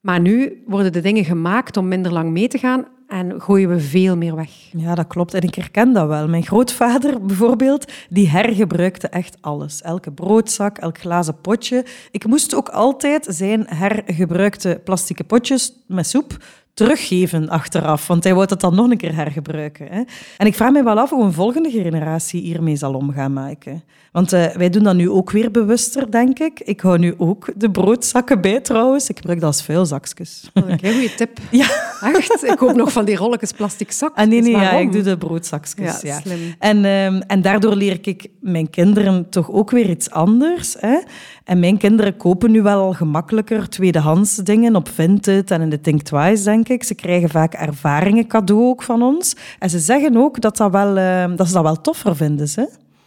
Maar 0.03 0.21
nu 0.21 0.63
worden 0.67 0.93
de 0.93 1.01
dingen 1.01 1.25
gemaakt 1.25 1.77
om 1.77 1.89
minder 1.89 2.13
lang 2.13 2.31
mee 2.31 2.49
te 2.49 2.59
gaan 2.59 2.87
en 3.09 3.41
gooien 3.41 3.69
we 3.69 3.81
veel 3.81 4.17
meer 4.17 4.35
weg. 4.35 4.51
Ja, 4.77 4.95
dat 4.95 5.07
klopt. 5.07 5.35
En 5.35 5.43
ik 5.43 5.55
herken 5.55 5.93
dat 5.93 6.09
wel. 6.09 6.29
Mijn 6.29 6.47
grootvader 6.47 7.27
bijvoorbeeld, 7.27 7.93
die 8.09 8.29
hergebruikte 8.29 9.09
echt 9.09 9.37
alles. 9.41 9.83
Elke 9.83 10.13
broodzak, 10.13 10.79
elk 10.79 10.99
glazen 10.99 11.41
potje. 11.41 11.85
Ik 12.11 12.27
moest 12.27 12.55
ook 12.55 12.69
altijd 12.69 13.27
zijn 13.31 13.65
hergebruikte 13.67 14.81
plastieke 14.85 15.25
potjes 15.25 15.73
met 15.87 16.07
soep 16.07 16.37
teruggeven 16.75 17.49
achteraf, 17.49 18.07
want 18.07 18.25
hij 18.25 18.35
wou 18.35 18.47
dat 18.47 18.61
dan 18.61 18.75
nog 18.75 18.91
een 18.91 18.97
keer 18.97 19.15
hergebruiken. 19.15 19.87
Hè. 19.91 20.03
En 20.37 20.47
ik 20.47 20.55
vraag 20.55 20.73
me 20.73 20.83
wel 20.83 20.99
af 20.99 21.11
hoe 21.11 21.25
een 21.25 21.33
volgende 21.33 21.71
generatie 21.71 22.41
hiermee 22.43 22.77
zal 22.77 22.95
omgaan 22.95 23.33
maken. 23.33 23.83
Want 24.13 24.33
uh, 24.33 24.47
wij 24.47 24.71
doen 24.71 24.83
dat 24.83 24.95
nu 24.95 25.11
ook 25.11 25.31
weer 25.31 25.51
bewuster, 25.51 26.11
denk 26.11 26.39
ik. 26.39 26.61
Ik 26.61 26.81
hou 26.81 26.99
nu 26.99 27.15
ook 27.19 27.53
de 27.57 27.71
broodzakken 27.71 28.41
bij 28.41 28.61
trouwens. 28.61 29.09
Ik 29.09 29.17
gebruik 29.17 29.41
dat 29.41 29.49
als 29.49 29.63
vuilzakjes. 29.63 30.51
Oh, 30.55 30.69
een 30.69 30.79
goede 30.79 31.15
tip. 31.15 31.39
Ja. 31.51 31.67
Echt? 32.01 32.45
Ik 32.45 32.57
koop 32.57 32.75
nog 32.75 32.93
van 32.93 33.05
die 33.05 33.17
rolletjes 33.17 33.53
plastic 33.53 33.93
zak. 33.93 34.17
Ah, 34.17 34.29
nee, 34.29 34.41
nee, 34.41 34.51
ja, 34.51 34.71
ik 34.71 34.93
doe 34.93 35.03
de 35.03 35.19
broodzakjes. 35.19 36.01
Ja, 36.01 36.09
ja. 36.09 36.21
Slim. 36.21 36.55
En, 36.59 36.85
um, 36.85 37.21
en 37.21 37.43
daardoor 37.43 37.75
leer 37.75 37.99
ik 38.03 38.29
mijn 38.41 38.71
kinderen 38.71 39.29
toch 39.31 39.51
ook 39.51 39.71
weer 39.71 39.91
iets 39.91 40.11
anders. 40.11 40.77
Hè? 40.79 40.99
En 41.45 41.61
mijn 41.61 41.77
kinderen 41.77 42.17
kopen 42.17 42.51
nu 42.51 42.63
wel 42.63 42.81
al 42.81 42.93
gemakkelijker 42.93 43.69
tweedehands 43.69 44.37
dingen 44.37 44.77
op 44.77 44.89
Vinted 44.89 45.51
en 45.51 45.61
in 45.61 45.71
de 45.71 45.81
Think 45.81 46.03
Twice, 46.03 46.45
denk 46.45 46.69
ik. 46.69 46.83
Ze 46.83 46.95
krijgen 46.95 47.29
vaak 47.29 47.55
ervaringen 47.55 48.27
cadeau 48.27 48.63
ook 48.63 48.83
van 48.83 49.03
ons. 49.03 49.37
En 49.59 49.71
ze 49.71 49.79
zeggen 49.79 50.17
ook 50.17 50.41
dat, 50.41 50.57
dat, 50.57 50.73
wel, 50.73 50.97
uh, 50.97 51.37
dat 51.37 51.47
ze 51.47 51.53
dat 51.53 51.63
wel 51.63 51.81
toffer 51.81 52.17
vinden. 52.17 52.49
Hè? 52.55 52.65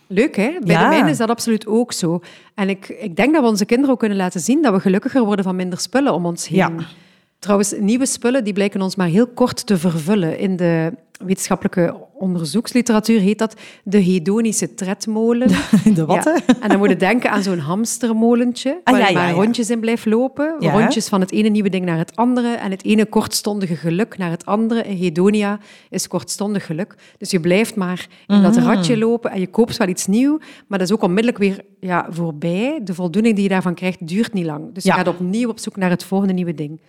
Leuk, 0.07 0.35
hè? 0.35 0.51
Bij 0.63 0.77
de 0.77 0.87
mijne 0.87 1.09
is 1.09 1.17
dat 1.17 1.29
absoluut 1.29 1.67
ook 1.67 1.93
zo. 1.93 2.19
En 2.55 2.69
ik, 2.69 2.89
ik 2.89 3.15
denk 3.15 3.33
dat 3.33 3.43
we 3.43 3.49
onze 3.49 3.65
kinderen 3.65 3.93
ook 3.93 3.99
kunnen 3.99 4.17
laten 4.17 4.39
zien 4.39 4.61
dat 4.61 4.73
we 4.73 4.79
gelukkiger 4.79 5.23
worden 5.23 5.45
van 5.45 5.55
minder 5.55 5.79
spullen 5.79 6.13
om 6.13 6.25
ons 6.25 6.47
heen. 6.47 6.57
Ja. 6.57 6.71
Trouwens, 7.39 7.73
nieuwe 7.79 8.05
spullen 8.05 8.43
die 8.43 8.53
blijken 8.53 8.81
ons 8.81 8.95
maar 8.95 9.07
heel 9.07 9.27
kort 9.27 9.65
te 9.65 9.77
vervullen. 9.77 10.39
In 10.39 10.55
de 10.55 10.93
wetenschappelijke 11.25 11.95
onderzoeksliteratuur 12.13 13.19
heet 13.19 13.39
dat 13.39 13.55
de 13.83 13.97
hedonische 13.99 14.73
tredmolen. 14.73 15.47
De 15.93 16.05
wat? 16.05 16.23
Ja. 16.23 16.39
En 16.61 16.69
dan 16.69 16.77
moet 16.77 16.89
je 16.89 16.95
denken 16.95 17.31
aan 17.31 17.43
zo'n 17.43 17.57
hamstermolentje, 17.59 18.81
Ah, 18.83 18.93
waar 18.93 19.01
ja, 19.01 19.07
je 19.07 19.13
ja, 19.13 19.19
maar 19.19 19.29
ja. 19.29 19.35
rondjes 19.35 19.69
in 19.69 19.79
blijft 19.79 20.05
lopen. 20.05 20.55
Rondjes 20.59 21.07
van 21.07 21.19
het 21.21 21.31
ene 21.31 21.49
nieuwe 21.49 21.69
ding 21.69 21.85
naar 21.85 21.97
het 21.97 22.15
andere 22.15 22.53
en 22.55 22.71
het 22.71 22.83
ene 22.85 23.05
kortstondige 23.05 23.75
geluk 23.75 24.17
naar 24.17 24.29
het 24.31 24.45
andere. 24.45 24.81
En 24.81 24.97
hedonia 24.97 25.59
is 25.89 26.07
kortstondig 26.07 26.65
geluk. 26.65 26.95
Dus 27.17 27.31
je 27.31 27.39
blijft 27.39 27.75
maar 27.75 28.07
in 28.27 28.41
dat 28.41 28.55
Mhm. 28.55 28.65
ratje 28.65 28.97
lopen 28.97 29.31
en 29.31 29.39
je 29.39 29.47
koopt 29.47 29.77
wel 29.77 29.87
iets 29.87 30.07
nieuws, 30.07 30.39
maar 30.67 30.79
dat 30.79 30.87
is 30.87 30.93
ook 30.93 31.01
onmiddellijk 31.03 31.37
weer 31.37 31.61
ja, 31.79 32.07
voorbij. 32.09 32.79
De 32.83 32.93
voldoening 32.93 33.33
die 33.35 33.43
je 33.43 33.49
daarvan 33.49 33.73
krijgt, 33.73 34.07
duurt 34.07 34.33
niet 34.33 34.45
lang. 34.45 34.73
Dus 34.73 34.83
je 34.83 34.91
gaat 34.91 35.07
opnieuw 35.07 35.49
op 35.49 35.59
zoek 35.59 35.75
naar 35.75 35.89
het 35.89 36.03
volgende 36.03 36.33
nieuwe 36.33 36.53
ding. 36.53 36.81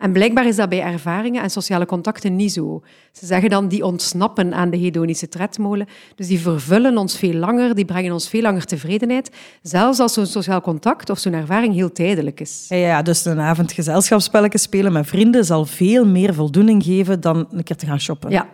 En 0.00 0.12
blijkbaar 0.12 0.46
is 0.46 0.56
dat 0.56 0.68
bij 0.68 0.82
ervaringen 0.82 1.42
en 1.42 1.50
sociale 1.50 1.86
contacten 1.86 2.36
niet 2.36 2.52
zo. 2.52 2.82
Ze 3.12 3.26
zeggen 3.26 3.50
dan, 3.50 3.68
die 3.68 3.84
ontsnappen 3.84 4.54
aan 4.54 4.70
de 4.70 4.76
hedonische 4.76 5.28
tredmolen. 5.28 5.86
Dus 6.14 6.26
die 6.26 6.40
vervullen 6.40 6.96
ons 6.96 7.18
veel 7.18 7.32
langer, 7.32 7.74
die 7.74 7.84
brengen 7.84 8.12
ons 8.12 8.28
veel 8.28 8.42
langer 8.42 8.64
tevredenheid. 8.64 9.30
Zelfs 9.62 9.98
als 9.98 10.12
zo'n 10.12 10.26
sociaal 10.26 10.60
contact 10.60 11.10
of 11.10 11.18
zo'n 11.18 11.32
ervaring 11.32 11.74
heel 11.74 11.92
tijdelijk 11.92 12.40
is. 12.40 12.66
Ja, 12.68 12.76
ja, 12.76 13.02
dus 13.02 13.24
een 13.24 13.40
avond 13.40 13.72
gezelschapsspelletjes 13.72 14.62
spelen 14.62 14.92
met 14.92 15.06
vrienden 15.06 15.44
zal 15.44 15.64
veel 15.64 16.06
meer 16.06 16.34
voldoening 16.34 16.82
geven 16.82 17.20
dan 17.20 17.46
een 17.50 17.62
keer 17.62 17.76
te 17.76 17.86
gaan 17.86 18.00
shoppen. 18.00 18.30
Ja. 18.30 18.46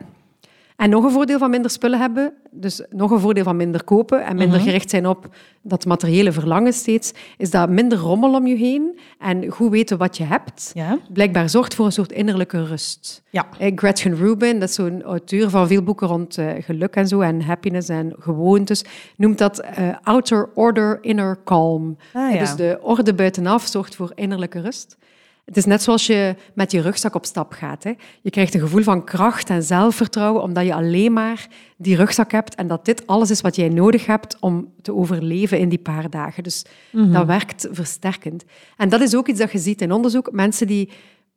En 0.76 0.90
nog 0.90 1.04
een 1.04 1.10
voordeel 1.10 1.38
van 1.38 1.50
minder 1.50 1.70
spullen 1.70 1.98
hebben, 2.00 2.32
dus 2.50 2.84
nog 2.90 3.10
een 3.10 3.20
voordeel 3.20 3.44
van 3.44 3.56
minder 3.56 3.84
kopen 3.84 4.24
en 4.24 4.36
minder 4.36 4.60
gericht 4.60 4.90
zijn 4.90 5.06
op 5.06 5.28
dat 5.62 5.86
materiële 5.86 6.32
verlangen 6.32 6.72
steeds, 6.72 7.12
is 7.36 7.50
dat 7.50 7.68
minder 7.68 7.98
rommel 7.98 8.34
om 8.34 8.46
je 8.46 8.56
heen 8.56 8.98
en 9.18 9.50
goed 9.50 9.70
weten 9.70 9.98
wat 9.98 10.16
je 10.16 10.24
hebt, 10.24 10.70
Ja? 10.74 10.98
blijkbaar 11.12 11.48
zorgt 11.48 11.74
voor 11.74 11.86
een 11.86 11.92
soort 11.92 12.12
innerlijke 12.12 12.64
rust. 12.64 13.22
Ja. 13.30 13.46
Eh, 13.58 13.72
Gretchen 13.74 14.16
Rubin, 14.16 14.60
dat 14.60 14.68
is 14.68 14.74
zo'n 14.74 15.02
auteur 15.02 15.50
van 15.50 15.66
veel 15.66 15.82
boeken 15.82 16.06
rond 16.06 16.38
eh, 16.38 16.48
geluk 16.60 16.94
en 16.94 17.08
zo 17.08 17.20
en 17.20 17.42
happiness 17.42 17.88
en 17.88 18.14
gewoontes, 18.18 18.84
noemt 19.16 19.38
dat 19.38 19.58
eh, 19.58 19.88
outer 20.02 20.48
order, 20.54 20.98
inner 21.00 21.38
calm. 21.44 21.96
Ah, 22.12 22.32
ja. 22.32 22.38
Dus 22.38 22.54
de 22.54 22.78
orde 22.82 23.14
buitenaf 23.14 23.66
zorgt 23.66 23.94
voor 23.94 24.12
innerlijke 24.14 24.60
rust. 24.60 24.96
Het 25.46 25.56
is 25.56 25.64
net 25.64 25.82
zoals 25.82 26.06
je 26.06 26.34
met 26.54 26.70
je 26.70 26.80
rugzak 26.80 27.14
op 27.14 27.24
stap 27.24 27.52
gaat. 27.52 27.84
Hè. 27.84 27.92
Je 28.22 28.30
krijgt 28.30 28.54
een 28.54 28.60
gevoel 28.60 28.82
van 28.82 29.04
kracht 29.04 29.50
en 29.50 29.62
zelfvertrouwen 29.62 30.42
omdat 30.42 30.64
je 30.64 30.74
alleen 30.74 31.12
maar 31.12 31.46
die 31.76 31.96
rugzak 31.96 32.30
hebt 32.32 32.54
en 32.54 32.66
dat 32.66 32.84
dit 32.84 33.06
alles 33.06 33.30
is 33.30 33.40
wat 33.40 33.56
jij 33.56 33.68
nodig 33.68 34.06
hebt 34.06 34.36
om 34.40 34.72
te 34.82 34.94
overleven 34.94 35.58
in 35.58 35.68
die 35.68 35.78
paar 35.78 36.10
dagen. 36.10 36.42
Dus 36.42 36.64
Mhm. 36.92 37.12
dat 37.12 37.26
werkt 37.26 37.68
versterkend. 37.70 38.44
En 38.76 38.88
dat 38.88 39.00
is 39.00 39.14
ook 39.16 39.28
iets 39.28 39.38
dat 39.40 39.52
je 39.52 39.58
ziet 39.58 39.80
in 39.80 39.92
onderzoek. 39.92 40.32
Mensen 40.32 40.66
die 40.66 40.90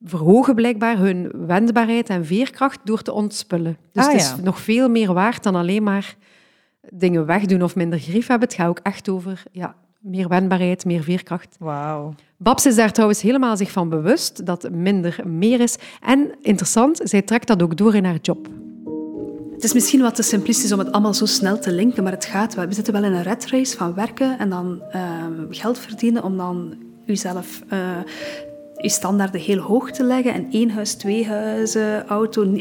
verhogen 0.04 0.56
blijkbaar 0.56 0.98
hun 0.98 1.32
wendbaarheid 1.46 2.10
en 2.10 2.26
veerkracht 2.26 2.80
door 2.84 3.02
te 3.02 3.12
ontspullen. 3.14 3.78
Dus 3.94 4.06
Ah, 4.06 4.12
het 4.12 4.22
is 4.22 4.30
ja. 4.30 4.44
nog 4.44 4.60
veel 4.60 4.90
meer 4.90 5.14
waard 5.14 5.44
dan 5.44 5.56
alleen 5.56 5.84
maar 5.84 6.16
dingen 6.90 7.26
wegdoen 7.26 7.64
of 7.64 7.76
minder 7.76 8.00
grief 8.00 8.28
hebben. 8.28 8.48
Het 8.48 8.58
gaat 8.58 8.68
ook 8.68 8.80
echt 8.84 9.10
over 9.10 9.44
ja, 9.52 9.76
meer 10.00 10.28
wendbaarheid, 10.28 10.86
meer 10.86 11.04
veerkracht. 11.04 11.56
Wauw. 11.60 12.14
Babs 12.38 12.66
is 12.66 12.76
daar 12.76 12.92
trouwens 12.92 13.22
helemaal 13.22 13.58
zich 13.58 13.72
van 13.72 13.90
bewust 13.90 14.46
dat 14.46 14.70
minder 14.72 15.20
meer 15.26 15.60
is. 15.60 15.78
En 16.02 16.36
interessant, 16.42 17.02
zij 17.04 17.22
trekt 17.22 17.48
dat 17.48 17.62
ook 17.62 17.78
door 17.78 17.96
in 17.96 18.06
haar 18.06 18.20
job. 18.22 18.48
Het 19.52 19.64
is 19.64 19.74
misschien 19.74 20.02
wat 20.02 20.16
te 20.16 20.24
simplistisch 20.24 20.72
om 20.72 20.80
het 20.80 20.92
allemaal 20.92 21.14
zo 21.14 21.26
snel 21.26 21.60
te 21.60 21.72
linken, 21.72 22.04
maar 22.04 22.12
het 22.12 22.26
gaat 22.26 22.56
wel. 22.56 22.68
We 22.68 22.74
zitten 22.74 22.94
wel 22.94 23.04
in 23.04 23.14
een 23.14 23.24
red 23.24 23.46
race 23.46 23.78
van 23.78 23.94
werken 23.94 24.40
en 24.40 24.50
dan 24.50 24.82
ehm, 24.92 25.46
geld 25.50 25.80
verdienen 25.80 26.24
om 26.24 26.38
dan 26.38 26.78
jezelf, 27.06 27.62
eh 27.70 27.98
je 28.82 28.90
standaarden 28.90 29.42
heel 29.42 29.58
hoog 29.58 29.92
te 29.92 30.04
leggen. 30.04 30.34
En 30.34 30.48
één 30.52 30.70
huis, 30.70 30.94
twee 30.94 31.28
huizen, 31.28 32.08
auto. 32.08 32.52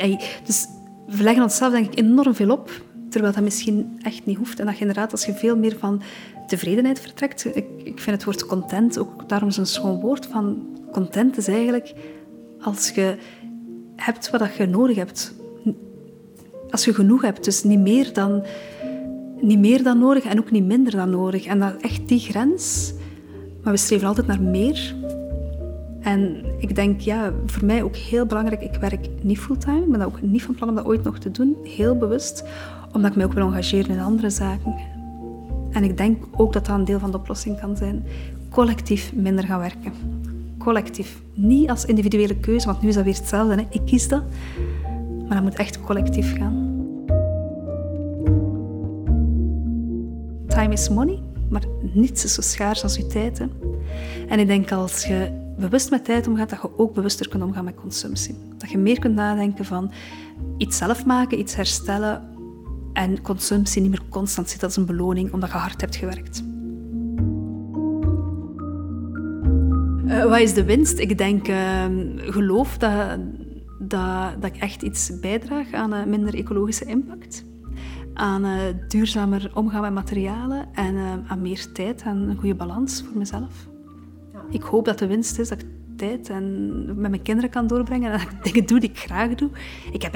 Dus 0.44 0.66
we 1.06 1.22
leggen 1.22 1.42
onszelf 1.42 1.72
denk 1.72 1.92
ik 1.92 1.98
enorm 1.98 2.34
veel 2.34 2.50
op, 2.50 2.70
terwijl 3.08 3.32
dat 3.32 3.42
misschien 3.42 3.98
echt 4.02 4.26
niet 4.26 4.36
hoeft. 4.36 4.60
En 4.60 4.66
dat 4.66 4.74
je 4.74 4.80
inderdaad, 4.80 5.12
als 5.12 5.26
je 5.26 5.32
veel 5.32 5.56
meer 5.56 5.76
van 5.78 6.02
tevredenheid 6.46 7.00
vertrekt, 7.00 7.44
ik, 7.44 7.66
ik 7.76 7.98
vind 8.00 8.16
het 8.16 8.24
woord 8.24 8.46
content 8.46 8.98
ook 8.98 9.28
daarom 9.28 9.50
zo'n 9.50 9.66
schoon 9.66 10.00
woord 10.00 10.26
van 10.26 10.66
content 10.92 11.36
is 11.36 11.48
eigenlijk 11.48 11.94
als 12.60 12.90
je 12.90 13.16
hebt 13.96 14.30
wat 14.30 14.54
je 14.56 14.66
nodig 14.66 14.96
hebt 14.96 15.34
als 16.70 16.84
je 16.84 16.94
genoeg 16.94 17.22
hebt. 17.22 17.44
Dus 17.44 17.62
niet 17.62 17.78
meer 17.78 18.12
dan, 18.12 18.44
niet 19.40 19.58
meer 19.58 19.82
dan 19.82 19.98
nodig 19.98 20.24
en 20.24 20.38
ook 20.38 20.50
niet 20.50 20.64
minder 20.64 20.92
dan 20.92 21.10
nodig. 21.10 21.46
En 21.46 21.58
dat 21.58 21.76
echt 21.80 22.08
die 22.08 22.18
grens. 22.18 22.92
Maar 23.62 23.72
we 23.72 23.78
streven 23.78 24.08
altijd 24.08 24.26
naar 24.26 24.42
meer. 24.42 24.94
En 26.00 26.44
ik 26.58 26.74
denk, 26.74 27.00
ja, 27.00 27.32
voor 27.46 27.64
mij 27.64 27.82
ook 27.82 27.96
heel 27.96 28.26
belangrijk, 28.26 28.62
ik 28.62 28.80
werk 28.80 29.08
niet 29.22 29.38
fulltime. 29.38 29.82
Ik 29.82 29.90
ben 29.90 30.00
ook 30.00 30.22
niet 30.22 30.42
van 30.42 30.54
plan 30.54 30.68
om 30.68 30.74
dat 30.74 30.84
ooit 30.84 31.02
nog 31.02 31.18
te 31.18 31.30
doen. 31.30 31.56
Heel 31.62 31.96
bewust. 31.96 32.44
Omdat 32.92 33.10
ik 33.10 33.16
mij 33.16 33.26
ook 33.26 33.32
wil 33.32 33.46
engageren 33.46 33.90
in 33.90 34.00
andere 34.00 34.30
zaken. 34.30 34.74
En 35.70 35.84
ik 35.84 35.96
denk 35.96 36.24
ook 36.30 36.52
dat 36.52 36.66
dat 36.66 36.78
een 36.78 36.84
deel 36.84 36.98
van 36.98 37.10
de 37.10 37.16
oplossing 37.16 37.60
kan 37.60 37.76
zijn. 37.76 38.04
Collectief 38.50 39.12
minder 39.14 39.44
gaan 39.44 39.58
werken. 39.58 39.92
Collectief. 40.58 41.20
Niet 41.34 41.70
als 41.70 41.84
individuele 41.84 42.36
keuze, 42.36 42.66
want 42.66 42.82
nu 42.82 42.88
is 42.88 42.94
dat 42.94 43.04
weer 43.04 43.14
hetzelfde. 43.14 43.54
Hè. 43.54 43.66
Ik 43.70 43.80
kies 43.84 44.08
dat. 44.08 44.22
Maar 45.26 45.36
dat 45.36 45.42
moet 45.42 45.54
echt 45.54 45.80
collectief 45.80 46.36
gaan. 46.36 46.66
Time 50.46 50.72
is 50.72 50.88
money, 50.88 51.18
maar 51.48 51.62
niets 51.92 52.24
is 52.24 52.34
zo 52.34 52.40
schaars 52.40 52.82
als 52.82 52.96
je 52.96 53.06
tijd. 53.06 53.38
Hè. 53.38 53.46
En 54.28 54.38
ik 54.38 54.46
denk 54.46 54.72
als 54.72 55.04
je 55.04 55.30
bewust 55.58 55.90
met 55.90 56.04
tijd 56.04 56.26
omgaat, 56.26 56.50
dat 56.50 56.62
je 56.62 56.78
ook 56.78 56.94
bewuster 56.94 57.28
kunt 57.28 57.42
omgaan 57.42 57.64
met 57.64 57.74
consumptie. 57.74 58.34
Dat 58.56 58.70
je 58.70 58.78
meer 58.78 58.98
kunt 58.98 59.14
nadenken 59.14 59.64
van 59.64 59.90
iets 60.56 60.76
zelf 60.76 61.06
maken, 61.06 61.38
iets 61.38 61.54
herstellen 61.54 62.22
en 62.92 63.22
consumptie 63.22 63.82
niet 63.82 63.90
meer 63.90 64.02
constant 64.08 64.48
zit 64.48 64.62
als 64.62 64.76
een 64.76 64.86
beloning 64.86 65.32
omdat 65.32 65.50
je 65.50 65.56
hard 65.56 65.80
hebt 65.80 65.96
gewerkt. 65.96 66.42
Eh, 70.06 70.24
wat 70.24 70.38
is 70.38 70.54
de 70.54 70.64
winst? 70.64 70.98
Ik 70.98 71.18
denk, 71.18 71.48
uh, 71.48 71.84
geloof 72.16 72.78
dat, 72.78 73.18
dat, 73.78 74.42
dat 74.42 74.54
ik 74.54 74.56
echt 74.56 74.82
iets 74.82 75.20
bijdraag 75.20 75.72
aan 75.72 75.92
een 75.92 76.08
minder 76.08 76.34
ecologische 76.34 76.84
impact. 76.84 77.44
Aan 78.14 78.44
uh, 78.44 78.60
duurzamer 78.88 79.50
omgaan 79.54 79.80
met 79.80 79.92
materialen 79.92 80.68
en 80.72 81.24
aan 81.26 81.40
meer 81.40 81.72
tijd 81.72 82.02
en 82.02 82.16
een 82.16 82.36
goede 82.36 82.54
balans 82.54 83.04
voor 83.06 83.18
mezelf. 83.18 83.68
Ja. 84.32 84.40
Ik 84.50 84.62
hoop 84.62 84.84
dat 84.84 84.98
de 84.98 85.06
winst 85.06 85.38
is 85.38 85.48
dat 85.48 85.60
ik 85.60 85.66
tijd 85.96 86.30
en 86.30 86.84
met 86.86 87.10
mijn 87.10 87.22
kinderen 87.22 87.50
kan 87.50 87.66
doorbrengen 87.66 88.12
en 88.12 88.18
dat 88.18 88.28
ik 88.28 88.44
dingen 88.44 88.66
doe 88.66 88.80
die 88.80 88.90
ik 88.90 88.98
graag 88.98 89.34
doe. 89.34 89.50
Ik 89.92 90.02
heb 90.02 90.14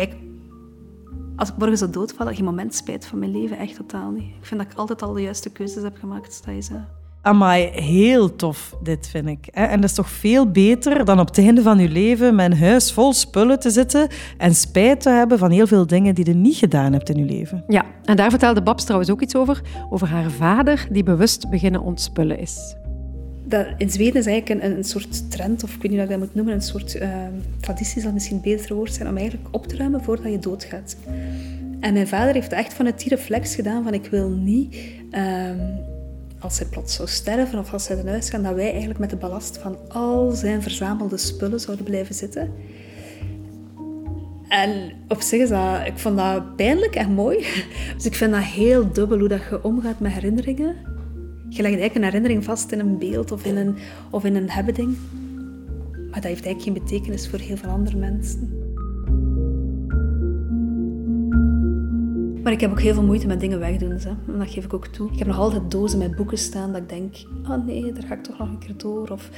als 1.42 1.50
ik 1.50 1.56
morgen 1.58 1.78
zou 1.78 1.90
doodvallen, 1.90 2.34
geen 2.34 2.44
moment 2.44 2.74
spijt 2.74 3.06
van 3.06 3.18
mijn 3.18 3.30
leven. 3.30 3.58
Echt 3.58 3.76
totaal 3.76 4.10
niet. 4.10 4.22
Ik 4.22 4.46
vind 4.46 4.60
dat 4.60 4.70
ik 4.72 4.78
altijd 4.78 5.02
al 5.02 5.12
de 5.12 5.22
juiste 5.22 5.50
keuzes 5.50 5.82
heb 5.82 5.98
gemaakt. 5.98 6.42
Dat 6.44 6.54
is, 6.54 6.70
uh, 6.70 6.76
Amai, 7.22 7.64
heel 7.64 8.36
tof, 8.36 8.76
dit 8.82 9.08
vind 9.08 9.26
ik. 9.26 9.46
En 9.46 9.80
dat 9.80 9.90
is 9.90 9.96
toch 9.96 10.10
veel 10.10 10.50
beter 10.50 11.04
dan 11.04 11.20
op 11.20 11.26
het 11.26 11.38
einde 11.38 11.62
van 11.62 11.78
je 11.78 11.88
leven 11.88 12.34
met 12.34 12.50
een 12.50 12.58
huis 12.58 12.92
vol 12.92 13.12
spullen 13.12 13.60
te 13.60 13.70
zitten 13.70 14.08
en 14.38 14.54
spijt 14.54 15.00
te 15.00 15.10
hebben 15.10 15.38
van 15.38 15.50
heel 15.50 15.66
veel 15.66 15.86
dingen 15.86 16.14
die 16.14 16.26
je 16.26 16.34
niet 16.34 16.56
gedaan 16.56 16.92
hebt 16.92 17.08
in 17.08 17.16
je 17.16 17.24
leven. 17.24 17.64
Ja, 17.68 17.84
en 18.04 18.16
daar 18.16 18.30
vertelde 18.30 18.62
Babs 18.62 18.84
trouwens 18.84 19.10
ook 19.10 19.20
iets 19.20 19.36
over, 19.36 19.60
over 19.90 20.08
haar 20.08 20.30
vader 20.30 20.86
die 20.90 21.02
bewust 21.02 21.50
beginnen 21.50 21.80
ontspullen 21.80 22.38
is. 22.38 22.74
Dat 23.44 23.66
in 23.78 23.90
Zweden 23.90 24.20
is 24.20 24.26
eigenlijk 24.26 24.64
een, 24.64 24.76
een 24.76 24.84
soort 24.84 25.30
trend, 25.30 25.64
of 25.64 25.74
ik 25.74 25.82
weet 25.82 25.90
niet 25.90 26.00
hoe 26.00 26.10
ik 26.10 26.18
dat 26.18 26.18
moet 26.18 26.34
noemen, 26.34 26.54
een 26.54 26.62
soort 26.62 26.94
uh, 26.94 27.08
traditie 27.60 28.02
zal 28.02 28.12
misschien 28.12 28.36
een 28.36 28.42
beter 28.42 28.74
woord 28.74 28.94
zijn, 28.94 29.08
om 29.08 29.16
eigenlijk 29.16 29.48
op 29.50 29.66
te 29.66 29.76
ruimen 29.76 30.02
voordat 30.02 30.32
je 30.32 30.38
doodgaat. 30.38 30.96
En 31.82 31.92
mijn 31.92 32.08
vader 32.08 32.34
heeft 32.34 32.52
echt 32.52 32.74
vanuit 32.74 32.98
die 32.98 33.08
reflex 33.08 33.54
gedaan 33.54 33.82
van 33.82 33.94
ik 33.94 34.06
wil 34.06 34.28
niet... 34.28 34.76
Uh, 35.10 35.50
als 36.38 36.58
hij 36.58 36.68
plots 36.68 36.94
zou 36.94 37.08
sterven 37.08 37.58
of 37.58 37.72
als 37.72 37.88
hij 37.88 37.96
naar 37.96 38.06
huis 38.06 38.30
gaat, 38.30 38.42
dat 38.42 38.54
wij 38.54 38.70
eigenlijk 38.70 38.98
met 38.98 39.10
de 39.10 39.16
ballast 39.16 39.58
van 39.58 39.78
al 39.88 40.30
zijn 40.30 40.62
verzamelde 40.62 41.16
spullen 41.16 41.60
zouden 41.60 41.84
blijven 41.84 42.14
zitten. 42.14 42.52
En 44.48 44.92
op 45.08 45.20
zich 45.20 45.40
is 45.40 45.48
dat, 45.48 45.86
ik 45.86 45.98
vond 45.98 46.16
dat 46.16 46.56
pijnlijk 46.56 46.94
en 46.94 47.10
mooi. 47.10 47.46
Dus 47.96 48.06
ik 48.06 48.14
vind 48.14 48.32
dat 48.32 48.42
heel 48.42 48.92
dubbel 48.92 49.18
hoe 49.18 49.28
dat 49.28 49.42
je 49.50 49.64
omgaat 49.64 50.00
met 50.00 50.12
herinneringen. 50.12 50.76
Je 51.48 51.62
legt 51.62 51.78
eigenlijk 51.78 51.94
een 51.94 52.04
herinnering 52.04 52.44
vast 52.44 52.72
in 52.72 52.78
een 52.78 52.98
beeld 52.98 53.32
of 53.32 53.44
in 53.44 53.56
een, 53.56 53.76
of 54.10 54.24
in 54.24 54.34
een 54.34 54.50
hebbeding. 54.50 54.96
Maar 56.10 56.20
dat 56.20 56.30
heeft 56.30 56.46
eigenlijk 56.46 56.62
geen 56.62 56.72
betekenis 56.72 57.28
voor 57.28 57.38
heel 57.38 57.56
veel 57.56 57.70
andere 57.70 57.96
mensen. 57.96 58.61
Maar 62.42 62.52
ik 62.52 62.60
heb 62.60 62.70
ook 62.70 62.80
heel 62.80 62.94
veel 62.94 63.02
moeite 63.02 63.26
met 63.26 63.40
dingen 63.40 63.58
wegdoen. 63.58 63.90
Hè. 63.90 64.08
En 64.08 64.38
dat 64.38 64.50
geef 64.50 64.64
ik 64.64 64.74
ook 64.74 64.86
toe. 64.86 65.10
Ik 65.12 65.18
heb 65.18 65.28
nog 65.28 65.38
altijd 65.38 65.70
dozen 65.70 65.98
met 65.98 66.16
boeken 66.16 66.38
staan 66.38 66.72
dat 66.72 66.82
ik 66.82 66.88
denk... 66.88 67.16
Oh 67.42 67.64
nee, 67.66 67.92
daar 67.92 68.02
ga 68.02 68.14
ik 68.14 68.22
toch 68.22 68.38
nog 68.38 68.48
een 68.48 68.58
keer 68.58 68.76
door. 68.76 69.08
Of... 69.08 69.30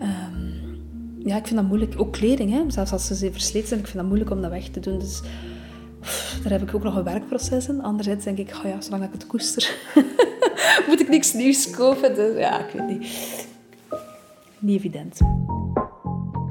Um, 0.00 0.78
ja, 1.18 1.36
ik 1.36 1.46
vind 1.46 1.60
dat 1.60 1.68
moeilijk. 1.68 1.94
Ook 1.96 2.12
kleding, 2.12 2.50
hè. 2.50 2.70
zelfs 2.70 2.92
als 2.92 3.06
ze 3.06 3.32
versleten 3.32 3.68
zijn. 3.68 3.80
Ik 3.80 3.86
vind 3.86 3.98
dat 3.98 4.06
moeilijk 4.06 4.30
om 4.30 4.40
dat 4.40 4.50
weg 4.50 4.68
te 4.68 4.80
doen. 4.80 4.98
Dus 4.98 5.22
daar 6.42 6.52
heb 6.52 6.62
ik 6.62 6.74
ook 6.74 6.82
nog 6.82 6.96
een 6.96 7.04
werkproces 7.04 7.68
in. 7.68 7.82
Anderzijds 7.82 8.24
denk 8.24 8.38
ik, 8.38 8.50
oh 8.56 8.70
ja, 8.70 8.80
zolang 8.80 9.04
ik 9.04 9.12
het 9.12 9.26
koester... 9.26 9.74
moet 10.88 11.00
ik 11.00 11.08
niks 11.08 11.32
nieuws 11.32 11.70
kopen. 11.70 12.14
Dus 12.14 12.38
ja, 12.38 12.66
ik 12.66 12.72
weet 12.72 12.88
niet. 12.88 13.46
Niet 14.58 14.76
evident. 14.76 15.20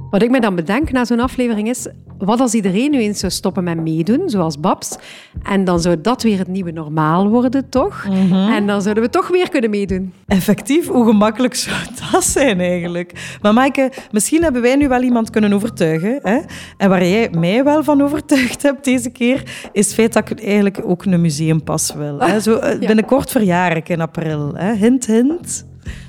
Wat 0.09 0.21
ik 0.21 0.29
me 0.29 0.39
dan 0.39 0.55
bedenk 0.55 0.91
na 0.91 1.05
zo'n 1.05 1.19
aflevering 1.19 1.69
is, 1.69 1.87
wat 2.17 2.39
als 2.39 2.53
iedereen 2.53 2.91
nu 2.91 2.99
eens 2.99 3.19
zou 3.19 3.31
stoppen 3.31 3.63
met 3.63 3.81
meedoen, 3.81 4.29
zoals 4.29 4.59
Babs, 4.59 4.97
en 5.43 5.63
dan 5.63 5.79
zou 5.79 6.01
dat 6.01 6.23
weer 6.23 6.37
het 6.37 6.47
nieuwe 6.47 6.71
normaal 6.71 7.29
worden, 7.29 7.69
toch? 7.69 8.05
En 8.31 8.67
dan 8.67 8.81
zouden 8.81 9.03
we 9.03 9.09
toch 9.09 9.27
weer 9.27 9.49
kunnen 9.49 9.69
meedoen. 9.69 10.13
Effectief, 10.27 10.87
hoe 10.87 11.05
gemakkelijk 11.05 11.55
zou 11.55 11.75
dat 12.11 12.23
zijn 12.23 12.59
eigenlijk? 12.59 13.37
Maar 13.41 13.53
Maaike, 13.53 13.91
misschien 14.11 14.43
hebben 14.43 14.61
wij 14.61 14.75
nu 14.75 14.87
wel 14.87 15.01
iemand 15.01 15.29
kunnen 15.29 15.53
overtuigen. 15.53 16.19
Hè? 16.21 16.39
En 16.77 16.89
waar 16.89 17.05
jij 17.05 17.29
mij 17.29 17.63
wel 17.63 17.83
van 17.83 18.01
overtuigd 18.01 18.61
hebt 18.61 18.83
deze 18.83 19.09
keer, 19.09 19.43
is 19.71 19.85
het 19.85 19.95
feit 19.95 20.13
dat 20.13 20.29
ik 20.29 20.43
eigenlijk 20.43 20.81
ook 20.85 21.05
een 21.05 21.21
museumpas 21.21 21.93
wil. 21.93 22.19
Hè? 22.19 22.39
Zo, 22.39 22.55
eh, 22.55 22.79
binnenkort 22.87 23.31
verjaar 23.31 23.75
ik 23.75 23.89
in 23.89 24.01
april. 24.01 24.53
Hè? 24.55 24.73
Hint, 24.73 25.05
hint. 25.05 25.65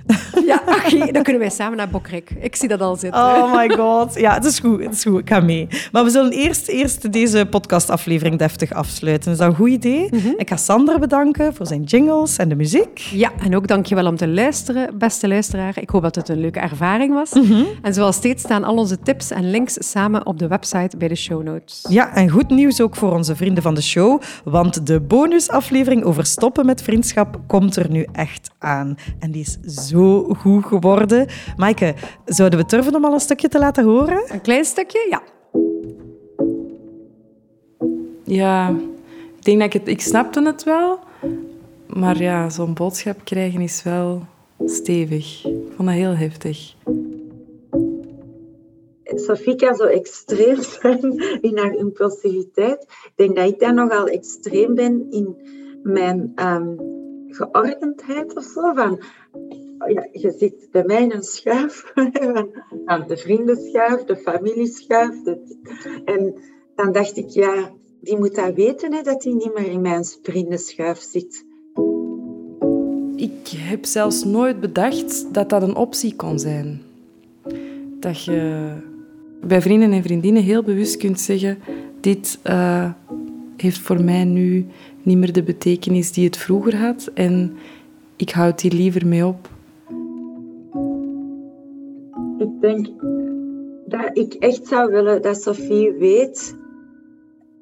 Ja, 0.47 0.63
oké, 0.67 1.13
dan 1.13 1.23
kunnen 1.23 1.43
wij 1.43 1.51
samen 1.51 1.77
naar 1.77 1.89
Bokrek. 1.89 2.31
Ik 2.41 2.57
zie 2.57 2.69
dat 2.69 2.81
al 2.81 2.97
zitten. 2.97 3.21
Oh 3.21 3.57
my 3.57 3.69
god. 3.69 4.15
Ja, 4.15 4.35
het 4.35 4.45
is 4.45 4.59
goed. 4.59 4.83
Het 4.83 4.93
is 4.93 5.03
goed. 5.03 5.21
Ik 5.21 5.29
ga 5.29 5.41
mee. 5.41 5.69
Maar 5.93 6.05
we 6.05 6.11
zullen 6.11 6.33
eerst, 6.33 6.69
eerst 6.69 7.13
deze 7.13 7.47
podcastaflevering 7.51 8.39
deftig 8.39 8.73
afsluiten. 8.73 9.33
Is 9.33 9.39
dat 9.39 9.49
een 9.49 9.55
goed 9.55 9.71
idee? 9.71 10.11
Ik 10.37 10.49
ga 10.49 10.57
Sander 10.57 10.99
bedanken 10.99 11.55
voor 11.55 11.67
zijn 11.67 11.83
jingles 11.83 12.37
en 12.37 12.49
de 12.49 12.55
muziek. 12.55 12.99
Ja, 12.99 13.33
en 13.39 13.57
ook 13.57 13.67
dankjewel 13.67 14.07
om 14.07 14.17
te 14.17 14.29
luisteren, 14.29 14.99
beste 14.99 15.29
luisteraar. 15.29 15.79
Ik 15.81 15.91
hoop 15.91 16.03
dat 16.03 16.15
het 16.15 16.29
een 16.29 16.41
leuke 16.41 16.61
ervaring 16.61 17.15
was. 17.15 17.33
En 17.83 17.95
zoals 17.95 18.17
steeds 18.17 18.43
staan 18.43 18.65
al 18.65 18.77
onze 18.77 18.99
tips 18.99 19.31
en 19.31 19.51
links 19.51 19.77
samen 19.91 20.27
op 20.27 20.39
de 20.39 20.47
website 20.49 20.97
bij 20.97 21.09
de 21.09 21.15
show 21.15 21.43
notes. 21.43 21.87
Ja, 21.89 22.15
en 22.15 22.29
goed 22.29 22.49
nieuws 22.51 22.81
ook 22.81 22.97
voor 22.97 23.13
onze 23.13 23.37
vrienden 23.37 23.63
van 23.63 23.75
de 23.75 23.83
show, 23.83 24.21
want 24.45 24.87
de 24.87 25.01
bonusaflevering 25.01 26.05
over 26.05 26.27
stoppen 26.27 26.67
met 26.67 26.83
vriendschap 26.83 27.41
komt 27.47 27.77
er 27.77 27.91
nu 27.91 28.07
echt 28.13 28.51
aan. 28.59 28.97
En 29.19 29.31
die 29.31 29.43
is 29.43 29.85
zo 29.87 29.98
goed 30.39 30.65
geworden. 30.65 31.27
Maaike, 31.57 31.95
zouden 32.25 32.59
we 32.59 32.65
durven 32.67 32.95
om 32.95 33.05
al 33.05 33.13
een 33.13 33.21
stukje 33.21 33.49
te 33.49 33.59
laten 33.59 33.85
horen? 33.85 34.23
Een 34.33 34.41
klein 34.41 34.65
stukje? 34.65 35.07
Ja. 35.11 35.23
Ja, 38.25 38.69
ik 39.37 39.45
denk 39.45 39.59
dat 39.59 39.67
ik 39.67 39.73
het... 39.73 39.89
Ik 39.89 40.01
snapte 40.01 40.43
het 40.43 40.65
wel. 40.65 40.99
Maar 41.87 42.23
ja, 42.23 42.49
zo'n 42.51 42.75
boodschap 42.75 43.25
krijgen 43.25 43.61
is 43.61 43.83
wel 43.83 44.23
stevig. 44.65 45.45
Ik 45.45 45.73
vond 45.77 45.89
dat 45.89 45.97
heel 45.97 46.17
heftig. 46.17 46.75
Sophie 49.05 49.57
kan 49.57 49.75
zo 49.75 49.85
extreem 49.85 50.63
zijn 50.63 51.03
in 51.41 51.59
haar 51.59 51.75
impulsiviteit. 51.75 52.83
Ik 52.83 53.13
denk 53.15 53.37
dat 53.37 53.49
ik 53.49 53.59
dan 53.59 53.75
nogal 53.75 54.07
extreem 54.07 54.75
ben 54.75 55.07
in 55.11 55.37
mijn 55.83 56.33
ehm, 56.35 56.77
geordendheid 57.29 58.37
of 58.37 58.45
zo. 58.45 58.75
Van, 58.75 59.01
ja, 59.87 60.09
je 60.13 60.35
zit 60.39 60.69
bij 60.71 60.85
mij 60.85 61.11
een 61.11 61.23
schuif, 61.23 61.93
van 62.87 63.05
de 63.07 63.17
vriendenschuif, 63.17 64.05
de 64.05 64.17
familieschuif. 64.17 65.15
En 66.05 66.35
dan 66.75 66.93
dacht 66.93 67.17
ik, 67.17 67.29
ja, 67.29 67.71
die 68.01 68.19
moet 68.19 68.35
dat 68.35 68.55
weten, 68.55 68.93
hè, 68.93 69.03
dat 69.03 69.25
hij 69.25 69.33
niet 69.33 69.55
meer 69.55 69.71
in 69.71 69.81
mijn 69.81 70.05
vriendenschuif 70.23 70.99
zit. 70.99 71.45
Ik 73.17 73.49
heb 73.49 73.85
zelfs 73.85 74.25
nooit 74.25 74.61
bedacht 74.61 75.35
dat 75.35 75.49
dat 75.49 75.63
een 75.63 75.77
optie 75.77 76.17
kon 76.17 76.39
zijn. 76.39 76.83
Dat 78.01 78.25
je 78.25 78.71
bij 79.41 79.63
vrienden 79.63 79.93
en 79.93 80.03
vriendinnen 80.03 80.43
heel 80.43 80.63
bewust 80.63 80.97
kunt 80.97 81.21
zeggen: 81.21 81.59
Dit 82.01 82.39
uh, 82.45 82.91
heeft 83.57 83.79
voor 83.79 84.05
mij 84.05 84.25
nu 84.25 84.67
niet 85.03 85.19
meer 85.19 85.33
de 85.33 85.43
betekenis 85.43 86.13
die 86.13 86.25
het 86.25 86.37
vroeger 86.37 86.77
had 86.77 87.11
en 87.15 87.57
ik 88.17 88.31
houd 88.31 88.61
hier 88.61 88.73
liever 88.73 89.07
mee 89.07 89.27
op. 89.27 89.49
Ik 92.39 92.61
denk 92.61 92.89
dat 93.87 94.11
ik 94.13 94.35
echt 94.35 94.67
zou 94.67 94.91
willen 94.91 95.23
dat 95.23 95.43
Sophie 95.43 95.93
weet 95.93 96.57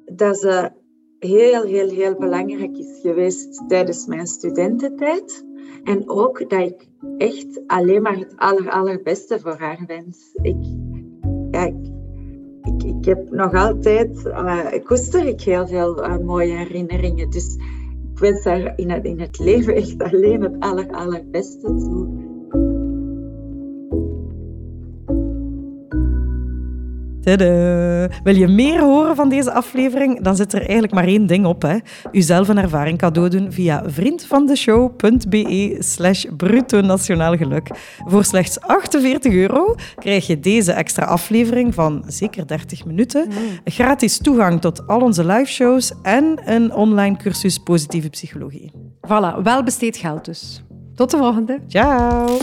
dat 0.05 0.37
ze 0.37 0.71
heel, 1.19 1.63
heel, 1.63 1.89
heel 1.89 2.15
belangrijk 2.15 2.77
is 2.77 2.99
geweest 3.01 3.63
tijdens 3.67 4.05
mijn 4.05 4.27
studententijd. 4.27 5.45
En 5.83 6.09
ook 6.09 6.49
dat 6.49 6.59
ik 6.59 6.87
echt 7.17 7.61
alleen 7.67 8.01
maar 8.01 8.17
het 8.17 8.33
aller, 8.35 8.69
allerbeste 8.69 9.39
voor 9.39 9.55
haar 9.57 9.83
wens. 9.87 10.29
Ik, 10.41 10.57
ja, 11.51 11.65
ik, 11.65 11.75
ik, 12.85 13.05
heb 13.05 13.29
nog 13.29 13.53
altijd, 13.53 14.25
uh, 14.25 14.65
koester 14.83 15.25
ik 15.25 15.41
heel 15.41 15.67
veel 15.67 16.03
uh, 16.03 16.17
mooie 16.17 16.55
herinneringen. 16.55 17.29
Dus 17.29 17.55
ik 18.11 18.19
wens 18.19 18.43
haar 18.43 18.73
in 18.75 18.89
het, 18.89 19.05
in 19.05 19.19
het 19.19 19.39
leven 19.39 19.75
echt 19.75 20.01
alleen 20.01 20.41
het 20.41 20.55
aller, 20.59 20.91
allerbeste 20.91 21.67
toe. 21.67 22.35
Tada. 27.27 28.09
Wil 28.23 28.35
je 28.35 28.47
meer 28.47 28.79
horen 28.79 29.15
van 29.15 29.29
deze 29.29 29.51
aflevering? 29.51 30.21
Dan 30.21 30.35
zit 30.35 30.53
er 30.53 30.61
eigenlijk 30.61 30.93
maar 30.93 31.03
één 31.03 31.25
ding 31.25 31.45
op. 31.45 31.61
Hè. 31.61 31.77
Uzelf 32.11 32.47
een 32.47 32.57
ervaring 32.57 32.97
cadeau 32.97 33.29
doen 33.29 33.51
via 33.51 33.83
vriendvandeshow.be 33.85 35.75
slash 35.79 36.25
bruto 36.37 36.81
nationaal 36.81 37.37
geluk. 37.37 37.69
Voor 38.05 38.23
slechts 38.23 38.59
48 38.59 39.33
euro 39.33 39.75
krijg 39.95 40.27
je 40.27 40.39
deze 40.39 40.71
extra 40.71 41.05
aflevering 41.05 41.73
van 41.73 42.03
zeker 42.07 42.47
30 42.47 42.85
minuten, 42.85 43.27
gratis 43.65 44.17
toegang 44.17 44.61
tot 44.61 44.87
al 44.87 45.01
onze 45.01 45.25
liveshows 45.25 45.93
en 46.01 46.41
een 46.45 46.73
online 46.73 47.17
cursus 47.17 47.57
positieve 47.57 48.09
psychologie. 48.09 48.71
Voilà, 49.07 49.41
wel 49.43 49.63
besteed 49.63 49.97
geld 49.97 50.25
dus. 50.25 50.63
Tot 50.95 51.11
de 51.11 51.17
volgende. 51.17 51.59
Ciao. 51.67 52.37